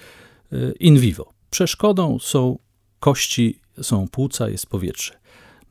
e, 0.53 0.73
in 0.73 0.99
vivo. 0.99 1.33
Przeszkodą 1.51 2.19
są 2.19 2.59
kości, 3.01 3.61
są 3.83 4.09
płuca, 4.09 4.49
jest 4.49 4.67
powietrze. 4.67 5.19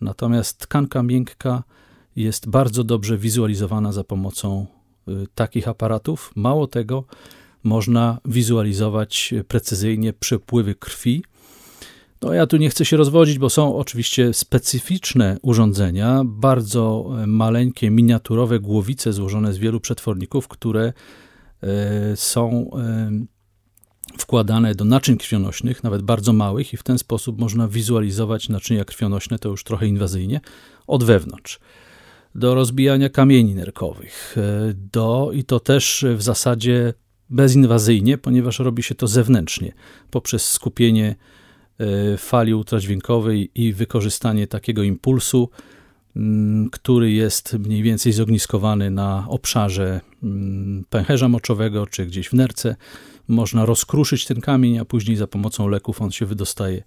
Natomiast 0.01 0.57
tkanka 0.57 1.03
miękka 1.03 1.63
jest 2.15 2.49
bardzo 2.49 2.83
dobrze 2.83 3.17
wizualizowana 3.17 3.91
za 3.91 4.03
pomocą 4.03 4.65
e, 5.07 5.11
takich 5.35 5.67
aparatów. 5.67 6.31
Mało 6.35 6.67
tego, 6.67 7.03
można 7.63 8.19
wizualizować 8.25 9.33
precyzyjnie 9.47 10.13
przepływy 10.13 10.75
krwi 10.75 11.23
no 12.21 12.33
ja 12.33 12.47
tu 12.47 12.57
nie 12.57 12.69
chcę 12.69 12.85
się 12.85 12.97
rozwodzić, 12.97 13.39
bo 13.39 13.49
są 13.49 13.75
oczywiście 13.75 14.33
specyficzne 14.33 15.37
urządzenia, 15.41 16.21
bardzo 16.25 17.09
e, 17.23 17.27
maleńkie, 17.27 17.89
miniaturowe 17.89 18.59
głowice 18.59 19.13
złożone 19.13 19.53
z 19.53 19.57
wielu 19.57 19.79
przetworników, 19.79 20.47
które 20.47 20.93
e, 21.63 22.15
są 22.15 22.71
e, 22.77 23.11
wkładane 24.17 24.75
do 24.75 24.85
naczyń 24.85 25.17
krwionośnych, 25.17 25.83
nawet 25.83 26.01
bardzo 26.01 26.33
małych 26.33 26.73
i 26.73 26.77
w 26.77 26.83
ten 26.83 26.97
sposób 26.97 27.39
można 27.39 27.67
wizualizować 27.67 28.49
naczynia 28.49 28.85
krwionośne, 28.85 29.39
to 29.39 29.49
już 29.49 29.63
trochę 29.63 29.87
inwazyjnie, 29.87 30.41
od 30.87 31.03
wewnątrz. 31.03 31.59
Do 32.35 32.55
rozbijania 32.55 33.09
kamieni 33.09 33.55
nerkowych, 33.55 34.35
do, 34.75 35.31
i 35.33 35.43
to 35.43 35.59
też 35.59 36.05
w 36.15 36.21
zasadzie 36.21 36.93
bezinwazyjnie, 37.29 38.17
ponieważ 38.17 38.59
robi 38.59 38.83
się 38.83 38.95
to 38.95 39.07
zewnętrznie, 39.07 39.73
poprzez 40.11 40.51
skupienie 40.51 41.15
fali 42.17 42.53
ultradźwiękowej 42.53 43.51
i 43.55 43.73
wykorzystanie 43.73 44.47
takiego 44.47 44.83
impulsu, 44.83 45.49
mm, 46.15 46.69
który 46.69 47.11
jest 47.11 47.53
mniej 47.53 47.83
więcej 47.83 48.13
zogniskowany 48.13 48.91
na 48.91 49.25
obszarze 49.29 50.01
mm, 50.23 50.85
pęcherza 50.89 51.29
moczowego 51.29 51.87
czy 51.87 52.05
gdzieś 52.05 52.29
w 52.29 52.33
nerce. 52.33 52.75
Można 53.27 53.65
rozkruszyć 53.65 54.25
ten 54.25 54.41
kamień, 54.41 54.79
a 54.79 54.85
później 54.85 55.17
za 55.17 55.27
pomocą 55.27 55.67
leków 55.67 56.01
on 56.01 56.11
się 56.11 56.25
wydostaje 56.25 56.83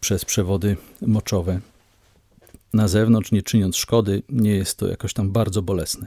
przez 0.00 0.24
przewody 0.24 0.76
moczowe 1.02 1.60
na 2.72 2.88
zewnątrz, 2.88 3.32
nie 3.32 3.42
czyniąc 3.42 3.76
szkody. 3.76 4.22
Nie 4.28 4.50
jest 4.50 4.78
to 4.78 4.86
jakoś 4.86 5.12
tam 5.12 5.30
bardzo 5.30 5.62
bolesne. 5.62 6.06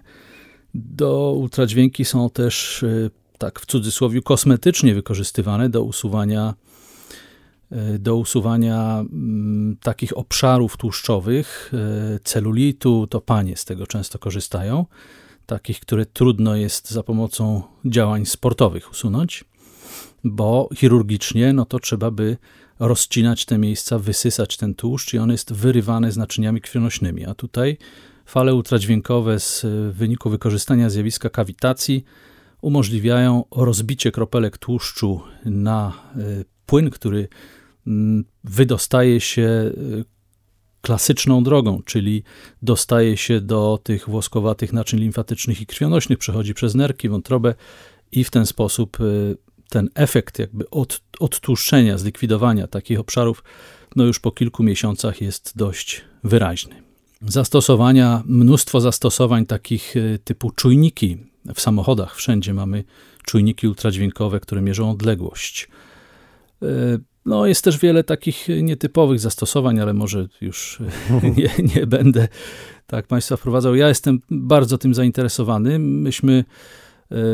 Do 0.73 1.31
ultradźwięki 1.31 2.05
są 2.05 2.29
też, 2.29 2.83
e, 2.83 3.09
tak 3.37 3.59
w 3.59 3.65
cudzysłowie, 3.65 4.21
kosmetycznie 4.21 4.93
wykorzystywane 4.93 5.69
do 5.69 5.83
usuwania 5.83 6.53
do 7.99 8.15
usuwania 8.15 8.99
mm, 8.99 9.77
takich 9.83 10.17
obszarów 10.17 10.77
tłuszczowych, 10.77 11.71
e, 11.73 12.19
celulitu, 12.23 13.07
to 13.07 13.21
panie 13.21 13.57
z 13.57 13.65
tego 13.65 13.87
często 13.87 14.19
korzystają, 14.19 14.85
takich, 15.45 15.79
które 15.79 16.05
trudno 16.05 16.55
jest 16.55 16.91
za 16.91 17.03
pomocą 17.03 17.61
działań 17.85 18.25
sportowych 18.25 18.91
usunąć, 18.91 19.45
bo 20.23 20.69
chirurgicznie 20.75 21.53
no 21.53 21.65
to 21.65 21.79
trzeba 21.79 22.11
by 22.11 22.37
rozcinać 22.79 23.45
te 23.45 23.57
miejsca, 23.57 23.99
wysysać 23.99 24.57
ten 24.57 24.75
tłuszcz 24.75 25.13
i 25.13 25.17
on 25.17 25.31
jest 25.31 25.53
wyrywany 25.53 26.11
z 26.11 26.17
naczyniami 26.17 26.61
krwionośnymi, 26.61 27.25
a 27.25 27.33
tutaj 27.33 27.77
fale 28.25 28.55
ultradźwiękowe 28.55 29.39
z 29.39 29.65
wyniku 29.95 30.29
wykorzystania 30.29 30.89
zjawiska 30.89 31.29
kawitacji 31.29 32.03
umożliwiają 32.61 33.43
rozbicie 33.51 34.11
kropelek 34.11 34.57
tłuszczu 34.57 35.21
na 35.45 35.93
e, 36.15 36.19
płyn, 36.65 36.89
który 36.89 37.27
wydostaje 38.43 39.19
się 39.19 39.41
y, 39.41 40.05
klasyczną 40.81 41.43
drogą, 41.43 41.81
czyli 41.85 42.23
dostaje 42.61 43.17
się 43.17 43.41
do 43.41 43.79
tych 43.83 44.09
włoskowatych 44.09 44.73
naczyń 44.73 44.99
limfatycznych 44.99 45.61
i 45.61 45.65
krwionośnych, 45.65 46.17
przechodzi 46.19 46.53
przez 46.53 46.75
nerki, 46.75 47.09
wątrobę 47.09 47.55
i 48.11 48.23
w 48.23 48.29
ten 48.29 48.45
sposób 48.45 48.99
y, 48.99 49.37
ten 49.69 49.89
efekt 49.95 50.39
jakby 50.39 50.69
od, 50.69 51.01
odtłuszczenia, 51.19 51.97
zlikwidowania 51.97 52.67
takich 52.67 52.99
obszarów, 52.99 53.43
no 53.95 54.03
już 54.03 54.19
po 54.19 54.31
kilku 54.31 54.63
miesiącach 54.63 55.21
jest 55.21 55.53
dość 55.55 56.01
wyraźny. 56.23 56.75
Zastosowania, 57.21 58.23
mnóstwo 58.25 58.81
zastosowań 58.81 59.45
takich 59.45 59.95
y, 59.95 60.19
typu 60.23 60.51
czujniki 60.51 61.17
w 61.55 61.61
samochodach. 61.61 62.15
Wszędzie 62.15 62.53
mamy 62.53 62.83
czujniki 63.25 63.67
ultradźwiękowe, 63.67 64.39
które 64.39 64.61
mierzą 64.61 64.91
odległość. 64.91 65.69
No, 67.25 67.45
jest 67.45 67.63
też 67.63 67.77
wiele 67.77 68.03
takich 68.03 68.47
nietypowych 68.61 69.19
zastosowań, 69.19 69.79
ale 69.79 69.93
może 69.93 70.27
już 70.41 70.79
nie, 71.37 71.49
nie 71.75 71.87
będę 71.87 72.27
tak 72.87 73.07
Państwa 73.07 73.37
wprowadzał. 73.37 73.75
Ja 73.75 73.87
jestem 73.87 74.19
bardzo 74.31 74.77
tym 74.77 74.93
zainteresowany. 74.93 75.79
Myśmy 75.79 76.33
e, 76.33 76.43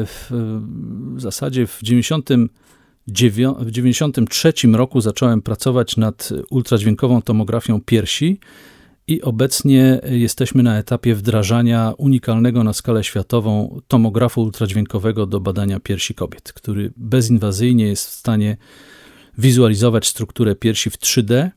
w, 0.05 0.31
w 1.15 1.21
zasadzie 1.21 1.67
w 1.67 1.79
90 1.81 2.29
w 3.59 3.71
93 3.71 4.53
roku 4.73 5.01
zacząłem 5.01 5.41
pracować 5.41 5.97
nad 5.97 6.29
ultradźwiękową 6.49 7.21
tomografią 7.21 7.81
piersi 7.81 8.39
i 9.07 9.21
obecnie 9.21 9.99
jesteśmy 10.09 10.63
na 10.63 10.77
etapie 10.77 11.15
wdrażania 11.15 11.93
unikalnego 11.97 12.63
na 12.63 12.73
skalę 12.73 13.03
światową 13.03 13.81
tomografu 13.87 14.41
ultradźwiękowego 14.41 15.25
do 15.25 15.39
badania 15.39 15.79
piersi 15.79 16.13
kobiet, 16.13 16.53
który 16.53 16.93
bezinwazyjnie 16.97 17.87
jest 17.87 18.07
w 18.07 18.11
stanie 18.11 18.57
wizualizować 19.37 20.07
strukturę 20.07 20.55
piersi 20.55 20.89
w 20.89 20.97
3D 20.97 21.49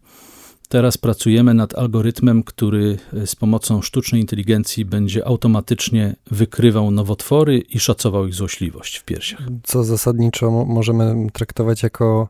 Teraz 0.70 0.98
pracujemy 0.98 1.54
nad 1.54 1.78
algorytmem, 1.78 2.42
który 2.42 2.98
e, 3.12 3.26
z 3.26 3.36
pomocą 3.36 3.82
sztucznej 3.82 4.20
inteligencji 4.20 4.84
będzie 4.84 5.26
automatycznie 5.26 6.16
wykrywał 6.30 6.90
nowotwory 6.90 7.58
i 7.58 7.80
szacował 7.80 8.26
ich 8.26 8.34
złośliwość 8.34 8.96
w 8.96 9.04
piersiach. 9.04 9.40
Co 9.62 9.84
zasadniczo 9.84 10.50
możemy 10.50 11.26
traktować 11.32 11.82
jako 11.82 12.28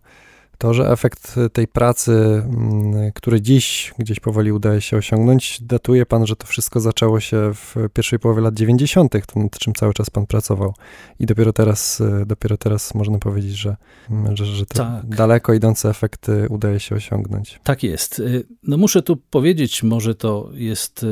to, 0.61 0.75
że 0.75 0.91
efekt 0.91 1.35
tej 1.53 1.69
pracy, 1.69 2.13
mm, 2.13 3.13
który 3.15 3.41
dziś 3.41 3.95
gdzieś 3.99 4.21
powoli 4.21 4.53
udaje 4.53 4.81
się 4.81 4.97
osiągnąć, 4.97 5.61
datuje 5.63 6.07
pan, 6.07 6.27
że 6.27 6.37
to 6.37 6.47
wszystko 6.47 6.81
zaczęło 6.81 7.21
się 7.21 7.51
w 7.55 7.77
pierwszej 7.95 8.19
połowie 8.19 8.41
lat 8.41 8.55
90., 8.55 9.37
nad 9.37 9.59
czym 9.59 9.75
cały 9.75 9.95
czas 9.95 10.11
pan 10.11 10.27
pracował. 10.27 10.75
I 11.19 11.27
dopiero 11.27 11.53
teraz, 11.53 12.01
e, 12.01 12.27
dopiero 12.27 12.57
teraz 12.57 12.95
można 12.95 13.19
powiedzieć, 13.19 13.53
że, 13.53 13.77
mm, 14.11 14.37
że, 14.37 14.47
że 14.47 14.67
te 14.67 14.79
tak. 14.79 15.07
daleko 15.07 15.53
idące 15.53 15.91
efekty 15.91 16.47
udaje 16.51 16.81
się 16.81 16.95
osiągnąć. 16.95 17.61
Tak 17.65 17.83
jest. 17.83 18.21
E, 18.21 18.23
no 18.63 18.77
muszę 18.77 19.03
tu 19.03 19.17
powiedzieć, 19.17 19.83
może 19.83 20.15
to 20.15 20.51
jest 20.55 21.05
e, 21.05 21.07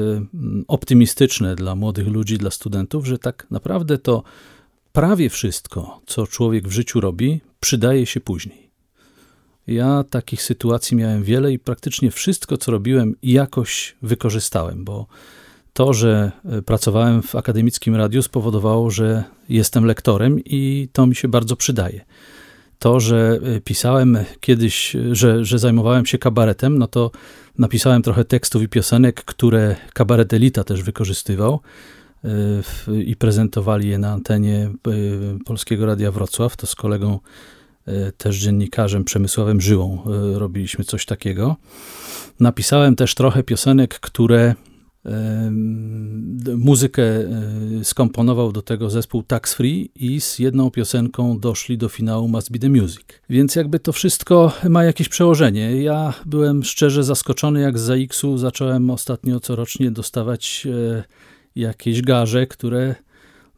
optymistyczne 0.68 1.57
dla 1.57 1.74
młodych 1.74 2.07
ludzi, 2.07 2.38
dla 2.38 2.51
studentów, 2.51 3.07
że 3.07 3.18
tak 3.18 3.46
naprawdę 3.51 3.99
to 3.99 4.22
prawie 4.92 5.30
wszystko, 5.30 6.01
co 6.07 6.26
człowiek 6.26 6.68
w 6.68 6.72
życiu 6.72 7.01
robi, 7.01 7.40
przydaje 7.61 8.07
się 8.07 8.20
później. 8.20 8.68
Ja 9.69 10.05
takich 10.05 10.43
sytuacji 10.43 10.97
miałem 10.97 11.23
wiele 11.23 11.53
i 11.53 11.59
praktycznie 11.59 12.11
wszystko, 12.11 12.57
co 12.57 12.73
robiłem, 12.73 13.14
jakoś 13.23 13.97
wykorzystałem, 14.03 14.85
bo 14.85 15.07
to, 15.73 15.93
że 15.93 16.33
e, 16.45 16.62
pracowałem 16.62 17.23
w 17.23 17.35
akademickim 17.35 17.95
radiu, 17.95 18.23
spowodowało, 18.23 18.91
że 18.91 19.25
jestem 19.49 19.85
lektorem 19.85 20.41
i 20.45 20.89
to 20.93 21.07
mi 21.07 21.14
się 21.14 21.29
bardzo 21.29 21.57
przydaje. 21.57 22.05
To, 22.79 23.01
że 23.01 23.39
e, 23.57 23.61
pisałem 23.61 24.19
kiedyś, 24.41 24.97
że, 25.12 25.45
że 25.45 25.59
zajmowałem 25.59 26.07
się 26.07 26.19
kabaretem, 26.19 26.79
no 26.79 26.87
to 26.87 27.11
napisałem 27.59 28.03
trochę 28.03 28.25
tekstów 28.25 28.62
i 28.62 28.69
piosenek, 28.69 29.25
które 29.25 29.77
kabaret 29.93 30.33
Elita 30.33 30.64
też 30.64 30.83
wykorzystywał 30.83 31.61
e, 32.25 32.29
i 33.03 33.16
prezentowali 33.16 33.89
je 33.89 33.99
na 33.99 34.12
antenie 34.12 34.71
Polskiego 35.45 35.87
Radia 35.87 36.12
Wrocław. 36.12 36.57
To 36.57 36.66
z 36.66 36.75
kolegą 36.75 37.19
E, 37.19 37.23
też 38.16 38.36
dziennikarzem 38.36 39.05
Przemysławem 39.05 39.61
Żyłą 39.61 39.99
e, 40.07 40.39
robiliśmy 40.39 40.84
coś 40.84 41.07
takiego. 41.07 41.57
Napisałem 42.41 42.97
też 42.97 43.14
trochę 43.14 43.43
piosenek, 43.43 44.01
które 44.01 44.55
muzykę 46.57 47.03
e, 47.03 47.24
skomponował 47.82 48.53
do 48.53 48.62
tego 48.62 48.91
zespół 48.91 49.22
Tax 49.22 49.55
Free 49.55 49.91
i 49.95 50.20
z 50.20 50.39
jedną 50.39 50.70
piosenką 50.70 51.39
doszli 51.39 51.78
do 51.78 51.89
finału 51.89 52.28
Must 52.28 52.53
Be 52.53 52.59
The 52.59 52.68
Music. 52.68 53.05
Więc 53.30 53.57
jakby 53.57 53.80
to 53.80 53.93
wszystko 53.93 54.53
ma 54.68 54.84
jakieś 54.84 55.09
przełożenie. 55.09 55.82
Ja 55.82 56.14
byłem 56.26 56.64
szczerze 56.64 57.05
zaskoczony, 57.05 57.61
jak 57.61 57.78
z 57.78 57.82
ZX-u 57.82 58.39
zacząłem 58.39 58.91
ostatnio 58.91 59.41
corocznie 59.41 59.91
dostawać 59.91 60.66
jakieś 61.57 62.03
garze, 62.03 62.47
które 62.47 62.95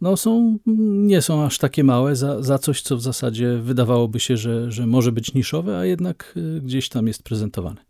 no 0.00 0.16
są, 0.16 0.58
nie 1.06 1.22
są 1.22 1.44
aż 1.44 1.58
takie 1.58 1.84
małe 1.84 2.16
za, 2.16 2.42
za 2.42 2.58
coś, 2.58 2.82
co 2.82 2.96
w 2.96 3.02
zasadzie 3.02 3.56
wydawałoby 3.56 4.20
się, 4.20 4.36
że, 4.36 4.72
że 4.72 4.86
może 4.86 5.12
być 5.12 5.34
niszowe, 5.34 5.78
a 5.78 5.84
jednak 5.84 6.34
y, 6.36 6.60
gdzieś 6.60 6.88
tam 6.88 7.06
jest 7.06 7.22
prezentowane. 7.22 7.80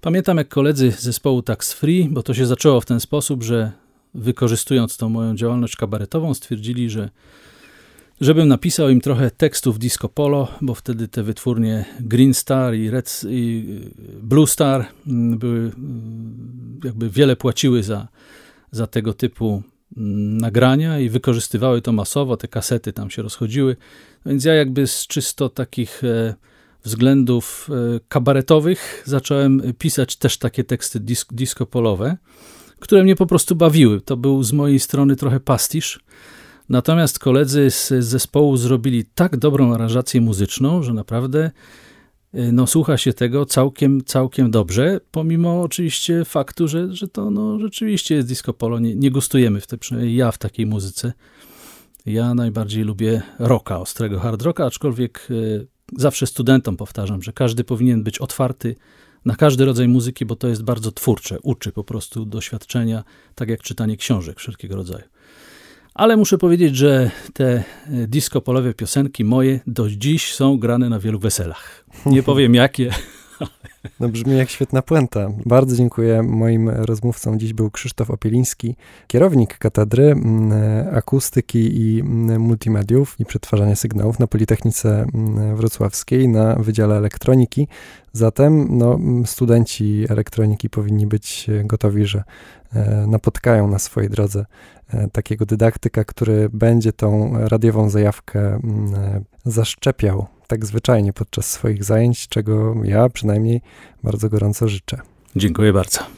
Pamiętam, 0.00 0.36
jak 0.36 0.48
koledzy 0.48 0.92
z 0.92 1.00
zespołu 1.00 1.42
Tax 1.42 1.72
Free, 1.72 2.08
bo 2.10 2.22
to 2.22 2.34
się 2.34 2.46
zaczęło 2.46 2.80
w 2.80 2.86
ten 2.86 3.00
sposób, 3.00 3.42
że 3.42 3.72
wykorzystując 4.14 4.96
tą 4.96 5.08
moją 5.08 5.36
działalność 5.36 5.76
kabaretową, 5.76 6.34
stwierdzili, 6.34 6.90
że 6.90 7.10
żebym 8.20 8.48
napisał 8.48 8.88
im 8.88 9.00
trochę 9.00 9.30
tekstów 9.30 9.78
disco 9.78 10.08
polo, 10.08 10.48
bo 10.60 10.74
wtedy 10.74 11.08
te 11.08 11.22
wytwórnie 11.22 11.84
Green 12.00 12.34
Star 12.34 12.74
i, 12.74 12.90
Red, 12.90 13.20
i 13.28 13.64
y, 14.18 14.22
Blue 14.22 14.46
Star 14.46 14.86
mm, 15.06 15.38
były, 15.38 15.58
y, 15.58 15.72
jakby 16.84 17.10
wiele 17.10 17.36
płaciły 17.36 17.82
za, 17.82 18.08
za 18.70 18.86
tego 18.86 19.14
typu 19.14 19.62
nagrania 19.96 20.98
i 20.98 21.08
wykorzystywały 21.08 21.82
to 21.82 21.92
masowo, 21.92 22.36
te 22.36 22.48
kasety 22.48 22.92
tam 22.92 23.10
się 23.10 23.22
rozchodziły. 23.22 23.76
Więc 24.26 24.44
ja 24.44 24.54
jakby 24.54 24.86
z 24.86 25.06
czysto 25.06 25.48
takich 25.48 26.04
e, 26.04 26.34
względów 26.84 27.68
e, 27.70 28.00
kabaretowych 28.08 29.02
zacząłem 29.06 29.62
pisać 29.78 30.16
też 30.16 30.38
takie 30.38 30.64
teksty 30.64 31.00
disco 31.30 31.66
polowe, 31.66 32.16
które 32.80 33.04
mnie 33.04 33.16
po 33.16 33.26
prostu 33.26 33.56
bawiły. 33.56 34.00
To 34.00 34.16
był 34.16 34.42
z 34.42 34.52
mojej 34.52 34.78
strony 34.78 35.16
trochę 35.16 35.40
pastisz. 35.40 36.00
Natomiast 36.68 37.18
koledzy 37.18 37.70
z 37.70 37.88
zespołu 38.04 38.56
zrobili 38.56 39.04
tak 39.14 39.36
dobrą 39.36 39.74
aranżację 39.74 40.20
muzyczną, 40.20 40.82
że 40.82 40.92
naprawdę 40.92 41.50
no, 42.32 42.66
słucha 42.66 42.98
się 42.98 43.12
tego 43.12 43.46
całkiem, 43.46 44.04
całkiem 44.04 44.50
dobrze, 44.50 45.00
pomimo 45.10 45.62
oczywiście 45.62 46.24
faktu, 46.24 46.68
że, 46.68 46.94
że 46.94 47.08
to 47.08 47.30
no, 47.30 47.58
rzeczywiście 47.58 48.14
jest 48.14 48.28
disco 48.28 48.52
polo. 48.52 48.78
Nie, 48.78 48.94
nie 48.94 49.10
gustujemy, 49.10 49.60
w 49.60 49.66
te, 49.66 49.78
przynajmniej 49.78 50.16
ja 50.16 50.32
w 50.32 50.38
takiej 50.38 50.66
muzyce. 50.66 51.12
Ja 52.06 52.34
najbardziej 52.34 52.84
lubię 52.84 53.22
rocka, 53.38 53.80
ostrego 53.80 54.20
hard 54.20 54.42
rocka, 54.42 54.66
aczkolwiek 54.66 55.26
y, 55.30 55.66
zawsze 55.96 56.26
studentom 56.26 56.76
powtarzam, 56.76 57.22
że 57.22 57.32
każdy 57.32 57.64
powinien 57.64 58.02
być 58.02 58.18
otwarty 58.18 58.76
na 59.24 59.36
każdy 59.36 59.64
rodzaj 59.64 59.88
muzyki, 59.88 60.26
bo 60.26 60.36
to 60.36 60.48
jest 60.48 60.62
bardzo 60.62 60.92
twórcze, 60.92 61.38
uczy 61.42 61.72
po 61.72 61.84
prostu 61.84 62.24
doświadczenia, 62.24 63.04
tak 63.34 63.48
jak 63.48 63.62
czytanie 63.62 63.96
książek 63.96 64.38
wszelkiego 64.38 64.76
rodzaju. 64.76 65.04
Ale 65.98 66.16
muszę 66.16 66.38
powiedzieć, 66.38 66.76
że 66.76 67.10
te 67.32 67.44
e, 67.44 67.62
disco 68.06 68.40
polowe 68.40 68.74
piosenki 68.74 69.24
moje 69.24 69.60
do 69.66 69.90
dziś 69.90 70.34
są 70.34 70.58
grane 70.58 70.88
na 70.88 70.98
wielu 70.98 71.18
weselach. 71.18 71.84
Nie 72.06 72.22
powiem 72.30 72.54
jakie. 72.54 72.90
No 74.00 74.08
brzmi 74.08 74.36
jak 74.36 74.50
świetna 74.50 74.82
puenta. 74.82 75.28
Bardzo 75.46 75.76
dziękuję. 75.76 76.22
Moim 76.22 76.68
rozmówcą 76.68 77.38
dziś 77.38 77.52
był 77.52 77.70
Krzysztof 77.70 78.10
Opieliński, 78.10 78.76
kierownik 79.06 79.58
katedry 79.58 80.16
akustyki 80.92 81.80
i 81.80 82.02
multimediów 82.38 83.16
i 83.18 83.24
przetwarzania 83.24 83.76
sygnałów 83.76 84.18
na 84.18 84.26
Politechnice 84.26 85.06
Wrocławskiej 85.54 86.28
na 86.28 86.54
Wydziale 86.54 86.96
Elektroniki. 86.96 87.68
Zatem 88.12 88.78
no, 88.78 88.98
studenci 89.24 90.04
elektroniki 90.08 90.70
powinni 90.70 91.06
być 91.06 91.46
gotowi, 91.64 92.06
że 92.06 92.24
e, 92.74 93.06
napotkają 93.06 93.68
na 93.68 93.78
swojej 93.78 94.10
drodze 94.10 94.44
E, 94.94 95.08
takiego 95.08 95.46
dydaktyka, 95.46 96.04
który 96.04 96.48
będzie 96.52 96.92
tą 96.92 97.32
radiową 97.48 97.90
zajawkę 97.90 98.40
mm, 98.40 99.24
zaszczepiał 99.44 100.26
tak 100.48 100.66
zwyczajnie 100.66 101.12
podczas 101.12 101.50
swoich 101.50 101.84
zajęć, 101.84 102.28
czego 102.28 102.74
ja 102.84 103.08
przynajmniej 103.08 103.60
bardzo 104.02 104.28
gorąco 104.28 104.68
życzę. 104.68 105.00
Dziękuję 105.36 105.72
bardzo. 105.72 106.17